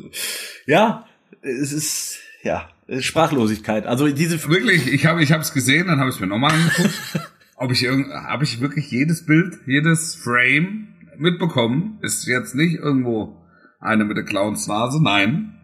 ja, 0.66 1.07
es 1.42 1.72
ist, 1.72 2.18
ja, 2.42 2.68
Sprachlosigkeit. 2.98 3.87
Also 3.87 4.09
diese 4.09 4.42
wirklich, 4.48 4.92
ich 4.92 5.07
habe 5.07 5.22
ich 5.22 5.31
habe 5.31 5.42
es 5.42 5.53
gesehen, 5.53 5.87
dann 5.87 6.00
habe 6.00 6.09
ich 6.09 6.16
es 6.16 6.20
mir 6.20 6.26
nochmal 6.26 6.53
angeguckt. 6.53 7.00
ob 7.57 7.70
ich 7.70 7.85
irgend 7.85 8.09
habe 8.12 8.44
ich 8.44 8.61
wirklich 8.61 8.90
jedes 8.90 9.26
Bild, 9.26 9.59
jedes 9.66 10.16
Frame 10.16 10.88
mitbekommen? 11.18 11.98
Ist 12.03 12.26
jetzt 12.26 12.55
nicht 12.55 12.76
irgendwo 12.76 13.37
eine 13.79 14.05
mit 14.05 14.16
der 14.16 14.24
Clownsnase? 14.24 15.03
Nein. 15.03 15.55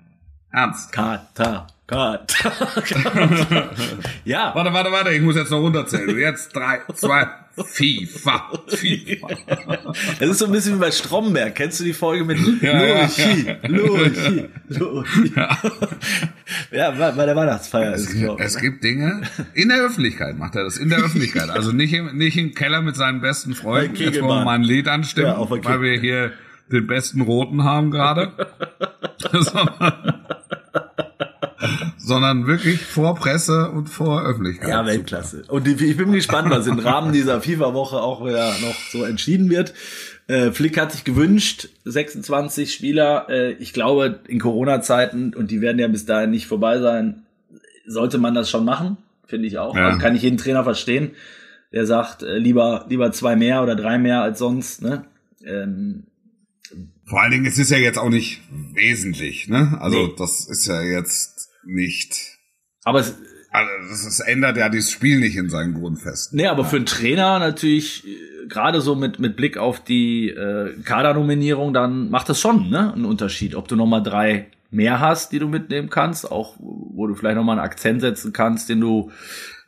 Ernst. 0.53 0.93
Kata. 0.93 1.67
Gott. 1.89 2.35
ja. 4.25 4.53
Warte, 4.55 4.73
warte, 4.73 4.91
warte, 4.91 5.13
ich 5.13 5.23
muss 5.23 5.37
jetzt 5.37 5.53
noch 5.53 5.61
runterzählen. 5.61 6.19
Jetzt 6.19 6.55
drei, 6.57 6.81
zwei, 6.95 7.29
FIFA. 7.65 8.51
FIFA. 8.67 9.29
Das 10.19 10.29
ist 10.29 10.39
so 10.39 10.47
ein 10.47 10.53
bisschen 10.53 10.75
wie 10.75 10.81
bei 10.81 10.91
Stromberg. 10.91 11.55
Kennst 11.55 11.79
du 11.79 11.85
die 11.85 11.93
Folge 11.93 12.25
mit 12.25 12.39
ja, 12.61 13.03
Luchi, 13.03 13.47
ja. 13.47 13.69
Luchi, 13.69 14.49
Luchi? 14.67 15.33
Ja, 15.37 15.59
ja 16.73 16.91
bei 17.13 17.25
der 17.25 17.37
Weihnachtsfeier 17.37 17.95
es, 17.95 18.13
ist 18.13 18.21
es, 18.21 18.57
es 18.57 18.61
gibt 18.61 18.83
Dinge, 18.83 19.23
in 19.55 19.69
der 19.69 19.79
Öffentlichkeit 19.83 20.37
macht 20.37 20.57
er 20.57 20.65
das, 20.65 20.79
in 20.79 20.89
der 20.89 20.99
Öffentlichkeit. 20.99 21.51
Also 21.51 21.71
nicht 21.71 21.93
im, 21.93 22.17
nicht 22.19 22.37
im 22.37 22.53
Keller 22.55 22.83
mit 22.83 22.97
seinen 22.97 23.21
besten 23.21 23.55
Freunden. 23.55 23.95
Jetzt 23.95 24.21
wollen 24.21 24.41
wir 24.41 24.45
mal 24.45 24.57
ein 24.57 24.65
Lied 24.65 24.89
anstimmen, 24.89 25.37
ja, 25.39 25.49
weil 25.49 25.83
wir 25.83 26.01
hier 26.01 26.33
den 26.71 26.89
besten 26.89 27.21
Roten 27.21 27.63
haben 27.63 27.93
gerade. 27.93 28.33
sondern 31.99 32.47
wirklich 32.47 32.81
vor 32.81 33.15
Presse 33.15 33.71
und 33.71 33.89
vor 33.89 34.25
Öffentlichkeit. 34.25 34.69
Ja, 34.69 34.87
Weltklasse. 34.87 35.45
Und 35.49 35.67
ich 35.67 35.97
bin 35.97 36.13
gespannt, 36.13 36.51
was 36.51 36.67
im 36.67 36.79
Rahmen 36.79 37.13
dieser 37.13 37.41
FIFA-Woche 37.41 37.97
auch 37.97 38.25
wieder 38.25 38.53
noch 38.61 38.77
so 38.91 39.05
entschieden 39.05 39.51
wird. 39.51 39.75
Äh, 40.29 40.51
Flick 40.51 40.79
hat 40.79 40.93
sich 40.93 41.05
gewünscht, 41.05 41.69
26 41.85 42.73
Spieler. 42.73 43.29
Äh, 43.29 43.53
ich 43.55 43.73
glaube, 43.73 44.21
in 44.27 44.41
Corona-Zeiten, 44.41 45.35
und 45.35 45.51
die 45.51 45.61
werden 45.61 45.79
ja 45.79 45.89
bis 45.89 46.05
dahin 46.05 46.31
nicht 46.31 46.47
vorbei 46.47 46.81
sein, 46.81 47.23
sollte 47.87 48.19
man 48.19 48.35
das 48.35 48.51
schon 48.51 48.65
machen, 48.65 48.97
finde 49.27 49.47
ich 49.47 49.59
auch. 49.59 49.77
Ja. 49.77 49.87
Also 49.87 49.99
kann 49.99 50.17
ich 50.17 50.23
jeden 50.23 50.39
Trainer 50.39 50.65
verstehen, 50.65 51.13
der 51.73 51.87
sagt, 51.87 52.23
äh, 52.23 52.39
lieber, 52.39 52.87
lieber 52.89 53.13
zwei 53.13 53.37
mehr 53.37 53.63
oder 53.63 53.77
drei 53.77 53.99
mehr 53.99 54.23
als 54.23 54.39
sonst. 54.39 54.83
Ne? 54.83 55.05
Ähm, 55.45 56.05
vor 57.05 57.23
allen 57.23 57.31
Dingen, 57.31 57.47
es 57.47 57.59
ist 57.59 57.71
ja 57.71 57.79
jetzt 57.79 57.99
auch 57.99 58.09
nicht 58.09 58.41
wesentlich, 58.51 59.47
ne? 59.47 59.79
Also 59.81 60.07
nee. 60.07 60.15
das 60.19 60.49
ist 60.49 60.67
ja 60.67 60.83
jetzt 60.83 61.36
nicht. 61.67 62.39
Aber 62.85 63.01
es, 63.01 63.17
also 63.51 63.71
das, 63.89 64.05
das 64.05 64.21
ändert 64.21 64.57
ja 64.57 64.69
dieses 64.69 64.91
Spiel 64.91 65.19
nicht 65.19 65.37
in 65.37 65.49
seinen 65.49 65.75
Grundfesten. 65.75 66.37
Nee, 66.37 66.47
aber 66.47 66.63
ja. 66.63 66.69
für 66.69 66.77
einen 66.77 66.87
Trainer 66.87 67.39
natürlich, 67.39 68.07
äh, 68.07 68.47
gerade 68.49 68.81
so 68.81 68.95
mit, 68.95 69.19
mit 69.19 69.37
Blick 69.37 69.57
auf 69.57 69.83
die 69.83 70.29
äh, 70.29 70.75
Kadernominierung, 70.85 71.73
dann 71.73 72.11
macht 72.11 72.29
das 72.29 72.41
schon 72.41 72.71
ne, 72.71 72.93
einen 72.93 73.05
Unterschied, 73.05 73.55
ob 73.55 73.69
du 73.69 73.77
nochmal 73.77 74.03
drei 74.03 74.47
mehr 74.71 75.01
hast, 75.01 75.33
die 75.33 75.39
du 75.39 75.49
mitnehmen 75.49 75.91
kannst, 75.91 76.31
auch 76.31 76.57
wo 76.59 77.07
du 77.07 77.15
vielleicht 77.15 77.37
nochmal 77.37 77.59
einen 77.59 77.65
Akzent 77.65 78.01
setzen 78.01 78.33
kannst, 78.33 78.69
den 78.69 78.81
du 78.81 79.11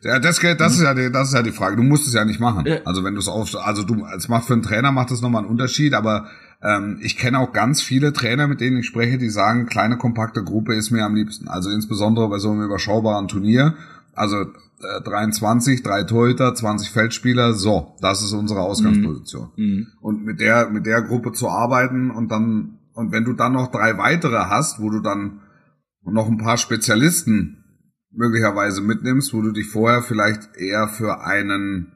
ja, 0.01 0.21
das, 0.21 0.39
das 0.39 0.75
ist 0.75 0.83
ja 0.83 0.95
die, 0.95 1.11
das 1.11 1.29
ist 1.29 1.35
ja 1.35 1.43
die 1.43 1.51
Frage. 1.51 1.75
Du 1.75 1.83
musst 1.83 2.07
es 2.07 2.15
ja 2.15 2.25
nicht 2.25 2.39
machen. 2.39 2.65
Also 2.85 3.03
wenn 3.03 3.15
du 3.15 3.21
es 3.21 3.27
auf, 3.27 3.53
also 3.57 3.83
du, 3.83 4.07
es 4.17 4.29
macht 4.29 4.45
für 4.45 4.53
einen 4.53 4.63
Trainer 4.63 4.93
macht 4.93 5.11
das 5.11 5.23
nochmal 5.23 5.43
einen 5.43 5.51
Unterschied, 5.51 5.93
aber 5.93 6.29
ähm, 6.63 6.99
ich 7.03 7.17
kenne 7.17 7.39
auch 7.39 7.53
ganz 7.53 7.83
viele 7.83 8.13
Trainer, 8.13 8.49
mit 8.49 8.61
denen 8.61 8.79
ich 8.79 8.87
spreche, 8.87 9.19
die 9.19 9.31
sagen, 9.31 9.67
kleine 9.67 9.97
kompakte 9.97 10.43
Gruppe 10.43 10.75
ist 10.75 10.91
mir 10.91 11.05
am 11.05 11.15
liebsten. 11.15 11.49
Also 11.49 11.71
insbesondere 11.71 12.29
bei 12.29 12.39
so 12.39 12.51
einem 12.51 12.63
überschaubaren 12.63 13.29
Turnier. 13.29 13.75
Also 14.15 14.43
äh, 14.43 15.03
23, 15.05 15.83
drei 15.83 16.03
Torhüter, 16.03 16.55
20 16.55 16.91
Feldspieler, 16.91 17.53
so, 17.53 17.97
das 18.01 18.23
ist 18.23 18.33
unsere 18.33 18.61
Ausgangsposition. 18.61 19.53
Mhm. 19.57 19.65
mhm. 19.65 19.87
Und 20.01 20.25
mit 20.25 20.41
der, 20.41 20.71
mit 20.71 20.87
der 20.87 21.03
Gruppe 21.03 21.33
zu 21.33 21.49
arbeiten 21.49 22.11
und 22.11 22.31
dann, 22.31 22.79
und 22.95 23.13
wenn 23.13 23.25
du 23.25 23.33
dann 23.33 23.53
noch 23.53 23.71
drei 23.71 23.97
weitere 23.97 24.39
hast, 24.47 24.81
wo 24.81 24.91
du 24.91 25.01
dann 25.01 25.41
noch 26.05 26.27
ein 26.27 26.39
paar 26.39 26.57
Spezialisten 26.57 27.65
möglicherweise 28.11 28.81
mitnimmst, 28.81 29.33
wo 29.33 29.43
du 29.43 29.53
dich 29.53 29.69
vorher 29.69 30.03
vielleicht 30.03 30.57
eher 30.57 30.89
für 30.89 31.21
einen 31.21 31.93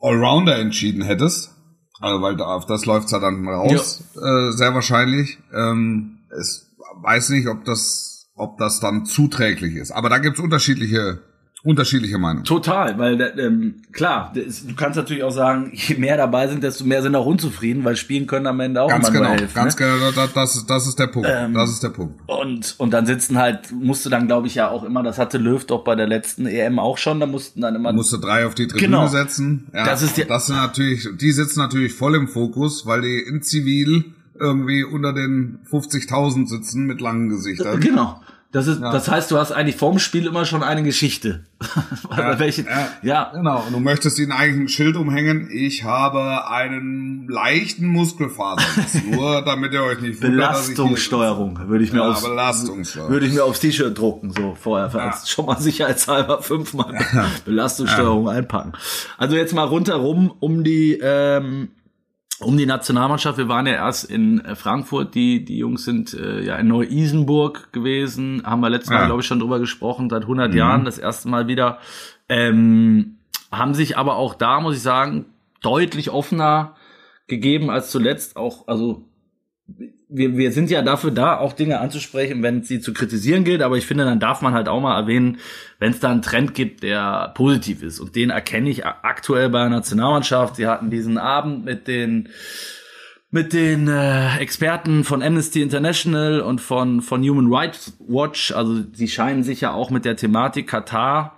Allrounder 0.00 0.58
entschieden 0.58 1.02
hättest, 1.02 1.55
also 2.00 2.22
weil 2.22 2.40
auf 2.40 2.66
das 2.66 2.84
läuft's 2.84 3.12
ja 3.12 3.18
dann 3.18 3.46
raus, 3.48 4.02
ja. 4.14 4.48
äh, 4.48 4.52
sehr 4.52 4.74
wahrscheinlich. 4.74 5.38
Ähm, 5.54 6.18
es 6.38 6.70
weiß 7.02 7.30
nicht, 7.30 7.48
ob 7.48 7.64
das, 7.64 8.28
ob 8.34 8.58
das 8.58 8.80
dann 8.80 9.06
zuträglich 9.06 9.76
ist. 9.76 9.92
Aber 9.92 10.08
da 10.08 10.18
gibt's 10.18 10.40
unterschiedliche 10.40 11.20
unterschiedliche 11.66 12.16
Meinungen. 12.16 12.44
Total, 12.44 12.96
weil 12.98 13.20
ähm, 13.38 13.82
klar, 13.92 14.32
du 14.34 14.74
kannst 14.76 14.96
natürlich 14.96 15.24
auch 15.24 15.32
sagen, 15.32 15.72
je 15.74 15.96
mehr 15.96 16.16
dabei 16.16 16.46
sind, 16.46 16.62
desto 16.62 16.84
mehr 16.84 17.02
sind 17.02 17.14
auch 17.16 17.26
unzufrieden, 17.26 17.84
weil 17.84 17.96
spielen 17.96 18.26
können 18.26 18.46
am 18.46 18.60
Ende 18.60 18.82
auch 18.82 18.88
ganz 18.88 19.10
genau, 19.10 19.30
helfen. 19.30 19.54
Ganz 19.54 19.78
ne? 19.78 19.86
genau, 19.86 20.10
das, 20.12 20.32
das, 20.32 20.66
das 20.66 20.86
ist 20.86 20.98
der 20.98 21.08
Punkt. 21.08 21.28
Ähm, 21.30 21.54
das 21.54 21.70
ist 21.70 21.82
der 21.82 21.88
Punkt. 21.88 22.20
Und 22.26 22.76
und 22.78 22.92
dann 22.92 23.04
sitzen 23.04 23.36
halt, 23.36 23.72
musste 23.72 24.10
dann 24.10 24.28
glaube 24.28 24.46
ich 24.46 24.54
ja 24.54 24.70
auch 24.70 24.84
immer, 24.84 25.02
das 25.02 25.18
hatte 25.18 25.38
Löw 25.38 25.64
doch 25.66 25.82
bei 25.82 25.96
der 25.96 26.06
letzten 26.06 26.46
EM 26.46 26.78
auch 26.78 26.98
schon, 26.98 27.18
da 27.18 27.26
mussten 27.26 27.60
dann 27.60 27.74
immer 27.74 27.92
musste 27.92 28.20
drei 28.20 28.46
auf 28.46 28.54
die 28.54 28.68
Tribüne 28.68 28.86
genau. 28.86 29.08
setzen. 29.08 29.66
Ja, 29.74 29.84
das 29.84 30.02
ist 30.02 30.16
die, 30.16 30.24
das 30.24 30.46
sind 30.46 30.56
natürlich, 30.56 31.08
die 31.20 31.32
sitzen 31.32 31.58
natürlich 31.58 31.94
voll 31.94 32.14
im 32.14 32.28
Fokus, 32.28 32.86
weil 32.86 33.02
die 33.02 33.18
in 33.18 33.42
Zivil 33.42 34.04
irgendwie 34.38 34.84
unter 34.84 35.12
den 35.12 35.58
50.000 35.68 36.46
sitzen 36.46 36.84
mit 36.84 37.00
langen 37.00 37.28
Gesichtern. 37.28 37.80
Genau. 37.80 38.20
Das 38.52 38.68
ist, 38.68 38.80
ja. 38.80 38.92
das 38.92 39.08
heißt, 39.08 39.30
du 39.30 39.38
hast 39.38 39.52
eigentlich 39.52 39.76
vorm 39.76 39.98
Spiel 39.98 40.26
immer 40.26 40.44
schon 40.44 40.62
eine 40.62 40.82
Geschichte. 40.82 41.44
ja, 42.16 42.38
welche, 42.38 42.62
ja, 42.62 42.88
ja, 43.02 43.32
genau. 43.34 43.64
Und 43.66 43.72
du 43.72 43.80
möchtest 43.80 44.18
ihnen 44.18 44.32
eigentlich 44.32 44.60
ein 44.60 44.68
Schild 44.68 44.96
umhängen. 44.96 45.50
Ich 45.50 45.84
habe 45.84 46.48
einen 46.48 47.28
leichten 47.28 47.86
Muskelfaser. 47.86 48.62
Nur 49.10 49.42
damit 49.42 49.72
ihr 49.72 49.82
euch 49.82 50.00
nicht 50.00 50.22
wundert, 50.22 50.52
Belastungssteuerung 50.52 51.68
würde 51.68 51.84
ich 51.84 51.92
mir 51.92 52.00
ja, 52.00 52.10
aufs, 52.10 52.24
würde 52.24 53.26
ich 53.26 53.32
mir 53.32 53.44
aufs 53.44 53.60
T-Shirt 53.60 53.98
drucken, 53.98 54.30
so 54.30 54.56
vorher, 54.58 54.90
ja. 54.94 55.14
schon 55.26 55.46
mal 55.46 55.60
sicherheitshalber 55.60 56.42
fünfmal 56.42 56.94
Belastungssteuerung 57.44 58.28
einpacken. 58.28 58.72
Also 59.18 59.36
jetzt 59.36 59.54
mal 59.54 59.64
rundherum 59.64 60.32
um 60.38 60.62
die, 60.62 60.98
ähm, 61.02 61.68
um 62.40 62.56
die 62.56 62.66
Nationalmannschaft. 62.66 63.38
Wir 63.38 63.48
waren 63.48 63.66
ja 63.66 63.74
erst 63.74 64.04
in 64.04 64.44
äh, 64.44 64.54
Frankfurt. 64.54 65.14
Die, 65.14 65.44
die 65.44 65.58
Jungs 65.58 65.84
sind 65.84 66.14
äh, 66.14 66.42
ja 66.42 66.56
in 66.56 66.68
Neu-Isenburg 66.68 67.72
gewesen. 67.72 68.42
Haben 68.44 68.60
wir 68.60 68.70
letztes 68.70 68.90
Mal, 68.90 69.00
ja. 69.00 69.06
glaube 69.06 69.22
ich, 69.22 69.26
schon 69.26 69.40
drüber 69.40 69.58
gesprochen. 69.58 70.10
Seit 70.10 70.22
100 70.22 70.50
mhm. 70.50 70.56
Jahren 70.56 70.84
das 70.84 70.98
erste 70.98 71.28
Mal 71.28 71.48
wieder. 71.48 71.78
Ähm, 72.28 73.18
haben 73.50 73.74
sich 73.74 73.96
aber 73.96 74.16
auch 74.16 74.34
da, 74.34 74.60
muss 74.60 74.76
ich 74.76 74.82
sagen, 74.82 75.26
deutlich 75.62 76.10
offener 76.10 76.74
gegeben 77.26 77.70
als 77.70 77.90
zuletzt. 77.90 78.36
Auch, 78.36 78.68
also 78.68 79.08
wir, 80.08 80.36
wir 80.36 80.52
sind 80.52 80.70
ja 80.70 80.82
dafür 80.82 81.10
da, 81.10 81.38
auch 81.38 81.52
Dinge 81.52 81.80
anzusprechen, 81.80 82.42
wenn 82.42 82.62
sie 82.62 82.80
zu 82.80 82.92
kritisieren 82.92 83.44
gilt, 83.44 83.62
aber 83.62 83.76
ich 83.76 83.86
finde, 83.86 84.04
dann 84.04 84.20
darf 84.20 84.40
man 84.40 84.54
halt 84.54 84.68
auch 84.68 84.80
mal 84.80 84.98
erwähnen, 84.98 85.38
wenn 85.78 85.90
es 85.92 86.00
da 86.00 86.10
einen 86.10 86.22
Trend 86.22 86.54
gibt, 86.54 86.82
der 86.82 87.32
positiv 87.34 87.82
ist. 87.82 87.98
Und 87.98 88.14
den 88.14 88.30
erkenne 88.30 88.70
ich 88.70 88.86
aktuell 88.86 89.48
bei 89.48 89.60
der 89.60 89.70
Nationalmannschaft. 89.70 90.56
Sie 90.56 90.66
hatten 90.66 90.90
diesen 90.90 91.18
Abend 91.18 91.64
mit 91.64 91.88
den 91.88 92.28
mit 93.32 93.52
den 93.52 93.88
äh, 93.88 94.38
Experten 94.38 95.02
von 95.02 95.22
Amnesty 95.22 95.60
International 95.60 96.40
und 96.40 96.60
von, 96.60 97.02
von 97.02 97.22
Human 97.22 97.52
Rights 97.52 97.96
Watch. 97.98 98.52
Also 98.52 98.84
sie 98.92 99.08
scheinen 99.08 99.42
sich 99.42 99.60
ja 99.60 99.72
auch 99.72 99.90
mit 99.90 100.04
der 100.04 100.16
Thematik 100.16 100.68
Katar 100.68 101.36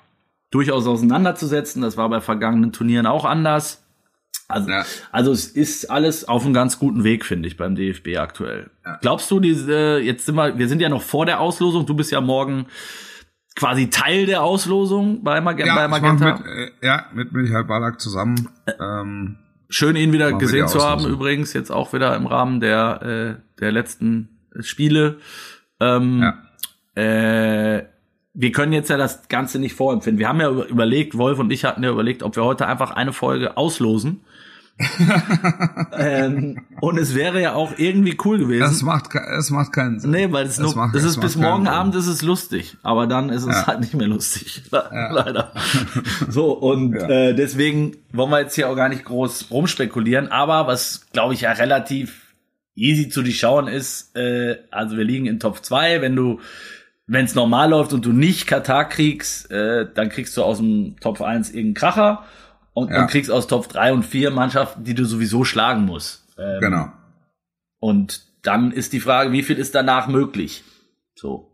durchaus 0.50 0.86
auseinanderzusetzen. 0.86 1.82
Das 1.82 1.96
war 1.96 2.08
bei 2.10 2.20
vergangenen 2.20 2.72
Turnieren 2.72 3.06
auch 3.06 3.24
anders. 3.24 3.82
Also, 4.48 4.70
ja. 4.70 4.84
also 5.12 5.30
es 5.30 5.46
ist 5.46 5.90
alles 5.90 6.26
auf 6.26 6.44
einem 6.44 6.54
ganz 6.54 6.78
guten 6.78 7.04
Weg, 7.04 7.26
finde 7.26 7.48
ich, 7.48 7.58
beim 7.58 7.74
DFB 7.74 8.16
aktuell. 8.16 8.70
Ja. 8.84 8.96
Glaubst 9.02 9.30
du, 9.30 9.40
diese, 9.40 9.98
jetzt 9.98 10.24
sind 10.24 10.36
wir, 10.36 10.56
wir 10.56 10.68
sind 10.68 10.80
ja 10.80 10.88
noch 10.88 11.02
vor 11.02 11.26
der 11.26 11.40
Auslosung, 11.40 11.84
du 11.84 11.94
bist 11.94 12.10
ja 12.10 12.22
morgen 12.22 12.66
quasi 13.54 13.90
Teil 13.90 14.24
der 14.24 14.42
Auslosung 14.42 15.22
bei, 15.22 15.40
Mag 15.42 15.58
ja, 15.58 15.74
bei 15.74 15.88
Magenta. 15.88 16.38
Mit, 16.38 16.46
äh, 16.46 16.70
ja, 16.80 17.06
mit 17.12 17.32
Michael 17.32 17.64
Ballack 17.64 18.00
zusammen. 18.00 18.48
Ähm, 18.80 19.36
Schön, 19.70 19.96
ihn 19.96 20.12
wieder 20.12 20.32
gesehen 20.32 20.66
zu 20.66 20.82
haben, 20.82 21.06
übrigens, 21.06 21.52
jetzt 21.52 21.70
auch 21.70 21.92
wieder 21.92 22.16
im 22.16 22.26
Rahmen 22.26 22.60
der, 22.60 23.02
äh, 23.02 23.60
der 23.60 23.70
letzten 23.70 24.38
Spiele. 24.60 25.18
Ähm, 25.78 26.22
ja. 26.22 27.02
äh, 27.02 27.84
wir 28.40 28.52
können 28.52 28.72
jetzt 28.72 28.88
ja 28.88 28.96
das 28.96 29.26
Ganze 29.28 29.58
nicht 29.58 29.74
vorempfinden. 29.74 30.20
Wir 30.20 30.28
haben 30.28 30.40
ja 30.40 30.48
überlegt, 30.50 31.18
Wolf 31.18 31.40
und 31.40 31.50
ich 31.50 31.64
hatten 31.64 31.82
ja 31.82 31.90
überlegt, 31.90 32.22
ob 32.22 32.36
wir 32.36 32.44
heute 32.44 32.66
einfach 32.66 32.92
eine 32.92 33.12
Folge 33.12 33.56
auslosen 33.56 34.20
ähm, 35.98 36.60
und 36.80 36.98
es 36.98 37.16
wäre 37.16 37.42
ja 37.42 37.54
auch 37.54 37.72
irgendwie 37.78 38.16
cool 38.24 38.38
gewesen. 38.38 38.62
Es 38.62 38.82
macht, 38.82 39.10
es 39.12 39.50
macht 39.50 39.72
keinen 39.72 39.98
Sinn. 39.98 40.12
Nee, 40.12 40.30
weil 40.30 40.46
es, 40.46 40.60
nur, 40.60 40.72
macht, 40.76 40.94
es 40.94 41.02
ist 41.02 41.20
bis 41.20 41.34
morgen 41.34 41.66
Abend 41.66 41.96
ist 41.96 42.06
es 42.06 42.22
lustig, 42.22 42.76
aber 42.84 43.08
dann 43.08 43.28
ist 43.28 43.42
es 43.42 43.56
ja. 43.56 43.66
halt 43.66 43.80
nicht 43.80 43.94
mehr 43.94 44.06
lustig. 44.06 44.62
Ja. 44.72 45.10
Leider. 45.10 45.52
so, 46.28 46.52
und 46.52 46.94
ja. 46.94 47.08
äh, 47.08 47.34
deswegen 47.34 47.96
wollen 48.12 48.30
wir 48.30 48.40
jetzt 48.40 48.54
hier 48.54 48.68
auch 48.68 48.76
gar 48.76 48.88
nicht 48.88 49.04
groß 49.04 49.50
rumspekulieren, 49.50 50.28
aber 50.28 50.68
was, 50.68 51.06
glaube 51.12 51.34
ich, 51.34 51.40
ja 51.40 51.52
relativ 51.52 52.28
easy 52.76 53.08
zu 53.08 53.22
durchschauen 53.22 53.66
ist. 53.66 54.16
Äh, 54.16 54.58
also 54.70 54.96
wir 54.96 55.04
liegen 55.04 55.26
in 55.26 55.40
Top 55.40 55.64
2. 55.64 56.00
Wenn 56.00 56.14
du, 56.14 56.40
wenn 57.08 57.24
es 57.24 57.34
normal 57.34 57.70
läuft 57.70 57.92
und 57.94 58.04
du 58.04 58.12
nicht 58.12 58.46
Katar 58.46 58.84
kriegst, 58.84 59.50
äh, 59.50 59.86
dann 59.92 60.10
kriegst 60.10 60.36
du 60.36 60.42
aus 60.44 60.58
dem 60.58 60.96
Top 61.00 61.20
1 61.20 61.48
irgendeinen 61.48 61.74
Kracher 61.74 62.24
und, 62.74 62.90
ja. 62.90 63.00
und 63.00 63.10
kriegst 63.10 63.30
aus 63.30 63.46
Top 63.46 63.68
3 63.68 63.94
und 63.94 64.04
4 64.04 64.30
Mannschaften, 64.30 64.84
die 64.84 64.94
du 64.94 65.04
sowieso 65.06 65.44
schlagen 65.44 65.86
musst. 65.86 66.24
Ähm, 66.38 66.60
genau. 66.60 66.92
Und 67.80 68.26
dann 68.42 68.70
ist 68.70 68.92
die 68.92 69.00
Frage, 69.00 69.32
wie 69.32 69.42
viel 69.42 69.56
ist 69.56 69.74
danach 69.74 70.06
möglich? 70.06 70.64
So. 71.14 71.50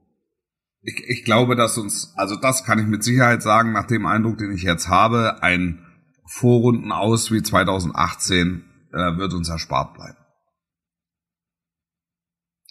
Ich, 0.82 1.02
ich 1.06 1.24
glaube, 1.24 1.54
dass 1.54 1.78
uns, 1.78 2.12
also 2.16 2.36
das 2.36 2.64
kann 2.64 2.80
ich 2.80 2.86
mit 2.86 3.04
Sicherheit 3.04 3.42
sagen, 3.42 3.72
nach 3.72 3.86
dem 3.86 4.06
Eindruck, 4.06 4.38
den 4.38 4.52
ich 4.52 4.64
jetzt 4.64 4.88
habe, 4.88 5.42
ein 5.42 5.86
Vorrunden 6.26 6.90
aus 6.90 7.30
wie 7.30 7.42
2018 7.42 8.64
äh, 8.92 8.96
wird 9.16 9.32
uns 9.34 9.48
erspart 9.48 9.94
bleiben. 9.94 10.18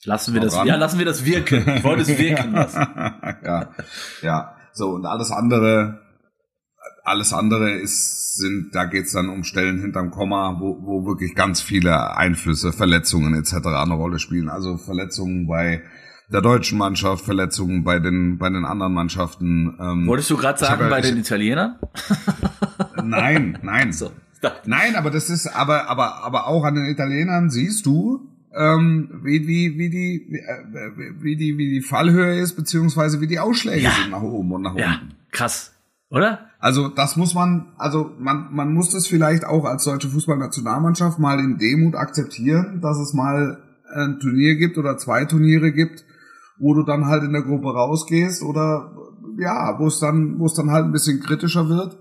Lassen 0.05 0.33
wir 0.33 0.41
das, 0.41 0.55
ja, 0.65 0.75
lassen 0.75 0.99
wir 0.99 1.05
das 1.05 1.23
wirken. 1.23 1.63
Ich 1.77 1.83
wollte 1.83 2.01
es 2.01 2.17
wirken 2.17 2.51
lassen. 2.51 2.77
ja, 3.45 3.69
ja. 4.21 4.55
So, 4.73 4.89
und 4.89 5.05
alles 5.05 5.31
andere, 5.31 6.01
alles 7.03 7.31
andere 7.31 7.71
ist, 7.71 8.35
sind, 8.35 8.71
da 8.73 8.85
geht's 8.85 9.13
dann 9.13 9.29
um 9.29 9.43
Stellen 9.43 9.79
hinterm 9.79 10.11
Komma, 10.11 10.57
wo, 10.59 10.79
wo 10.81 11.05
wirklich 11.05 11.35
ganz 11.35 11.61
viele 11.61 12.17
Einflüsse, 12.17 12.73
Verletzungen 12.73 13.33
etc. 13.35 13.65
eine 13.67 13.93
Rolle 13.93 14.19
spielen. 14.19 14.49
Also 14.49 14.77
Verletzungen 14.77 15.47
bei 15.47 15.83
der 16.31 16.41
deutschen 16.41 16.77
Mannschaft, 16.79 17.23
Verletzungen 17.23 17.83
bei 17.83 17.99
den, 17.99 18.37
bei 18.39 18.49
den 18.49 18.65
anderen 18.65 18.93
Mannschaften. 18.93 19.77
Ähm, 19.79 20.07
Wolltest 20.07 20.31
du 20.31 20.37
gerade 20.37 20.59
sagen, 20.59 20.89
bei 20.89 21.01
den 21.01 21.17
Italienern? 21.17 21.77
nein, 23.03 23.59
nein. 23.61 23.93
So. 23.93 24.11
Nein, 24.65 24.95
aber 24.95 25.11
das 25.11 25.29
ist, 25.29 25.47
aber, 25.47 25.87
aber, 25.87 26.23
aber 26.23 26.47
auch 26.47 26.65
an 26.65 26.75
den 26.75 26.87
Italienern 26.87 27.49
siehst 27.49 27.85
du, 27.85 28.32
ähm, 28.55 29.21
wie, 29.23 29.47
wie, 29.47 29.77
wie, 29.77 29.89
die, 29.89 30.27
wie, 30.29 30.37
äh, 30.37 31.21
wie, 31.21 31.35
die, 31.35 31.57
wie 31.57 31.69
die 31.69 31.81
Fallhöhe 31.81 32.39
ist, 32.39 32.55
beziehungsweise 32.55 33.21
wie 33.21 33.27
die 33.27 33.39
Ausschläge 33.39 33.83
ja. 33.83 33.91
sind 33.91 34.11
nach 34.11 34.21
oben 34.21 34.51
und 34.51 34.61
nach 34.61 34.71
unten. 34.71 34.81
Ja, 34.81 35.01
krass, 35.31 35.73
oder? 36.09 36.49
Also 36.59 36.87
das 36.87 37.17
muss 37.17 37.33
man, 37.33 37.73
also 37.77 38.11
man, 38.19 38.53
man 38.53 38.73
muss 38.73 38.91
das 38.91 39.07
vielleicht 39.07 39.45
auch 39.45 39.65
als 39.65 39.83
deutsche 39.83 40.09
Fußballnationalmannschaft 40.09 41.19
mal 41.19 41.39
in 41.39 41.57
Demut 41.57 41.95
akzeptieren, 41.95 42.79
dass 42.81 42.97
es 42.99 43.13
mal 43.13 43.61
ein 43.93 44.19
Turnier 44.19 44.55
gibt 44.55 44.77
oder 44.77 44.97
zwei 44.97 45.25
Turniere 45.25 45.71
gibt, 45.71 46.05
wo 46.59 46.73
du 46.73 46.83
dann 46.83 47.07
halt 47.07 47.23
in 47.23 47.33
der 47.33 47.41
Gruppe 47.41 47.73
rausgehst 47.73 48.43
oder 48.43 48.91
ja, 49.37 49.77
wo 49.79 49.87
es 49.87 49.99
dann, 49.99 50.39
wo 50.39 50.45
es 50.45 50.53
dann 50.53 50.71
halt 50.71 50.85
ein 50.85 50.91
bisschen 50.91 51.19
kritischer 51.19 51.67
wird 51.67 51.97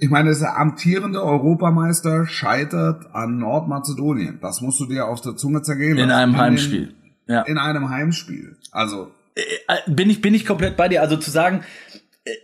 ich 0.00 0.08
meine, 0.08 0.34
der 0.34 0.58
amtierende 0.58 1.22
Europameister 1.22 2.26
scheitert 2.26 3.14
an 3.14 3.38
Nordmazedonien. 3.38 4.38
Das 4.40 4.62
musst 4.62 4.80
du 4.80 4.86
dir 4.86 5.06
auf 5.06 5.20
der 5.20 5.36
Zunge 5.36 5.62
zergehen. 5.62 5.98
In 5.98 6.10
einem 6.10 6.36
Heimspiel. 6.38 6.94
ja. 7.26 7.42
In 7.42 7.58
einem 7.58 7.90
Heimspiel. 7.90 8.56
Also. 8.72 9.10
Äh, 9.34 9.42
äh, 9.68 9.90
bin 9.90 10.08
ich, 10.08 10.22
bin 10.22 10.32
ich 10.32 10.46
komplett 10.46 10.78
bei 10.78 10.88
dir. 10.88 11.02
Also 11.02 11.18
zu 11.18 11.30
sagen, 11.30 11.62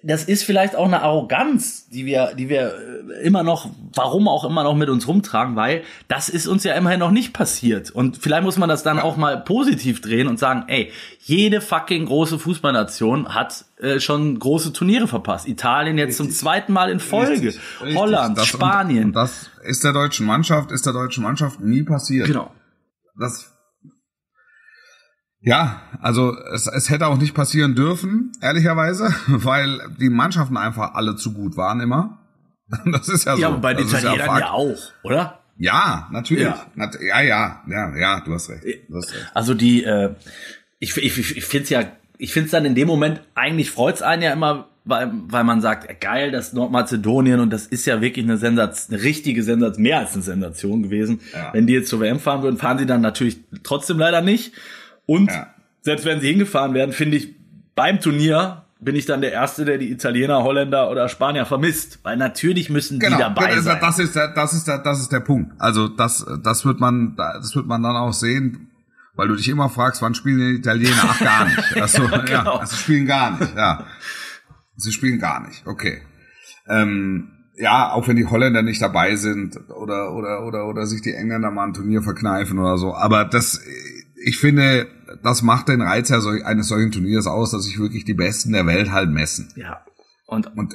das 0.03 0.25
ist 0.25 0.43
vielleicht 0.43 0.75
auch 0.75 0.87
eine 0.87 1.03
Arroganz, 1.03 1.89
die 1.91 2.07
wir, 2.07 2.35
die 2.35 2.49
wir 2.49 2.75
äh, 3.11 3.23
immer 3.23 3.43
noch, 3.43 3.71
warum 3.95 4.27
auch 4.27 4.45
immer 4.45 4.65
noch 4.65 4.75
mit 4.75 4.89
uns 4.89 5.07
rumtragen, 5.07 5.55
weil 5.55 5.83
das 6.09 6.31
ist 6.31 6.47
uns 6.47 6.65
ja 6.65 6.75
immerhin 6.75 7.01
noch 7.01 7.11
nicht 7.11 7.35
passiert. 7.35 7.91
Und 7.91 8.17
vielleicht 8.17 8.43
muss 8.43 8.57
man 8.57 8.71
das 8.71 8.83
dann 8.83 8.99
auch 8.99 9.19
mal 9.19 9.43
positiv 9.43 10.01
drehen 10.01 10.29
und 10.29 10.39
sagen, 10.39 10.65
ey, 10.69 10.93
jede 11.21 11.61
fucking 11.61 12.07
große 12.07 12.39
Fußballnation 12.39 13.35
hat 13.35 13.67
äh, 13.79 14.01
schon 14.01 14.39
große 14.39 14.73
Turniere 14.73 15.09
verpasst. 15.09 15.47
Italien 15.47 15.99
jetzt 15.99 16.19
Richtig. 16.21 16.27
zum 16.29 16.31
zweiten 16.31 16.73
Mal 16.73 16.91
in 16.91 16.99
Folge. 16.99 17.33
Richtig. 17.33 17.61
Richtig. 17.83 17.99
Holland, 17.99 18.39
das, 18.39 18.47
Spanien. 18.47 19.13
das 19.13 19.51
ist 19.63 19.85
der 19.85 19.93
deutschen 19.93 20.25
Mannschaft, 20.25 20.73
ist 20.73 20.87
der 20.87 20.95
deutschen 20.95 21.23
Mannschaft 21.23 21.61
nie 21.61 21.83
passiert. 21.83 22.27
Genau. 22.27 22.51
Das 23.19 23.56
ja, 25.47 25.81
also 26.03 26.37
es, 26.53 26.67
es 26.67 26.91
hätte 26.91 27.07
auch 27.07 27.19
nicht 27.19 27.33
passieren 27.33 27.77
dürfen, 27.77 28.33
ehrlicherweise, 28.43 29.15
weil 29.29 29.81
die 30.01 30.11
Mannschaften 30.11 30.57
einfach 30.57 30.95
alle 30.95 31.15
zu 31.15 31.33
gut 31.33 31.57
waren 31.57 31.81
immer. 31.81 32.19
Das 32.85 33.09
ist 33.09 33.27
ja 33.27 33.37
so. 33.37 33.43
Ja, 33.43 33.49
und 33.49 33.63
bei 33.63 33.75
den 33.75 33.87
Italienern 33.87 34.19
ja, 34.19 34.39
ja, 34.41 34.51
auch, 34.51 34.77
oder? 35.05 35.39
Ja, 35.57 36.09
natürlich. 36.11 36.43
Ja, 36.43 36.67
ja, 36.77 37.23
ja, 37.23 37.63
ja, 37.69 37.97
ja, 37.97 38.21
du 38.21 38.35
hast 38.35 38.51
recht. 38.51 38.65
Du 38.89 38.97
hast 38.97 39.15
recht. 39.15 39.31
Also 39.35 39.55
die, 39.55 39.85
äh, 39.85 40.15
ich, 40.81 40.97
ich, 40.97 41.37
ich 41.37 41.45
finde 41.45 41.63
es 41.63 41.71
ja, 41.71 41.85
ich 42.19 42.33
finde 42.33 42.47
es 42.47 42.51
dann 42.51 42.65
in 42.65 42.75
dem 42.75 42.89
Moment, 42.89 43.21
eigentlich 43.37 43.71
freut's 43.71 44.03
einen 44.03 44.23
ja 44.23 44.33
immer, 44.33 44.67
weil, 44.85 45.13
weil 45.29 45.45
man 45.45 45.61
sagt, 45.61 46.01
geil, 46.01 46.33
das 46.33 46.55
Nordmazedonien 46.55 47.39
und 47.39 47.51
das 47.51 47.69
ist 47.69 47.87
ja 47.87 48.01
wirklich 48.01 48.25
eine 48.25 48.37
Sensation, 48.37 48.97
eine 48.97 49.05
richtige 49.05 49.45
Sensation, 49.45 49.83
mehr 49.83 50.01
als 50.01 50.15
eine 50.15 50.23
Sensation 50.23 50.83
gewesen. 50.83 51.21
Ja. 51.33 51.53
Wenn 51.53 51.69
die 51.69 51.75
jetzt 51.75 51.89
zur 51.89 52.01
WM 52.01 52.19
fahren 52.19 52.43
würden, 52.43 52.57
fahren 52.57 52.79
sie 52.79 52.87
dann 52.87 53.01
natürlich 53.01 53.39
trotzdem 53.63 53.99
leider 53.99 54.23
nicht. 54.23 54.53
Und 55.07 55.31
ja. 55.31 55.49
selbst 55.81 56.05
wenn 56.05 56.21
sie 56.21 56.29
hingefahren 56.29 56.75
werden, 56.75 56.93
finde 56.93 57.17
ich, 57.17 57.35
beim 57.75 58.01
Turnier 58.01 58.65
bin 58.79 58.95
ich 58.95 59.07
dann 59.07 59.21
der 59.21 59.33
Erste, 59.33 59.65
der 59.65 59.79
die 59.79 59.91
Italiener, 59.91 60.43
Holländer 60.43 60.91
oder 60.91 61.09
Spanier 61.09 61.47
vermisst. 61.47 62.01
Weil 62.03 62.17
natürlich 62.17 62.69
müssen 62.69 62.99
genau, 62.99 63.17
die 63.17 63.23
dabei 63.23 63.59
sein. 63.61 63.79
Das 63.81 63.99
ist 63.99 64.15
der, 64.15 64.29
das 64.29 64.53
ist 64.53 64.69
der, 64.69 64.79
das 64.79 65.01
ist 65.01 65.13
der 65.13 65.21
Punkt. 65.21 65.53
Also 65.59 65.89
das, 65.89 66.27
das 66.43 66.65
wird 66.65 66.81
man, 66.81 67.17
das 67.17 67.55
wird 67.57 67.67
man 67.67 67.83
dann 67.83 67.97
auch 67.97 68.13
sehen, 68.13 68.71
weil 69.15 69.29
du 69.29 69.37
dich 69.37 69.49
immer 69.49 69.71
fragst, 69.71 70.03
wann 70.03 70.15
spielen 70.15 70.39
die 70.39 70.59
Italiener? 70.59 70.93
Ach, 71.03 71.19
gar 71.19 71.47
nicht. 71.47 71.77
Achso, 71.81 72.03
ja, 72.11 72.19
genau. 72.19 72.55
ja, 72.55 72.61
also 72.61 72.77
spielen 72.77 73.07
gar 73.07 73.39
nicht, 73.39 73.57
ja. 73.57 73.87
Sie 74.77 74.93
spielen 74.93 75.19
gar 75.19 75.47
nicht, 75.47 75.67
okay. 75.67 76.03
Ähm, 76.69 77.31
ja, 77.57 77.93
auch 77.93 78.07
wenn 78.07 78.17
die 78.17 78.27
Holländer 78.27 78.61
nicht 78.61 78.83
dabei 78.83 79.17
sind 79.17 79.59
oder, 79.71 80.13
oder, 80.13 80.45
oder, 80.45 80.67
oder 80.67 80.87
sich 80.87 81.01
die 81.01 81.15
Engländer 81.15 81.51
mal 81.51 81.69
ein 81.69 81.73
Turnier 81.73 82.03
verkneifen 82.03 82.59
oder 82.59 82.77
so. 82.77 82.95
Aber 82.95 83.25
das, 83.25 83.63
ich 84.23 84.37
finde, 84.39 84.87
das 85.23 85.43
macht 85.43 85.69
den 85.69 85.83
Reiz 85.83 86.09
ja 86.09 86.21
eines 86.45 86.69
solchen 86.69 86.93
Turniers 86.93 87.27
aus, 87.27 87.51
dass 87.51 87.65
sich 87.65 87.79
wirklich 87.79 88.05
die 88.05 88.15
Besten 88.15 88.53
der 88.53 88.67
Welt 88.67 88.91
halt 88.91 89.11
messen. 89.11 89.53
Ja. 89.57 89.83
Und, 90.27 90.57
und 90.57 90.75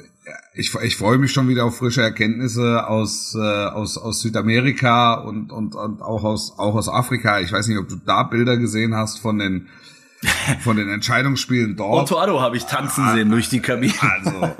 ich, 0.54 0.74
ich 0.74 0.96
freue 0.96 1.18
mich 1.18 1.32
schon 1.32 1.48
wieder 1.48 1.64
auf 1.64 1.76
frische 1.76 2.02
Erkenntnisse 2.02 2.86
aus, 2.86 3.34
äh, 3.34 3.38
aus, 3.38 3.98
aus 3.98 4.20
Südamerika 4.20 5.14
und, 5.14 5.52
und, 5.52 5.74
und 5.74 6.00
auch, 6.00 6.24
aus, 6.24 6.58
auch 6.58 6.74
aus 6.74 6.88
Afrika. 6.88 7.40
Ich 7.40 7.52
weiß 7.52 7.68
nicht, 7.68 7.78
ob 7.78 7.88
du 7.88 7.96
da 7.96 8.22
Bilder 8.22 8.56
gesehen 8.56 8.94
hast 8.94 9.18
von 9.18 9.38
den, 9.38 9.68
von 10.60 10.76
den 10.76 10.88
Entscheidungsspielen 10.88 11.76
dort. 11.76 12.10
Otto 12.10 12.18
Addo 12.20 12.40
habe 12.40 12.56
ich 12.56 12.64
tanzen 12.64 13.08
sehen 13.10 13.30
durch 13.30 13.48
die 13.48 13.60
Kabine. 13.60 13.92
Also, 14.00 14.50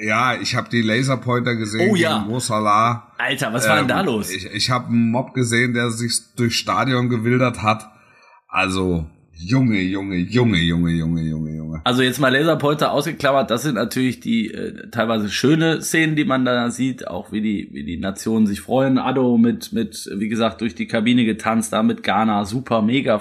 ja, 0.00 0.34
ich 0.34 0.54
habe 0.54 0.68
die 0.68 0.82
Laserpointer 0.82 1.56
gesehen 1.56 1.90
oh, 1.90 1.96
ja. 1.96 2.22
gegen 2.22 2.40
Salah. 2.40 3.12
Alter, 3.18 3.52
was 3.52 3.66
war 3.66 3.78
ähm, 3.78 3.88
denn 3.88 3.96
da 3.96 4.00
ähm, 4.00 4.06
los? 4.06 4.30
Ich, 4.30 4.46
ich 4.46 4.70
habe 4.70 4.88
einen 4.88 5.10
Mob 5.10 5.34
gesehen, 5.34 5.72
der 5.72 5.90
sich 5.90 6.34
durchs 6.36 6.56
Stadion 6.56 7.08
gewildert 7.08 7.62
hat. 7.62 7.90
Also, 8.56 9.04
Junge, 9.34 9.82
Junge, 9.82 10.16
Junge, 10.16 10.56
Junge, 10.56 10.90
Junge, 10.92 11.20
Junge, 11.20 11.54
Junge. 11.54 11.80
Also 11.84 12.00
jetzt 12.00 12.18
mal 12.18 12.34
Laserpointer 12.34 12.90
ausgeklammert, 12.90 13.50
das 13.50 13.64
sind 13.64 13.74
natürlich 13.74 14.20
die 14.20 14.50
äh, 14.50 14.88
teilweise 14.88 15.28
schöne 15.28 15.82
Szenen, 15.82 16.16
die 16.16 16.24
man 16.24 16.46
da 16.46 16.70
sieht, 16.70 17.06
auch 17.06 17.32
wie 17.32 17.42
die, 17.42 17.68
wie 17.72 17.84
die 17.84 17.98
Nationen 17.98 18.46
sich 18.46 18.62
freuen. 18.62 18.96
Addo 18.96 19.36
mit, 19.36 19.74
mit, 19.74 20.08
wie 20.10 20.30
gesagt, 20.30 20.62
durch 20.62 20.74
die 20.74 20.86
Kabine 20.86 21.26
getanzt, 21.26 21.74
da 21.74 21.82
mit 21.82 22.02
Ghana, 22.02 22.46
super, 22.46 22.80
mega, 22.80 23.20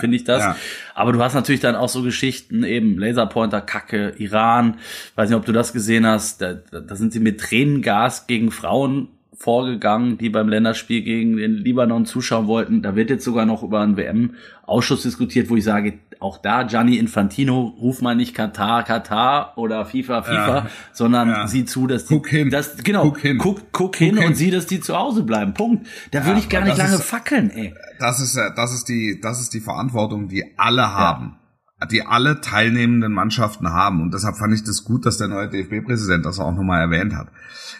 finde 0.00 0.16
ich 0.16 0.24
das. 0.24 0.42
Ja. 0.42 0.56
Aber 0.96 1.12
du 1.12 1.22
hast 1.22 1.34
natürlich 1.34 1.60
dann 1.60 1.76
auch 1.76 1.88
so 1.88 2.02
Geschichten, 2.02 2.64
eben 2.64 2.98
Laserpointer, 2.98 3.60
Kacke, 3.60 4.14
Iran, 4.18 4.78
weiß 5.14 5.30
nicht, 5.30 5.38
ob 5.38 5.46
du 5.46 5.52
das 5.52 5.72
gesehen 5.72 6.04
hast, 6.04 6.42
da, 6.42 6.54
da 6.54 6.96
sind 6.96 7.12
sie 7.12 7.20
mit 7.20 7.38
Tränengas 7.38 8.26
gegen 8.26 8.50
Frauen 8.50 9.10
vorgegangen, 9.36 10.18
die 10.18 10.30
beim 10.30 10.48
Länderspiel 10.48 11.02
gegen 11.02 11.36
den 11.36 11.56
Libanon 11.56 12.06
zuschauen 12.06 12.46
wollten. 12.46 12.82
Da 12.82 12.96
wird 12.96 13.10
jetzt 13.10 13.24
sogar 13.24 13.44
noch 13.44 13.62
über 13.62 13.80
einen 13.80 13.96
WM-Ausschuss 13.96 15.02
diskutiert, 15.02 15.50
wo 15.50 15.56
ich 15.56 15.64
sage, 15.64 15.98
auch 16.18 16.38
da 16.38 16.62
Gianni 16.62 16.96
Infantino, 16.96 17.76
ruf 17.78 18.00
mal 18.00 18.16
nicht 18.16 18.34
Katar, 18.34 18.82
Katar 18.82 19.52
oder 19.58 19.84
FIFA, 19.84 20.22
FIFA, 20.22 20.56
ja, 20.56 20.66
sondern 20.92 21.28
ja. 21.28 21.46
sieh 21.46 21.66
zu, 21.66 21.86
dass 21.86 22.06
die, 22.06 22.14
guck 22.14 22.28
hin. 22.28 22.50
Das, 22.50 22.82
genau, 22.82 23.02
guck 23.02 23.18
hin, 23.18 23.36
guck, 23.36 23.58
guck, 23.58 23.72
guck 23.72 23.96
hin, 23.96 24.16
hin, 24.16 24.26
und 24.26 24.34
sieh, 24.34 24.50
dass 24.50 24.66
die 24.66 24.80
zu 24.80 24.96
Hause 24.96 25.22
bleiben. 25.22 25.52
Punkt. 25.52 25.86
Da 26.12 26.20
ja, 26.20 26.26
würde 26.26 26.38
ich 26.40 26.48
gar 26.48 26.62
nicht 26.62 26.78
lange 26.78 26.94
ist, 26.94 27.04
fackeln, 27.04 27.50
ey. 27.50 27.74
Das 27.98 28.20
ist, 28.20 28.38
das 28.56 28.72
ist 28.72 28.88
die, 28.88 29.20
das 29.22 29.40
ist 29.40 29.52
die 29.52 29.60
Verantwortung, 29.60 30.28
die 30.28 30.44
alle 30.56 30.94
haben 30.94 31.36
die 31.90 32.06
alle 32.06 32.40
teilnehmenden 32.40 33.12
Mannschaften 33.12 33.70
haben. 33.70 34.00
Und 34.00 34.14
deshalb 34.14 34.36
fand 34.36 34.54
ich 34.54 34.64
das 34.64 34.84
gut, 34.84 35.06
dass 35.06 35.18
der 35.18 35.28
neue 35.28 35.48
DFB-Präsident 35.48 36.24
das 36.24 36.38
auch 36.38 36.54
nochmal 36.54 36.80
erwähnt 36.80 37.14
hat. 37.14 37.28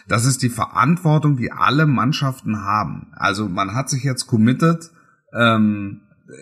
Das 0.07 0.25
ist 0.25 0.41
die 0.41 0.49
Verantwortung, 0.49 1.37
die 1.37 1.51
alle 1.51 1.85
Mannschaften 1.85 2.61
haben. 2.61 3.07
Also 3.13 3.47
man 3.47 3.75
hat 3.75 3.89
sich 3.89 4.03
jetzt 4.03 4.27
committed, 4.27 4.91
ähm, 5.33 6.01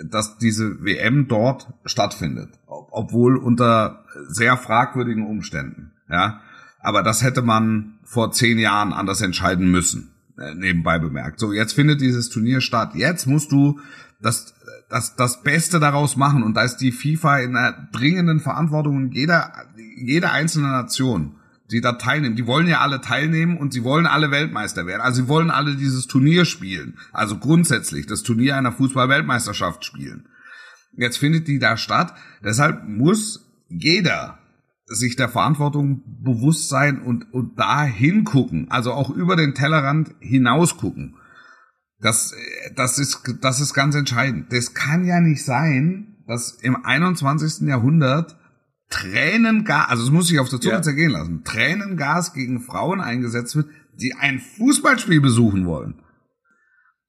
dass 0.09 0.37
diese 0.37 0.83
WM 0.83 1.27
dort 1.27 1.67
stattfindet, 1.85 2.49
obwohl 2.67 3.37
unter 3.37 4.03
sehr 4.27 4.57
fragwürdigen 4.57 5.25
Umständen. 5.25 5.91
Ja, 6.09 6.41
aber 6.79 7.03
das 7.03 7.23
hätte 7.23 7.41
man 7.41 7.99
vor 8.03 8.31
zehn 8.31 8.59
Jahren 8.59 8.93
anders 8.93 9.21
entscheiden 9.21 9.69
müssen. 9.69 10.11
Äh, 10.37 10.53
nebenbei 10.55 10.99
bemerkt. 10.99 11.39
So, 11.39 11.53
jetzt 11.53 11.73
findet 11.73 12.01
dieses 12.01 12.29
Turnier 12.29 12.61
statt. 12.61 12.93
Jetzt 12.95 13.25
musst 13.25 13.51
du 13.51 13.79
das 14.21 14.54
das, 14.89 15.15
das 15.15 15.43
Beste 15.43 15.79
daraus 15.79 16.15
machen. 16.15 16.43
Und 16.43 16.55
da 16.55 16.63
ist 16.63 16.77
die 16.77 16.91
FIFA 16.91 17.39
in 17.39 17.55
einer 17.55 17.87
dringenden 17.91 18.39
Verantwortung 18.39 19.11
jeder, 19.11 19.51
jeder 19.97 20.31
einzelne 20.31 20.67
Nation 20.67 21.35
die 21.71 21.81
da 21.81 21.93
teilnehmen. 21.93 22.35
Die 22.35 22.47
wollen 22.47 22.67
ja 22.67 22.81
alle 22.81 23.01
teilnehmen 23.01 23.57
und 23.57 23.73
sie 23.73 23.83
wollen 23.83 24.05
alle 24.05 24.31
Weltmeister 24.31 24.85
werden. 24.85 25.01
Also 25.01 25.23
sie 25.23 25.27
wollen 25.27 25.49
alle 25.49 25.75
dieses 25.75 26.07
Turnier 26.07 26.45
spielen. 26.45 26.97
Also 27.11 27.37
grundsätzlich 27.37 28.05
das 28.05 28.23
Turnier 28.23 28.55
einer 28.55 28.71
Fußball-Weltmeisterschaft 28.71 29.83
spielen. 29.83 30.27
Jetzt 30.97 31.17
findet 31.17 31.47
die 31.47 31.59
da 31.59 31.77
statt. 31.77 32.13
Deshalb 32.43 32.87
muss 32.87 33.51
jeder 33.67 34.37
sich 34.85 35.15
der 35.15 35.29
Verantwortung 35.29 36.03
bewusst 36.05 36.69
sein 36.69 37.01
und, 37.01 37.33
und 37.33 37.57
da 37.57 37.83
hingucken. 37.83 38.69
Also 38.69 38.93
auch 38.93 39.09
über 39.09 39.35
den 39.35 39.55
Tellerrand 39.55 40.13
hinaus 40.19 40.77
gucken. 40.77 41.15
Das, 42.05 42.35
das 42.75 42.99
ist, 42.99 43.23
das 43.41 43.59
ist 43.59 43.73
ganz 43.73 43.95
entscheidend. 43.95 44.53
Das 44.53 44.75
kann 44.75 45.05
ja 45.05 45.19
nicht 45.19 45.43
sein, 45.43 46.17
dass 46.27 46.51
im 46.51 46.85
21. 46.85 47.67
Jahrhundert 47.67 48.37
Tränengas, 48.91 49.89
also 49.89 50.03
es 50.03 50.11
muss 50.11 50.27
sich 50.27 50.39
auf 50.39 50.49
der 50.49 50.61
Zunge 50.61 50.75
ja. 50.75 50.81
zergehen 50.83 51.09
lassen, 51.09 51.43
Tränengas 51.43 52.33
gegen 52.33 52.61
Frauen 52.61 53.01
eingesetzt 53.01 53.55
wird, 53.55 53.69
die 53.95 54.13
ein 54.13 54.37
Fußballspiel 54.37 55.19
besuchen 55.19 55.65
wollen. 55.65 55.99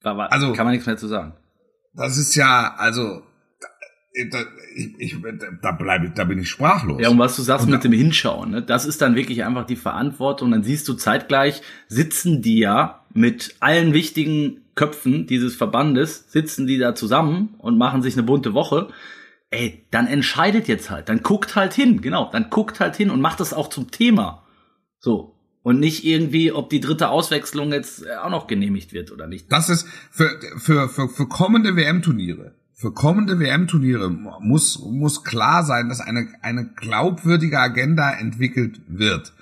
Aber 0.01 0.31
also 0.33 0.53
kann 0.53 0.65
man 0.65 0.73
nichts 0.73 0.87
mehr 0.87 0.97
zu 0.97 1.07
sagen. 1.07 1.35
Das 1.93 2.17
ist 2.17 2.33
ja, 2.33 2.73
also 2.77 3.21
da, 4.31 4.39
ich, 4.75 4.93
ich, 4.97 5.15
da 5.61 5.71
bleibe 5.71 6.09
da 6.09 6.23
bin 6.23 6.39
ich 6.39 6.49
sprachlos. 6.49 7.01
Ja, 7.01 7.09
und 7.09 7.19
was 7.19 7.35
du 7.35 7.41
sagst 7.41 7.65
und 7.65 7.71
mit 7.71 7.83
dem 7.83 7.91
Hinschauen, 7.91 8.51
ne? 8.51 8.61
das 8.61 8.85
ist 8.85 9.01
dann 9.01 9.15
wirklich 9.15 9.43
einfach 9.43 9.65
die 9.65 9.75
Verantwortung. 9.75 10.51
Dann 10.51 10.63
siehst 10.63 10.87
du 10.87 10.93
zeitgleich, 10.93 11.61
sitzen 11.87 12.41
die 12.41 12.59
ja 12.59 13.05
mit 13.13 13.55
allen 13.59 13.93
wichtigen 13.93 14.61
Köpfen 14.75 15.25
dieses 15.25 15.55
Verbandes, 15.55 16.31
sitzen 16.31 16.67
die 16.67 16.77
da 16.77 16.95
zusammen 16.95 17.55
und 17.57 17.77
machen 17.77 18.01
sich 18.01 18.13
eine 18.13 18.23
bunte 18.23 18.53
Woche 18.53 18.89
ey, 19.49 19.85
dann 19.91 20.07
entscheidet 20.07 20.67
jetzt 20.67 20.89
halt, 20.89 21.09
dann 21.09 21.23
guckt 21.23 21.55
halt 21.55 21.73
hin, 21.73 22.01
genau, 22.01 22.29
dann 22.31 22.49
guckt 22.49 22.79
halt 22.79 22.95
hin 22.95 23.09
und 23.09 23.21
macht 23.21 23.39
das 23.39 23.53
auch 23.53 23.69
zum 23.69 23.91
Thema. 23.91 24.43
So. 24.99 25.33
Und 25.63 25.79
nicht 25.79 26.05
irgendwie, 26.05 26.53
ob 26.53 26.69
die 26.69 26.79
dritte 26.79 27.09
Auswechslung 27.09 27.73
jetzt 27.73 28.05
äh, 28.05 28.15
auch 28.15 28.29
noch 28.29 28.47
genehmigt 28.47 28.93
wird 28.93 29.11
oder 29.11 29.27
nicht. 29.27 29.51
Das 29.51 29.67
ist 29.69 29.85
für, 30.11 30.29
für, 30.57 30.87
für, 30.87 31.09
für 31.09 31.27
kommende 31.27 31.75
WM-Turniere. 31.75 32.55
Für 32.79 32.93
kommende 32.93 33.39
WM-Turniere 33.39 34.11
muss, 34.11 34.77
muss 34.77 35.23
klar 35.23 35.63
sein, 35.63 35.89
dass 35.89 35.99
eine, 35.99 36.27
eine 36.43 36.67
glaubwürdige 36.75 37.59
Agenda 37.59 38.11
entwickelt 38.11 38.81
wird, 38.87 39.33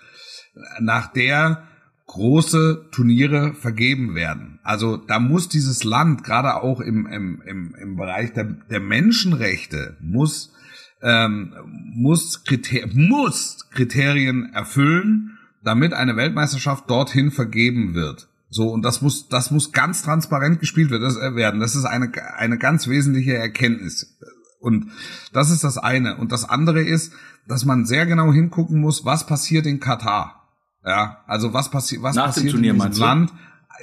nach 0.80 1.12
der 1.12 1.68
große 2.08 2.86
Turniere 2.92 3.54
vergeben 3.54 4.16
werden. 4.16 4.60
Also 4.64 4.96
da 4.96 5.20
muss 5.20 5.50
dieses 5.50 5.84
Land, 5.84 6.24
gerade 6.24 6.56
auch 6.56 6.80
im, 6.80 7.08
im, 7.08 7.42
im, 7.46 7.76
im 7.76 7.98
Bereich 7.98 8.32
der, 8.32 8.46
der 8.46 8.80
Menschenrechte, 8.80 9.98
muss, 10.00 10.54
ähm, 11.02 11.54
muss, 11.94 12.46
Kriter 12.46 12.88
muss 12.94 13.70
Kriterien 13.72 14.54
erfüllen, 14.54 15.38
damit 15.62 15.94
eine 15.94 16.16
Weltmeisterschaft 16.16 16.90
dorthin 16.90 17.32
vergeben 17.32 17.96
wird. 17.96 18.30
So, 18.50 18.70
und 18.70 18.84
das 18.84 19.02
muss, 19.02 19.28
das 19.28 19.52
muss 19.52 19.72
ganz 19.72 20.02
transparent 20.04 20.60
gespielt 20.60 20.92
äh, 20.92 21.36
werden. 21.36 21.60
Das 21.60 21.76
ist 21.76 21.86
eine, 21.86 22.12
eine 22.38 22.58
ganz 22.58 22.88
wesentliche 22.88 23.36
Erkenntnis. 23.36 24.18
Und 24.60 24.92
das 25.34 25.52
ist 25.52 25.64
das 25.64 25.78
eine. 25.78 26.18
Und 26.18 26.32
das 26.32 26.48
andere 26.48 26.82
ist, 26.82 27.14
dass 27.48 27.66
man 27.66 27.86
sehr 27.86 28.06
genau 28.06 28.32
hingucken 28.32 28.80
muss, 28.80 29.06
was 29.06 29.28
passiert 29.28 29.66
in 29.66 29.80
Katar. 29.80 30.42
Ja, 30.86 31.24
also 31.28 31.54
was, 31.54 31.72
passi 31.72 32.02
was 32.02 32.16
Nach 32.16 32.28
passiert 32.28 32.52
Turnier, 32.52 32.74
in 32.74 32.80
diesem 32.80 33.02
Land 33.02 33.34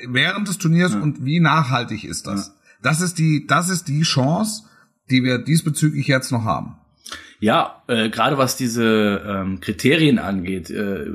während 0.07 0.49
des 0.49 0.59
Turniers 0.59 0.93
ja. 0.93 1.01
und 1.01 1.25
wie 1.25 1.41
nachhaltig 1.41 2.05
ist 2.05 2.27
das? 2.27 2.49
Ja. 2.49 2.55
Das 2.83 3.01
ist 3.01 3.19
die, 3.19 3.47
das 3.47 3.69
ist 3.69 3.89
die 3.89 4.03
Chance, 4.03 4.65
die 5.11 5.23
wir 5.25 5.39
diesbezüglich 5.39 6.07
jetzt 6.07 6.33
noch 6.33 6.45
haben. 6.45 6.77
Ja, 7.41 7.83
äh, 7.89 8.09
gerade 8.09 8.39
was 8.39 8.57
diese 8.57 9.21
ähm, 9.27 9.61
Kriterien 9.61 10.19
angeht. 10.21 10.71
Äh, 10.71 11.07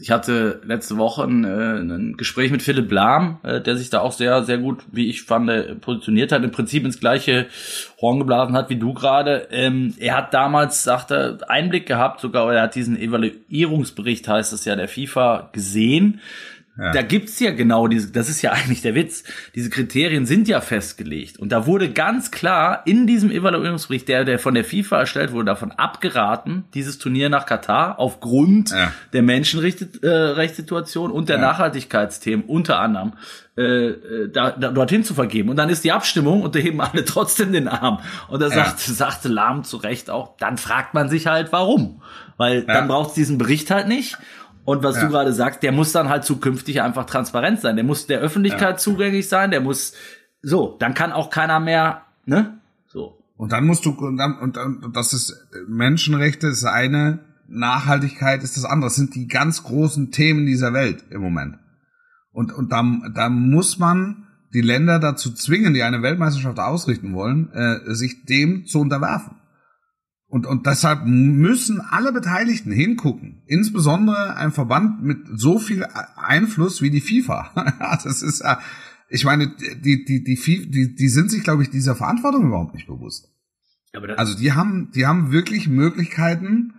ich 0.00 0.10
hatte 0.10 0.60
letzte 0.64 0.96
Woche 0.96 1.22
ein, 1.24 1.44
äh, 1.44 1.80
ein 1.80 2.16
Gespräch 2.16 2.50
mit 2.50 2.62
Philipp 2.62 2.90
Lahm, 2.90 3.38
äh, 3.42 3.60
der 3.60 3.76
sich 3.76 3.90
da 3.90 4.00
auch 4.00 4.12
sehr, 4.12 4.42
sehr 4.44 4.58
gut, 4.58 4.82
wie 4.90 5.08
ich 5.08 5.22
fand, 5.22 5.48
äh, 5.50 5.74
positioniert 5.74 6.32
hat, 6.32 6.42
im 6.42 6.50
Prinzip 6.50 6.84
ins 6.84 7.00
gleiche 7.00 7.46
Horn 8.00 8.18
geblasen 8.18 8.56
hat 8.56 8.70
wie 8.70 8.76
du 8.76 8.94
gerade. 8.94 9.48
Ähm, 9.50 9.94
er 9.98 10.16
hat 10.16 10.34
damals, 10.34 10.82
sagte, 10.82 11.38
Einblick 11.48 11.86
gehabt, 11.86 12.20
sogar 12.20 12.52
er 12.52 12.62
hat 12.62 12.74
diesen 12.74 12.96
Evaluierungsbericht, 12.96 14.26
heißt 14.26 14.52
es 14.52 14.64
ja, 14.64 14.76
der 14.76 14.88
FIFA 14.88 15.50
gesehen 15.52 16.20
ja. 16.78 16.92
Da 16.92 17.02
gibt's 17.02 17.38
ja 17.40 17.50
genau 17.50 17.88
diese, 17.88 18.10
das 18.10 18.28
ist 18.30 18.42
ja 18.42 18.52
eigentlich 18.54 18.82
der 18.82 18.94
Witz. 18.94 19.24
Diese 19.54 19.70
Kriterien 19.70 20.26
sind 20.26 20.48
ja 20.48 20.60
festgelegt. 20.60 21.38
Und 21.38 21.50
da 21.52 21.66
wurde 21.66 21.92
ganz 21.92 22.30
klar 22.30 22.82
in 22.86 23.06
diesem 23.06 23.30
Evaluierungsbericht, 23.30 24.08
der, 24.08 24.24
der 24.24 24.38
von 24.38 24.54
der 24.54 24.64
FIFA 24.64 25.00
erstellt 25.00 25.32
wurde, 25.32 25.46
davon 25.46 25.72
abgeraten, 25.72 26.64
dieses 26.74 26.98
Turnier 26.98 27.28
nach 27.28 27.46
Katar 27.46 27.98
aufgrund 27.98 28.70
ja. 28.70 28.92
der 29.12 29.22
Menschenrechtssituation 29.22 31.10
äh, 31.10 31.14
und 31.14 31.28
der 31.28 31.36
ja. 31.36 31.42
Nachhaltigkeitsthemen 31.42 32.46
unter 32.46 32.78
anderem 32.78 33.12
äh, 33.56 33.88
äh, 33.88 34.30
da, 34.32 34.52
da, 34.52 34.70
dorthin 34.70 35.04
zu 35.04 35.12
vergeben. 35.12 35.50
Und 35.50 35.56
dann 35.56 35.68
ist 35.68 35.84
die 35.84 35.92
Abstimmung 35.92 36.42
und 36.42 36.54
da 36.54 36.60
heben 36.60 36.80
alle 36.80 37.04
trotzdem 37.06 37.52
den 37.52 37.68
Arm. 37.68 37.98
Und 38.28 38.40
da 38.40 38.48
sagt, 38.48 38.78
sagte 38.78 39.28
Lahm 39.28 39.64
zu 39.64 39.76
Recht 39.76 40.08
auch, 40.08 40.36
dann 40.38 40.56
fragt 40.56 40.94
man 40.94 41.10
sich 41.10 41.26
halt, 41.26 41.52
warum. 41.52 42.00
Weil 42.38 42.62
dann 42.62 42.88
braucht 42.88 43.10
es 43.10 43.14
diesen 43.14 43.36
Bericht 43.36 43.70
halt 43.70 43.86
nicht. 43.86 44.16
Und 44.70 44.84
was 44.84 44.94
ja. 44.94 45.02
du 45.02 45.08
gerade 45.08 45.32
sagst, 45.32 45.64
der 45.64 45.72
muss 45.72 45.90
dann 45.90 46.08
halt 46.08 46.22
zukünftig 46.22 46.80
einfach 46.80 47.04
transparent 47.04 47.60
sein. 47.60 47.74
Der 47.74 47.84
muss 47.84 48.06
der 48.06 48.20
Öffentlichkeit 48.20 48.74
ja. 48.74 48.76
zugänglich 48.76 49.28
sein. 49.28 49.50
Der 49.50 49.60
muss 49.60 49.94
so, 50.42 50.76
dann 50.78 50.94
kann 50.94 51.10
auch 51.10 51.28
keiner 51.28 51.58
mehr, 51.58 52.02
ne? 52.24 52.60
So. 52.86 53.18
Und 53.36 53.50
dann 53.50 53.66
musst 53.66 53.84
du 53.84 53.90
und 53.90 54.16
dann 54.16 54.38
und, 54.38 54.56
und 54.56 54.94
das 54.94 55.12
ist 55.12 55.44
Menschenrechte 55.66 56.46
ist 56.46 56.64
eine, 56.64 57.18
Nachhaltigkeit 57.48 58.44
ist 58.44 58.56
das 58.56 58.64
andere. 58.64 58.90
Das 58.90 58.94
sind 58.94 59.16
die 59.16 59.26
ganz 59.26 59.64
großen 59.64 60.12
Themen 60.12 60.46
dieser 60.46 60.72
Welt 60.72 61.02
im 61.10 61.20
Moment. 61.20 61.58
Und 62.30 62.52
und 62.52 62.70
da 62.70 62.84
da 63.12 63.28
muss 63.28 63.80
man 63.80 64.28
die 64.54 64.60
Länder 64.60 65.00
dazu 65.00 65.34
zwingen, 65.34 65.74
die 65.74 65.82
eine 65.82 66.02
Weltmeisterschaft 66.02 66.60
ausrichten 66.60 67.12
wollen, 67.12 67.50
äh, 67.54 67.92
sich 67.92 68.24
dem 68.24 68.66
zu 68.66 68.78
unterwerfen. 68.78 69.39
Und, 70.30 70.46
und 70.46 70.66
deshalb 70.66 71.04
müssen 71.04 71.80
alle 71.80 72.12
Beteiligten 72.12 72.70
hingucken. 72.70 73.42
Insbesondere 73.46 74.36
ein 74.36 74.52
Verband 74.52 75.02
mit 75.02 75.18
so 75.34 75.58
viel 75.58 75.84
Einfluss 76.16 76.80
wie 76.80 76.90
die 76.90 77.00
FIFA. 77.00 77.50
das 78.04 78.22
ist 78.22 78.42
ich 79.10 79.24
meine, 79.24 79.48
die, 79.48 80.04
die, 80.04 80.22
die, 80.22 80.70
die, 80.70 80.94
die 80.94 81.08
sind 81.08 81.30
sich, 81.30 81.42
glaube 81.42 81.62
ich, 81.62 81.70
dieser 81.70 81.96
Verantwortung 81.96 82.46
überhaupt 82.46 82.74
nicht 82.74 82.86
bewusst. 82.86 83.28
also 84.16 84.38
die 84.38 84.52
haben, 84.52 84.92
die 84.94 85.04
haben 85.04 85.32
wirklich 85.32 85.68
Möglichkeiten, 85.68 86.74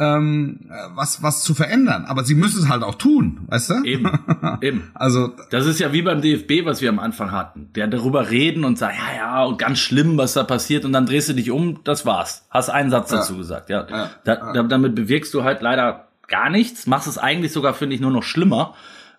ähm, 0.00 0.60
was, 0.94 1.22
was 1.22 1.42
zu 1.42 1.52
verändern. 1.52 2.06
Aber 2.06 2.24
sie 2.24 2.34
müssen 2.34 2.62
es 2.62 2.68
halt 2.70 2.82
auch 2.82 2.94
tun, 2.94 3.42
weißt 3.48 3.70
du? 3.70 3.84
Eben, 3.84 4.10
eben. 4.62 4.90
Also 4.94 5.34
das 5.50 5.66
ist 5.66 5.78
ja 5.78 5.92
wie 5.92 6.00
beim 6.00 6.22
DFB, 6.22 6.64
was 6.64 6.80
wir 6.80 6.88
am 6.88 6.98
Anfang 6.98 7.32
hatten. 7.32 7.70
Der 7.74 7.86
darüber 7.86 8.30
reden 8.30 8.64
und 8.64 8.78
sagt, 8.78 8.96
ja, 8.96 9.16
ja, 9.16 9.44
und 9.44 9.58
ganz 9.58 9.78
schlimm, 9.78 10.16
was 10.16 10.32
da 10.32 10.42
passiert, 10.42 10.86
und 10.86 10.94
dann 10.94 11.04
drehst 11.04 11.28
du 11.28 11.34
dich 11.34 11.50
um, 11.50 11.84
das 11.84 12.06
war's. 12.06 12.46
Hast 12.48 12.70
einen 12.70 12.90
Satz 12.90 13.10
dazu 13.10 13.36
gesagt, 13.36 13.68
ja. 13.68 13.86
ja, 13.88 14.10
da, 14.24 14.54
ja. 14.54 14.62
damit 14.62 14.94
bewirkst 14.94 15.34
du 15.34 15.44
halt 15.44 15.60
leider 15.60 16.08
gar 16.28 16.48
nichts, 16.48 16.86
machst 16.86 17.06
es 17.06 17.18
eigentlich 17.18 17.52
sogar, 17.52 17.74
finde 17.74 17.94
ich, 17.94 18.00
nur 18.00 18.10
noch 18.10 18.22
schlimmer, 18.22 18.74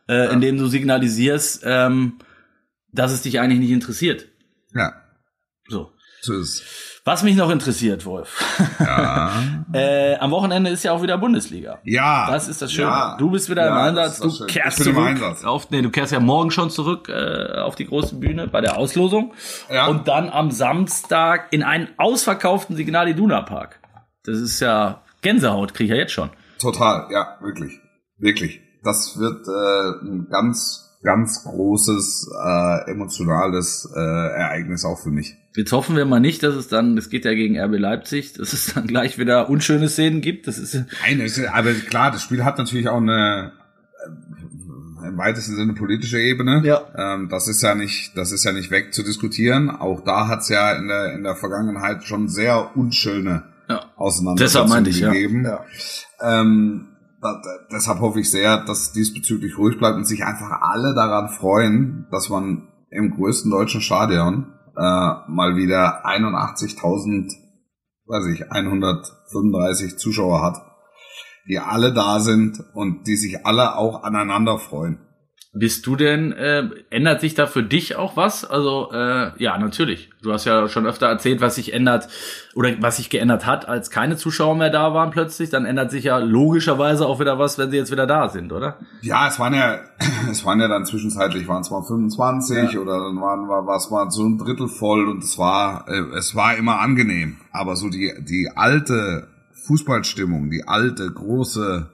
äh, 0.09 0.25
ja. 0.25 0.31
indem 0.31 0.57
du 0.57 0.65
signalisierst, 0.65 1.61
ähm, 1.63 2.13
dass 2.91 3.11
es 3.11 3.21
dich 3.21 3.39
eigentlich 3.39 3.59
nicht 3.59 3.71
interessiert. 3.71 4.27
Ja. 4.73 4.93
So. 5.67 5.91
So 6.21 6.33
ist 6.33 6.63
was 7.03 7.23
mich 7.23 7.35
noch 7.35 7.49
interessiert, 7.49 8.05
Wolf. 8.05 8.43
Ja. 8.79 9.31
äh, 9.73 10.15
am 10.17 10.29
Wochenende 10.29 10.69
ist 10.69 10.83
ja 10.83 10.91
auch 10.91 11.01
wieder 11.01 11.17
Bundesliga. 11.17 11.79
Ja. 11.83 12.29
Das 12.29 12.47
ist 12.47 12.61
das 12.61 12.71
Schöne. 12.71 12.89
Ja. 12.89 13.17
Du 13.17 13.31
bist 13.31 13.49
wieder 13.49 13.65
ja, 13.65 13.71
im 13.71 13.97
Einsatz. 13.97 14.19
Du 14.19 14.29
schön. 14.29 14.45
kehrst 14.45 14.83
zurück. 14.83 15.07
Einsatz. 15.07 15.43
Auf, 15.43 15.71
nee, 15.71 15.81
du 15.81 15.89
kehrst 15.89 16.11
ja 16.11 16.19
morgen 16.19 16.51
schon 16.51 16.69
zurück 16.69 17.09
äh, 17.09 17.59
auf 17.59 17.75
die 17.75 17.87
große 17.87 18.15
Bühne 18.15 18.47
bei 18.47 18.61
der 18.61 18.77
Auslosung. 18.77 19.33
Ja. 19.71 19.87
Und 19.87 20.07
dann 20.07 20.29
am 20.29 20.51
Samstag 20.51 21.47
in 21.51 21.63
einen 21.63 21.89
ausverkauften 21.97 22.75
Signal 22.75 23.07
Iduna 23.07 23.41
Park. 23.41 23.79
Das 24.23 24.37
ist 24.37 24.59
ja 24.59 25.01
Gänsehaut, 25.21 25.73
kriege 25.73 25.85
ich 25.85 25.97
ja 25.97 26.03
jetzt 26.03 26.13
schon. 26.13 26.29
Total, 26.59 27.07
ja, 27.11 27.37
wirklich. 27.41 27.79
Wirklich. 28.19 28.61
Das 28.83 29.17
wird 29.17 29.47
äh, 29.47 30.05
ein 30.05 30.27
ganz 30.29 30.90
ganz 31.03 31.43
großes 31.43 32.29
äh, 32.43 32.91
emotionales 32.91 33.89
äh, 33.95 33.99
Ereignis 33.99 34.85
auch 34.85 34.99
für 34.99 35.09
mich. 35.09 35.35
Jetzt 35.55 35.71
hoffen 35.71 35.95
wir 35.95 36.05
mal 36.05 36.19
nicht, 36.19 36.43
dass 36.43 36.55
es 36.55 36.67
dann, 36.67 36.97
es 36.97 37.09
geht 37.09 37.25
ja 37.25 37.33
gegen 37.33 37.59
RB 37.59 37.77
Leipzig, 37.77 38.33
dass 38.37 38.53
es 38.53 38.73
dann 38.73 38.87
gleich 38.87 39.17
wieder 39.17 39.49
unschöne 39.49 39.89
Szenen 39.89 40.21
gibt. 40.21 40.47
Das 40.47 40.57
ist 40.57 40.75
Nein, 41.03 41.29
aber 41.51 41.73
klar, 41.73 42.11
das 42.11 42.21
Spiel 42.21 42.43
hat 42.43 42.57
natürlich 42.57 42.87
auch 42.89 43.01
eine 43.01 43.53
äh, 44.05 45.07
im 45.07 45.17
weitesten 45.17 45.55
Sinne 45.55 45.73
politische 45.73 46.19
Ebene. 46.19 46.61
Ja. 46.63 46.83
Ähm, 46.95 47.29
das 47.29 47.47
ist 47.47 47.63
ja 47.63 47.73
nicht, 47.73 48.15
das 48.15 48.31
ist 48.31 48.43
ja 48.43 48.51
nicht 48.51 48.69
weg 48.69 48.93
zu 48.93 49.03
diskutieren. 49.03 49.71
Auch 49.71 50.01
da 50.03 50.27
hat 50.27 50.41
es 50.41 50.49
ja 50.49 50.73
in 50.73 50.87
der 50.87 51.13
in 51.13 51.23
der 51.23 51.35
Vergangenheit 51.35 52.03
schon 52.03 52.29
sehr 52.29 52.77
unschöne 52.77 53.43
ja. 53.67 53.85
Auseinandersetzungen 53.95 54.85
ich, 54.85 55.01
gegeben. 55.01 55.45
Ja. 55.45 55.65
Ähm, 56.21 56.90
da, 57.21 57.41
deshalb 57.71 57.99
hoffe 57.99 58.19
ich 58.19 58.31
sehr, 58.31 58.63
dass 58.65 58.91
diesbezüglich 58.91 59.57
ruhig 59.57 59.77
bleibt 59.77 59.97
und 59.97 60.05
sich 60.05 60.25
einfach 60.25 60.61
alle 60.61 60.93
daran 60.95 61.29
freuen, 61.29 62.07
dass 62.11 62.29
man 62.29 62.67
im 62.89 63.15
größten 63.15 63.51
deutschen 63.51 63.81
Stadion 63.81 64.53
äh, 64.75 64.81
mal 65.27 65.55
wieder 65.55 66.05
81.000, 66.05 67.31
weiß 68.07 68.25
ich, 68.27 68.51
135 68.51 69.97
Zuschauer 69.97 70.41
hat. 70.41 70.61
die 71.47 71.59
alle 71.59 71.91
da 71.93 72.19
sind 72.19 72.63
und 72.73 73.07
die 73.07 73.15
sich 73.15 73.45
alle 73.45 73.75
auch 73.75 74.03
aneinander 74.03 74.59
freuen. 74.59 74.99
Bist 75.53 75.85
du 75.85 75.97
denn, 75.97 76.31
äh, 76.31 76.69
ändert 76.91 77.19
sich 77.19 77.33
da 77.33 77.45
für 77.45 77.61
dich 77.61 77.97
auch 77.97 78.15
was? 78.15 78.45
Also, 78.45 78.89
äh, 78.93 79.31
ja, 79.37 79.57
natürlich. 79.57 80.09
Du 80.21 80.31
hast 80.31 80.45
ja 80.45 80.69
schon 80.69 80.85
öfter 80.85 81.07
erzählt, 81.07 81.41
was 81.41 81.55
sich 81.55 81.73
ändert 81.73 82.07
oder 82.55 82.69
was 82.79 82.95
sich 82.95 83.09
geändert 83.09 83.45
hat, 83.45 83.67
als 83.67 83.89
keine 83.89 84.15
Zuschauer 84.15 84.55
mehr 84.55 84.69
da 84.69 84.93
waren 84.93 85.11
plötzlich. 85.11 85.49
Dann 85.49 85.65
ändert 85.65 85.91
sich 85.91 86.05
ja 86.05 86.19
logischerweise 86.19 87.05
auch 87.05 87.19
wieder 87.19 87.37
was, 87.37 87.57
wenn 87.57 87.69
sie 87.69 87.75
jetzt 87.75 87.91
wieder 87.91 88.07
da 88.07 88.29
sind, 88.29 88.53
oder? 88.53 88.77
Ja, 89.01 89.27
es 89.27 89.39
waren 89.39 89.53
ja, 89.53 89.81
es 90.31 90.45
waren 90.45 90.61
ja 90.61 90.69
dann 90.69 90.85
zwischenzeitlich, 90.85 91.45
waren 91.49 91.63
es 91.63 91.69
mal 91.69 91.83
25 91.83 92.71
ja. 92.71 92.79
oder 92.79 92.99
dann 92.99 93.19
waren, 93.19 93.49
war, 93.49 93.67
war 93.67 93.75
es 93.75 93.89
mal 93.89 94.09
so 94.09 94.23
ein 94.23 94.37
Drittel 94.37 94.69
voll 94.69 95.09
und 95.09 95.21
es 95.21 95.37
war, 95.37 95.85
äh, 95.89 96.17
es 96.17 96.33
war 96.33 96.55
immer 96.55 96.79
angenehm. 96.79 97.35
Aber 97.51 97.75
so 97.75 97.89
die, 97.89 98.13
die 98.21 98.49
alte 98.55 99.27
Fußballstimmung, 99.51 100.49
die 100.49 100.65
alte, 100.65 101.11
große, 101.11 101.89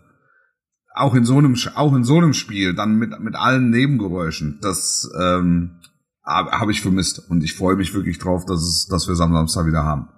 auch 1.00 1.16
in 1.16 1.26
so 1.26 1.38
einem, 1.38 1.56
auch 1.76 1.94
in 1.94 2.04
so 2.04 2.18
einem 2.18 2.34
Spiel, 2.34 2.74
dann 2.74 2.96
mit, 2.96 3.20
mit 3.20 3.36
allen 3.36 3.70
Nebengeräuschen, 3.70 4.60
das 4.62 5.10
ähm, 5.20 5.80
habe 6.26 6.72
ich 6.72 6.82
vermisst. 6.82 7.30
Und 7.30 7.44
ich 7.44 7.56
freue 7.56 7.76
mich 7.76 7.94
wirklich 7.94 8.20
drauf, 8.20 8.46
dass, 8.46 8.62
es, 8.62 8.88
dass 8.88 9.08
wir 9.08 9.16
Samstag 9.16 9.66
wieder 9.66 9.84
haben. 9.84 10.10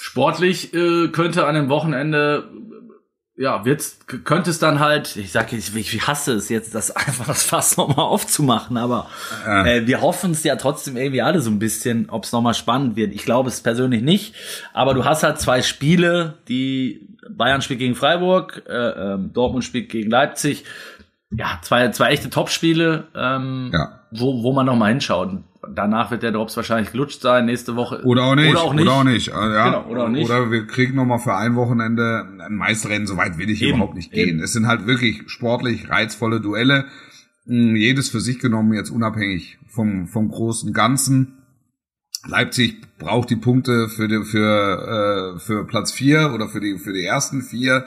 Sportlich 0.00 0.74
äh, 0.74 1.08
könnte 1.08 1.46
an 1.46 1.54
dem 1.54 1.68
Wochenende 1.68 2.50
ja, 3.36 3.64
wird's, 3.64 3.98
könnte 4.06 4.50
es 4.50 4.60
dann 4.60 4.78
halt, 4.78 5.16
ich 5.16 5.32
sage, 5.32 5.56
ich, 5.56 5.74
ich 5.74 6.06
hasse 6.06 6.34
es 6.34 6.48
jetzt, 6.48 6.74
das 6.74 6.90
einfach 6.96 7.26
das 7.26 7.42
Fass 7.42 7.76
nochmal 7.76 8.06
aufzumachen, 8.06 8.76
aber 8.76 9.08
äh. 9.46 9.78
äh, 9.78 9.86
wir 9.86 10.00
hoffen 10.00 10.32
es 10.32 10.44
ja 10.44 10.56
trotzdem 10.56 10.96
irgendwie 10.96 11.22
alle 11.22 11.40
so 11.40 11.50
ein 11.50 11.58
bisschen, 11.58 12.08
ob 12.10 12.24
es 12.24 12.32
nochmal 12.32 12.54
spannend 12.54 12.96
wird. 12.96 13.12
Ich 13.12 13.24
glaube 13.24 13.48
es 13.48 13.60
persönlich 13.60 14.02
nicht, 14.02 14.34
aber 14.72 14.94
du 14.94 15.04
hast 15.04 15.22
halt 15.22 15.40
zwei 15.40 15.62
Spiele, 15.62 16.34
die 16.48 17.08
Bayern 17.28 17.62
spielt 17.62 17.80
gegen 17.80 17.94
Freiburg, 17.94 18.62
äh, 18.68 18.72
äh, 18.72 19.18
Dortmund 19.18 19.64
spielt 19.64 19.88
gegen 19.88 20.10
Leipzig. 20.10 20.64
Ja, 21.36 21.58
zwei, 21.62 21.88
zwei 21.90 22.10
echte 22.10 22.30
Topspiele, 22.30 23.08
ähm, 23.16 23.70
ja. 23.72 24.00
wo, 24.12 24.44
wo 24.44 24.52
man 24.52 24.66
nochmal 24.66 24.90
hinschaut 24.90 25.32
danach 25.72 26.10
wird 26.10 26.22
der 26.22 26.32
Drops 26.32 26.56
wahrscheinlich 26.56 26.92
gelutscht 26.92 27.20
sein, 27.20 27.46
nächste 27.46 27.76
Woche. 27.76 28.02
Oder 28.04 28.24
auch 28.24 28.34
nicht. 28.34 28.50
Oder 28.50 28.62
auch 28.62 28.74
nicht. 28.74 28.82
Oder 28.82 28.92
auch 28.92 29.04
nicht. 29.04 29.26
Ja. 29.28 29.64
Genau, 29.64 29.86
oder, 29.88 30.04
auch 30.04 30.08
nicht. 30.08 30.24
oder 30.24 30.50
wir 30.50 30.66
kriegen 30.66 30.96
nochmal 30.96 31.18
für 31.18 31.34
ein 31.34 31.54
Wochenende 31.56 32.26
ein 32.40 32.56
Meisterrennen, 32.56 33.06
so 33.06 33.16
weit 33.16 33.38
will 33.38 33.50
ich 33.50 33.62
eben, 33.62 33.76
überhaupt 33.76 33.94
nicht 33.94 34.12
gehen. 34.12 34.28
Eben. 34.28 34.40
Es 34.40 34.52
sind 34.52 34.66
halt 34.66 34.86
wirklich 34.86 35.22
sportlich 35.26 35.88
reizvolle 35.90 36.40
Duelle. 36.40 36.86
Hm, 37.46 37.76
jedes 37.76 38.08
für 38.08 38.20
sich 38.20 38.38
genommen, 38.38 38.72
jetzt 38.72 38.90
unabhängig 38.90 39.58
vom, 39.68 40.06
vom 40.06 40.28
großen 40.28 40.72
Ganzen. 40.72 41.38
Leipzig 42.26 42.80
braucht 42.98 43.30
die 43.30 43.36
Punkte 43.36 43.88
für, 43.88 44.08
die, 44.08 44.24
für, 44.24 45.34
äh, 45.36 45.38
für 45.40 45.66
Platz 45.66 45.92
vier 45.92 46.32
oder 46.34 46.48
für 46.48 46.60
die, 46.60 46.78
für 46.78 46.92
die 46.92 47.04
ersten 47.04 47.42
vier. 47.42 47.84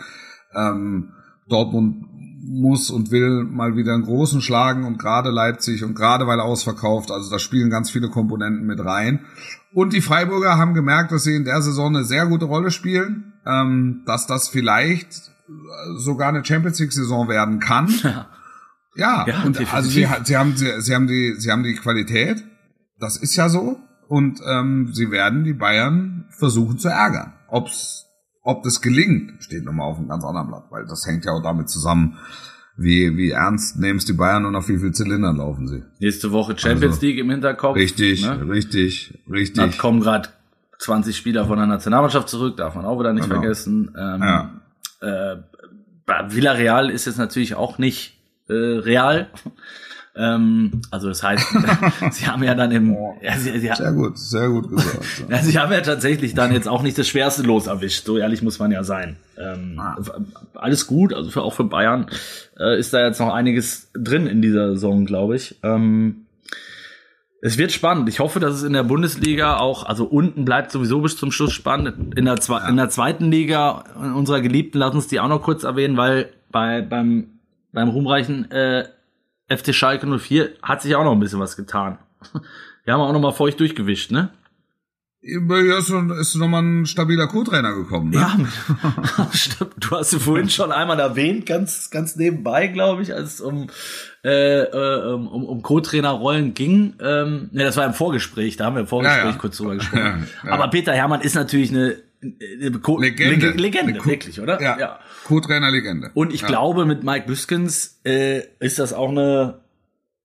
Ähm, 0.56 1.14
Dortmund 1.50 2.06
muss 2.48 2.90
und 2.90 3.12
will 3.12 3.44
mal 3.44 3.76
wieder 3.76 3.94
einen 3.94 4.04
großen 4.04 4.42
schlagen 4.42 4.86
und 4.86 4.98
gerade 4.98 5.30
Leipzig 5.30 5.84
und 5.84 5.96
gerade 5.96 6.28
weil 6.28 6.40
ausverkauft, 6.40 7.12
also 7.12 7.30
da 7.30 7.40
spielen 7.40 7.70
ganz 7.70 7.92
viele 7.92 8.10
Komponenten 8.10 8.66
mit 8.66 8.84
rein. 8.84 9.26
Und 9.74 9.92
die 9.92 10.02
Freiburger 10.02 10.58
haben 10.58 10.74
gemerkt, 10.74 11.12
dass 11.12 11.26
sie 11.26 11.36
in 11.36 11.44
der 11.44 11.62
Saison 11.62 11.96
eine 11.96 12.06
sehr 12.06 12.26
gute 12.26 12.46
Rolle 12.46 12.72
spielen, 12.72 13.34
ähm, 13.46 14.04
dass 14.06 14.28
das 14.28 14.48
vielleicht 14.48 15.32
sogar 15.98 16.30
eine 16.30 16.44
Champions 16.44 16.80
League 16.80 16.94
Saison 16.94 17.28
werden 17.28 17.60
kann. 17.60 17.90
Ja, 19.00 19.26
ja, 19.28 19.36
ja 19.36 19.44
und 19.44 19.74
also 19.76 19.88
sie, 19.92 20.08
sie 20.24 20.36
haben 20.36 20.58
sie, 20.58 20.82
sie 20.82 20.96
haben 20.96 21.06
die 21.06 21.36
sie 21.38 21.52
haben 21.52 21.62
die 21.62 21.76
Qualität, 21.76 22.44
das 23.00 23.16
ist 23.16 23.36
ja 23.36 23.48
so 23.48 23.80
und 24.08 24.42
ähm, 24.44 24.90
sie 24.92 25.12
werden 25.12 25.44
die 25.44 25.54
Bayern 25.54 26.26
versuchen 26.32 26.80
zu 26.80 26.88
ärgern. 26.88 27.34
Ob's 27.48 28.07
ob 28.48 28.64
das 28.64 28.82
gelingt, 28.82 29.44
steht 29.44 29.66
nochmal 29.66 29.92
auf 29.92 29.98
einem 29.98 30.08
ganz 30.08 30.24
anderen 30.24 30.48
Blatt, 30.48 30.64
weil 30.70 30.86
das 30.86 31.06
hängt 31.06 31.26
ja 31.26 31.34
auch 31.34 31.44
damit 31.44 31.70
zusammen, 31.70 32.18
wie, 32.78 33.18
wie 33.18 33.32
ernst 33.32 33.78
nehmen 33.78 33.98
es 33.98 34.06
die 34.06 34.14
Bayern 34.14 34.46
und 34.46 34.56
auf 34.56 34.70
wie 34.70 34.78
viel 34.78 34.94
Zylindern 34.94 35.38
laufen 35.38 35.68
sie. 35.68 35.84
Nächste 36.00 36.32
Woche 36.32 36.58
Champions 36.58 36.96
also, 36.96 37.06
League 37.06 37.18
im 37.18 37.30
Hinterkopf. 37.30 37.76
Richtig, 37.76 38.24
ne? 38.24 38.48
richtig, 38.50 39.20
richtig. 39.30 39.56
Da 39.56 39.78
kommen 39.78 40.00
gerade 40.00 40.30
20 40.80 41.18
Spieler 41.18 41.46
von 41.46 41.58
der 41.58 41.68
Nationalmannschaft 41.68 42.30
zurück, 42.30 42.56
darf 42.56 42.76
man 42.76 42.86
auch 42.86 42.98
wieder 43.00 43.12
nicht 43.12 43.28
genau. 43.28 43.42
vergessen. 43.42 43.94
Ähm, 43.98 44.22
ja. 44.22 44.62
äh, 45.02 45.38
Villarreal 46.30 46.90
ist 46.90 47.06
jetzt 47.06 47.18
natürlich 47.18 47.56
auch 47.56 47.80
nicht 47.80 48.18
äh, 48.48 48.54
real. 48.54 49.28
Ähm, 50.18 50.82
also 50.90 51.10
das 51.10 51.22
heißt, 51.22 51.46
sie 52.12 52.28
haben 52.28 52.44
ja 52.44 52.56
dann 52.56 52.72
im 52.72 52.98
ja, 53.22 53.38
sie, 53.38 53.52
sie, 53.60 53.72
sehr 53.74 53.92
gut, 53.92 54.18
sehr 54.18 54.50
gut 54.50 54.70
gesagt. 54.70 55.06
ja, 55.30 55.38
sie 55.38 55.60
haben 55.60 55.72
ja 55.72 55.82
tatsächlich 55.82 56.34
dann 56.34 56.52
jetzt 56.52 56.68
auch 56.68 56.82
nicht 56.82 56.98
das 56.98 57.08
schwerste 57.08 57.44
Los 57.44 57.68
erwischt. 57.68 58.06
So 58.06 58.18
ehrlich 58.18 58.42
muss 58.42 58.60
man 58.60 58.72
ja 58.72 58.84
sein. 58.84 59.18
Ähm, 59.38 59.80
ah. 59.80 59.96
Alles 60.56 60.88
gut, 60.88 61.14
also 61.14 61.30
für 61.30 61.44
auch 61.44 61.54
für 61.54 61.66
Bayern 61.66 62.08
äh, 62.60 62.80
ist 62.80 62.94
da 62.94 63.06
jetzt 63.06 63.20
noch 63.20 63.34
einiges 63.34 63.92
drin 63.94 64.26
in 64.26 64.42
dieser 64.42 64.72
Saison, 64.72 65.06
glaube 65.06 65.36
ich. 65.36 65.60
Ähm, 65.62 66.26
es 67.40 67.60
wird 67.60 67.72
spannend. 67.72 68.10
Ich 68.10 68.20
hoffe, 68.20 68.40
dass 68.40 68.56
es 68.56 68.64
in 68.64 68.74
der 68.74 68.84
Bundesliga 68.84 69.58
auch, 69.58 69.86
also 69.86 70.06
unten 70.06 70.44
bleibt 70.44 70.72
sowieso 70.72 71.02
bis 71.02 71.18
zum 71.18 71.32
Schluss 71.32 71.54
spannend. 71.54 72.18
In 72.18 72.26
der, 72.26 72.40
ja. 72.48 72.68
in 72.68 72.78
der 72.78 72.90
zweiten 72.90 73.30
Liga 73.30 73.84
in 74.04 74.14
unserer 74.14 74.42
Geliebten, 74.42 74.80
lass 74.80 74.96
uns 74.96 75.08
die 75.08 75.20
auch 75.20 75.28
noch 75.28 75.44
kurz 75.44 75.64
erwähnen, 75.64 75.98
weil 75.98 76.30
bei, 76.50 76.82
beim, 76.82 77.40
beim 77.72 77.90
ruhmreichen 77.90 78.50
äh, 78.50 78.86
FC 79.50 79.74
Schalke 79.74 80.08
04 80.08 80.56
hat 80.62 80.82
sich 80.82 80.96
auch 80.96 81.04
noch 81.04 81.14
ein 81.14 81.20
bisschen 81.20 81.40
was 81.40 81.56
getan. 81.56 81.98
Wir 82.84 82.94
haben 82.94 83.02
auch 83.02 83.12
noch 83.12 83.20
mal 83.20 83.34
feucht 83.34 83.60
durchgewischt, 83.60 84.12
ne? 84.12 84.30
Ja, 85.22 85.78
ist, 85.78 85.90
ist 85.90 86.36
nochmal 86.36 86.62
ein 86.62 86.86
stabiler 86.86 87.28
Co-Trainer 87.28 87.74
gekommen. 87.74 88.12
Ne? 88.12 88.18
Ja, 88.18 88.38
du 89.78 89.92
hast 89.92 90.14
ihn 90.14 90.20
vorhin 90.22 90.50
schon 90.50 90.72
einmal 90.72 91.00
erwähnt, 91.00 91.46
ganz, 91.46 91.90
ganz 91.90 92.16
nebenbei, 92.16 92.68
glaube 92.68 93.02
ich, 93.02 93.14
als 93.14 93.34
es 93.36 93.42
um, 93.42 93.68
äh, 94.24 94.62
äh, 94.62 95.14
um, 95.14 95.28
um 95.28 95.62
Co-Trainer-Rollen 95.64 96.54
ging. 96.54 96.94
Ähm, 97.02 97.50
ne, 97.52 97.66
das 97.66 97.76
war 97.76 97.86
im 97.86 97.94
Vorgespräch, 97.94 98.56
da 98.56 98.66
haben 98.66 98.76
wir 98.76 98.82
im 98.82 98.88
Vorgespräch 98.88 99.26
ja, 99.26 99.32
ja. 99.32 99.38
kurz 99.38 99.58
drüber 99.58 99.76
gesprochen. 99.76 100.28
Ja, 100.46 100.52
Aber 100.52 100.70
Peter 100.70 100.94
Hermann 100.94 101.22
ist 101.22 101.36
natürlich 101.36 101.72
eine 101.72 101.98
Co 102.82 103.00
Legende, 103.00 103.52
Legende 103.52 103.94
eine 103.94 104.06
wirklich, 104.06 104.42
oder? 104.42 104.62
Ja. 104.62 104.80
ja. 104.80 105.00
Co-Trainer-Legende. 105.26 106.12
Und 106.14 106.34
ich 106.34 106.44
glaube, 106.44 106.86
mit 106.86 107.04
Mike 107.04 107.28
Büskens 107.28 108.00
äh, 108.04 108.42
ist 108.60 108.80
das 108.80 108.94
auch 108.94 109.10
eine 109.10 109.60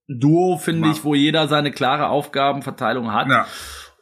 Duo, 0.09 0.57
finde 0.57 0.91
ich, 0.91 1.05
wo 1.05 1.15
jeder 1.15 1.49
seine 1.49 1.71
klare 1.71 2.09
Aufgabenverteilung 2.09 3.13
hat. 3.13 3.29
Ja 3.29 3.47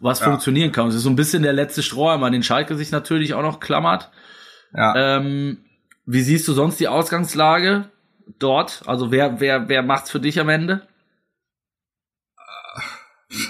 was 0.01 0.21
ja. 0.21 0.27
funktionieren 0.27 0.73
kann. 0.73 0.89
Es 0.89 0.95
ist 0.95 1.03
so 1.03 1.11
ein 1.11 1.17
bisschen 1.17 1.43
der 1.43 1.53
letzte 1.53 1.83
Strohhalm, 1.83 2.25
an 2.25 2.33
den 2.33 2.43
Schalke 2.43 2.75
sich 2.75 2.91
natürlich 2.91 3.35
auch 3.35 3.43
noch 3.43 3.61
klammert. 3.61 4.11
Ja. 4.75 5.17
Ähm, 5.19 5.59
wie 6.07 6.23
siehst 6.23 6.49
du 6.49 6.53
sonst 6.53 6.81
die 6.81 6.89
Ausgangslage 6.89 7.91
dort? 8.39 8.83
Also 8.87 9.13
wer, 9.13 9.41
wer, 9.41 9.69
wer 9.69 9.83
macht's 9.83 10.11
für 10.11 10.21
dich 10.21 10.41
am 10.41 10.49
Ende? 10.49 10.83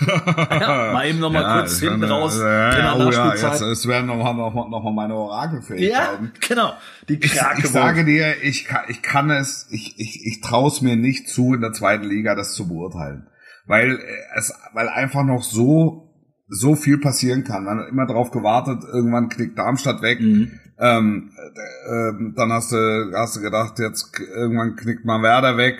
Ja, 0.06 0.92
mal 0.92 1.06
eben 1.06 1.18
noch 1.18 1.32
mal 1.32 1.42
ja, 1.42 1.58
kurz 1.58 1.80
hinten 1.80 2.04
raus. 2.04 2.38
Ja, 2.38 2.78
ja, 2.78 2.96
oh 2.96 3.10
ja, 3.10 3.34
jetzt, 3.34 3.60
es 3.60 3.86
werden 3.86 4.06
noch, 4.06 4.16
noch, 4.16 4.54
noch 4.54 4.82
mal 4.82 4.92
meine 4.92 5.14
Orakelfähigkeiten. 5.14 6.32
Ja, 6.32 6.48
genau. 6.48 6.72
Die 7.08 7.18
Krake 7.18 7.58
ich, 7.58 7.64
ich 7.64 7.70
sage 7.70 8.04
dir, 8.04 8.42
ich 8.42 8.64
kann, 8.64 8.84
ich 8.88 9.02
kann 9.02 9.30
es, 9.30 9.66
ich, 9.70 9.98
ich, 9.98 10.26
ich 10.26 10.40
traue 10.40 10.68
es 10.68 10.80
mir 10.80 10.96
nicht 10.96 11.28
zu, 11.28 11.54
in 11.54 11.60
der 11.60 11.72
zweiten 11.72 12.04
Liga 12.04 12.34
das 12.34 12.54
zu 12.54 12.68
beurteilen. 12.68 13.28
Weil 13.66 13.98
es, 14.36 14.52
weil 14.72 14.88
einfach 14.88 15.24
noch 15.24 15.42
so 15.42 16.10
so 16.50 16.74
viel 16.74 16.98
passieren 16.98 17.44
kann. 17.44 17.64
Man 17.64 17.78
hat 17.78 17.88
immer 17.88 18.06
drauf 18.06 18.32
gewartet, 18.32 18.82
irgendwann 18.84 19.28
knickt 19.28 19.56
Darmstadt 19.56 20.02
weg. 20.02 20.20
Mhm. 20.20 20.50
Ähm, 20.78 21.30
äh, 21.36 22.34
dann 22.34 22.52
hast 22.52 22.72
du, 22.72 23.12
hast 23.14 23.36
du 23.36 23.40
gedacht, 23.40 23.78
jetzt 23.78 24.18
irgendwann 24.18 24.76
knickt 24.76 25.04
mal 25.04 25.22
Werder 25.22 25.56
weg. 25.56 25.78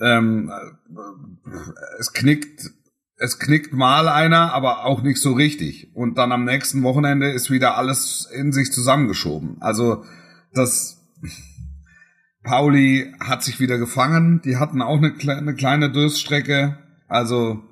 Ähm, 0.00 0.50
äh, 0.50 1.50
es 1.98 2.12
knickt, 2.12 2.70
es 3.16 3.38
knickt 3.38 3.72
mal 3.72 4.08
einer, 4.08 4.52
aber 4.52 4.84
auch 4.84 5.02
nicht 5.02 5.20
so 5.20 5.32
richtig. 5.32 5.90
Und 5.94 6.18
dann 6.18 6.32
am 6.32 6.44
nächsten 6.44 6.82
Wochenende 6.82 7.30
ist 7.30 7.50
wieder 7.50 7.76
alles 7.76 8.28
in 8.34 8.52
sich 8.52 8.72
zusammengeschoben. 8.72 9.56
Also 9.60 10.04
das 10.52 11.00
Pauli 12.42 13.14
hat 13.20 13.42
sich 13.42 13.60
wieder 13.60 13.78
gefangen. 13.78 14.42
Die 14.44 14.56
hatten 14.56 14.82
auch 14.82 14.98
eine, 14.98 15.14
eine 15.28 15.54
kleine 15.54 15.90
Durststrecke. 15.90 16.78
Also 17.08 17.62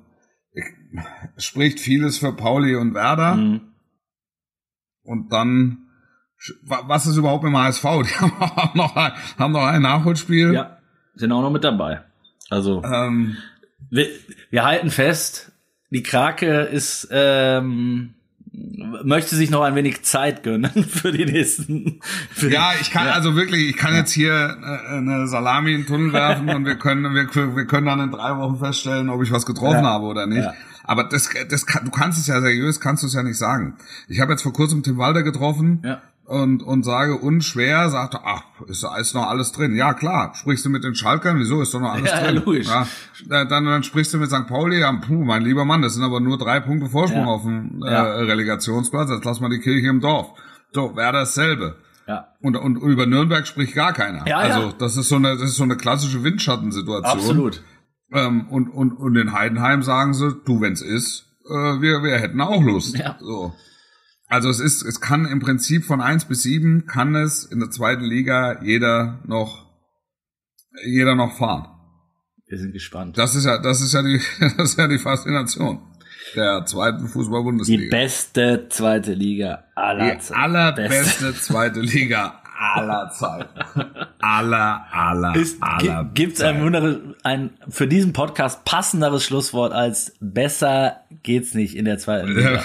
spricht 1.37 1.79
vieles 1.79 2.17
für 2.17 2.33
Pauli 2.33 2.75
und 2.75 2.93
Werder. 2.93 3.35
Mhm. 3.35 3.61
Und 5.03 5.33
dann, 5.33 5.89
was 6.63 7.05
ist 7.05 7.17
überhaupt 7.17 7.43
im 7.43 7.57
HSV? 7.57 7.83
Die 7.83 8.15
haben 8.15 8.77
noch, 8.77 8.95
ein, 8.95 9.11
haben 9.37 9.51
noch 9.51 9.65
ein 9.65 9.81
Nachholspiel. 9.81 10.53
Ja, 10.53 10.77
sind 11.15 11.31
auch 11.31 11.41
noch 11.41 11.51
mit 11.51 11.63
dabei. 11.63 12.01
Also, 12.49 12.83
ähm, 12.83 13.37
wir, 13.93 14.07
wir 14.49 14.63
halten 14.63 14.89
fest, 14.89 15.51
die 15.91 16.03
Krake 16.03 16.61
ist, 16.63 17.07
ähm, 17.11 18.15
möchte 19.03 19.35
sich 19.35 19.49
noch 19.51 19.61
ein 19.61 19.75
wenig 19.75 20.03
Zeit 20.03 20.43
gönnen 20.43 20.71
für 20.89 21.11
die 21.11 21.25
nächsten. 21.25 21.99
Für 22.31 22.49
ja, 22.49 22.71
ich 22.81 22.89
kann 22.91 23.05
ja. 23.05 23.13
also 23.13 23.35
wirklich, 23.35 23.69
ich 23.69 23.77
kann 23.77 23.93
ja. 23.93 23.99
jetzt 23.99 24.11
hier 24.11 24.33
äh, 24.33 24.97
eine 24.97 25.27
Salami 25.27 25.73
in 25.73 25.81
den 25.81 25.87
Tunnel 25.87 26.11
werfen 26.11 26.49
und 26.49 26.65
wir 26.65 26.75
können, 26.75 27.13
wir, 27.13 27.55
wir 27.55 27.65
können 27.65 27.85
dann 27.85 27.99
in 27.99 28.11
drei 28.11 28.35
Wochen 28.37 28.57
feststellen, 28.57 29.09
ob 29.09 29.21
ich 29.21 29.31
was 29.31 29.45
getroffen 29.45 29.83
ja. 29.83 29.91
habe 29.91 30.05
oder 30.05 30.25
nicht. 30.25 30.47
Aber 30.83 31.05
das, 31.05 31.29
das 31.49 31.65
du 31.65 31.91
kannst 31.91 32.19
es 32.19 32.27
ja 32.27 32.41
seriös, 32.41 32.79
kannst 32.79 33.03
du 33.03 33.07
es 33.07 33.13
ja 33.13 33.23
nicht 33.23 33.37
sagen. 33.37 33.77
Ich 34.07 34.19
habe 34.19 34.33
jetzt 34.33 34.41
vor 34.41 34.53
kurzem 34.53 34.83
Tim 34.83 34.97
Walder 34.97 35.23
getroffen. 35.23 35.81
Ja. 35.85 36.01
Und, 36.25 36.63
und 36.63 36.83
sage 36.83 37.17
unschwer, 37.17 37.89
sagt 37.89 38.13
er, 38.13 38.21
ach, 38.25 38.43
ist, 38.67 38.85
ist 38.99 39.13
noch 39.13 39.27
alles 39.27 39.51
drin. 39.51 39.75
Ja, 39.75 39.93
klar. 39.93 40.33
Sprichst 40.35 40.63
du 40.65 40.69
mit 40.69 40.83
den 40.83 40.95
Schalkern? 40.95 41.37
Wieso 41.39 41.61
ist 41.61 41.73
doch 41.73 41.81
noch 41.81 41.91
alles 41.91 42.09
ja, 42.09 42.21
drin? 42.21 42.35
Ja, 42.35 42.41
logisch. 42.41 42.67
Ja, 42.67 42.87
dann, 43.45 43.65
dann 43.65 43.83
sprichst 43.83 44.13
du 44.13 44.17
mit 44.17 44.29
St. 44.29 44.47
Pauli, 44.47 44.79
ja, 44.79 44.91
puh, 44.93 45.25
mein 45.25 45.43
lieber 45.43 45.65
Mann, 45.65 45.81
das 45.81 45.95
sind 45.95 46.03
aber 46.03 46.21
nur 46.21 46.37
drei 46.37 46.61
Punkte 46.61 46.89
Vorsprung 46.89 47.25
ja. 47.25 47.27
auf 47.27 47.43
dem 47.43 47.81
äh, 47.83 47.93
Relegationsplatz. 47.93 49.09
Jetzt 49.09 49.25
lass 49.25 49.41
mal 49.41 49.49
die 49.49 49.59
Kirche 49.59 49.87
im 49.87 49.99
Dorf. 49.99 50.29
So, 50.71 50.95
wäre 50.95 51.11
dasselbe. 51.11 51.77
Ja. 52.07 52.27
Und, 52.41 52.55
und 52.55 52.77
über 52.77 53.05
Nürnberg 53.05 53.45
spricht 53.45 53.75
gar 53.75 53.93
keiner. 53.93 54.27
Ja, 54.27 54.37
also 54.37 54.59
ja. 54.67 54.73
das 54.77 54.97
ist 54.97 55.09
so 55.09 55.15
eine, 55.15 55.37
das 55.37 55.43
ist 55.43 55.55
so 55.55 55.63
eine 55.63 55.77
klassische 55.77 56.23
Windschattensituation. 56.23 57.19
Absolut. 57.19 57.63
Ähm, 58.11 58.47
und, 58.49 58.69
und, 58.69 58.93
und 58.93 59.15
in 59.15 59.33
Heidenheim 59.33 59.83
sagen 59.83 60.13
sie, 60.13 60.35
du, 60.45 60.61
wenn's 60.61 60.81
ist, 60.81 61.25
äh, 61.49 61.81
wir, 61.81 62.03
wir 62.03 62.17
hätten 62.17 62.41
auch 62.41 62.61
Lust. 62.61 62.97
Ja. 62.97 63.17
So. 63.19 63.53
Also 64.27 64.49
es 64.49 64.59
ist, 64.59 64.83
es 64.83 64.99
kann 65.01 65.25
im 65.25 65.39
Prinzip 65.39 65.85
von 65.85 66.01
eins 66.01 66.25
bis 66.25 66.43
sieben 66.43 66.85
kann 66.87 67.15
es 67.15 67.45
in 67.45 67.59
der 67.59 67.69
zweiten 67.69 68.03
Liga 68.03 68.61
jeder 68.63 69.21
noch, 69.25 69.69
jeder 70.85 71.15
noch 71.15 71.37
fahren. 71.37 71.67
Wir 72.47 72.57
sind 72.57 72.73
gespannt. 72.73 73.17
Das 73.17 73.35
ist 73.35 73.45
ja, 73.45 73.57
das 73.57 73.81
ist 73.81 73.93
ja 73.93 74.01
die, 74.01 74.19
das 74.57 74.71
ist 74.71 74.77
ja 74.77 74.87
die 74.87 74.99
Faszination 74.99 75.81
der 76.35 76.65
zweiten 76.65 77.07
Fußball-Bundesliga. 77.07 77.83
Die 77.83 77.89
beste 77.89 78.67
zweite 78.69 79.13
Liga 79.13 79.65
aller 79.75 80.19
Zeiten. 80.19 80.33
Die 80.33 80.43
allerbeste 80.43 81.33
zweite 81.35 81.79
Liga 81.79 82.42
aller 82.63 83.09
Zeiten. 83.09 83.59
aller, 84.19 84.85
aller, 84.91 85.35
Ist, 85.35 85.61
aller. 85.61 86.09
Gibt 86.13 86.37
es 86.37 86.41
ein, 86.41 87.15
ein 87.23 87.49
für 87.69 87.87
diesen 87.87 88.13
Podcast 88.13 88.63
passenderes 88.65 89.23
Schlusswort 89.23 89.73
als 89.73 90.13
besser 90.19 90.97
geht's 91.23 91.53
nicht 91.53 91.75
in 91.75 91.85
der 91.85 91.97
zweiten 91.97 92.29
Liga? 92.29 92.61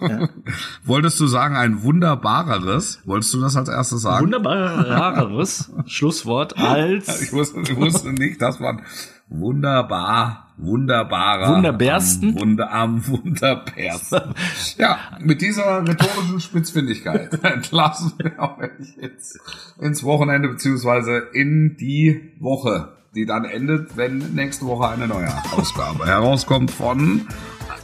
ja. 0.00 0.28
Wolltest 0.84 1.18
du 1.20 1.26
sagen 1.26 1.56
ein 1.56 1.82
wunderbareres? 1.82 3.00
Wolltest 3.04 3.34
du 3.34 3.40
das 3.40 3.56
als 3.56 3.68
erstes 3.68 4.02
sagen? 4.02 4.24
Wunderbareres 4.24 5.72
Schlusswort 5.86 6.58
als. 6.58 7.22
Ich 7.22 7.32
wusste, 7.32 7.60
ich 7.60 7.76
wusste 7.76 8.12
nicht, 8.12 8.40
dass 8.40 8.60
man 8.60 8.82
wunderbar 9.28 10.49
wunderbarer. 10.62 11.54
Wunderbärsten? 11.54 12.30
Am, 12.30 12.40
Wunder, 12.40 12.72
am 12.72 13.06
wunderbärsten. 13.06 14.34
ja, 14.78 14.98
mit 15.20 15.40
dieser 15.40 15.86
rhetorischen 15.86 16.40
Spitzfindigkeit 16.40 17.32
entlassen 17.44 18.12
wir 18.18 18.38
euch 18.38 18.96
jetzt 19.00 19.38
ins 19.80 20.02
Wochenende 20.04 20.48
beziehungsweise 20.48 21.18
in 21.32 21.76
die 21.76 22.32
Woche, 22.40 22.96
die 23.14 23.26
dann 23.26 23.44
endet, 23.44 23.96
wenn 23.96 24.34
nächste 24.34 24.66
Woche 24.66 24.88
eine 24.88 25.08
neue 25.08 25.32
Ausgabe 25.52 26.06
herauskommt 26.06 26.70
von 26.70 27.26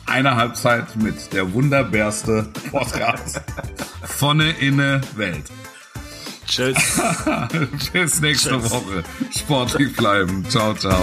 einer 0.07 0.37
Halbzeit 0.37 0.97
mit 0.97 1.33
der 1.33 1.53
wunderbärste 1.53 2.49
Podcast 2.71 3.41
von 4.03 4.39
der 4.39 4.59
Inne 4.61 5.01
Welt. 5.17 5.45
Tschüss. 6.47 6.77
Tschüss 7.79 8.21
nächste 8.21 8.51
Tschüss. 8.51 8.71
Woche. 8.71 9.03
Sportlich 9.37 9.97
bleiben. 9.97 10.45
Ciao, 10.49 10.75
ciao. 10.75 11.03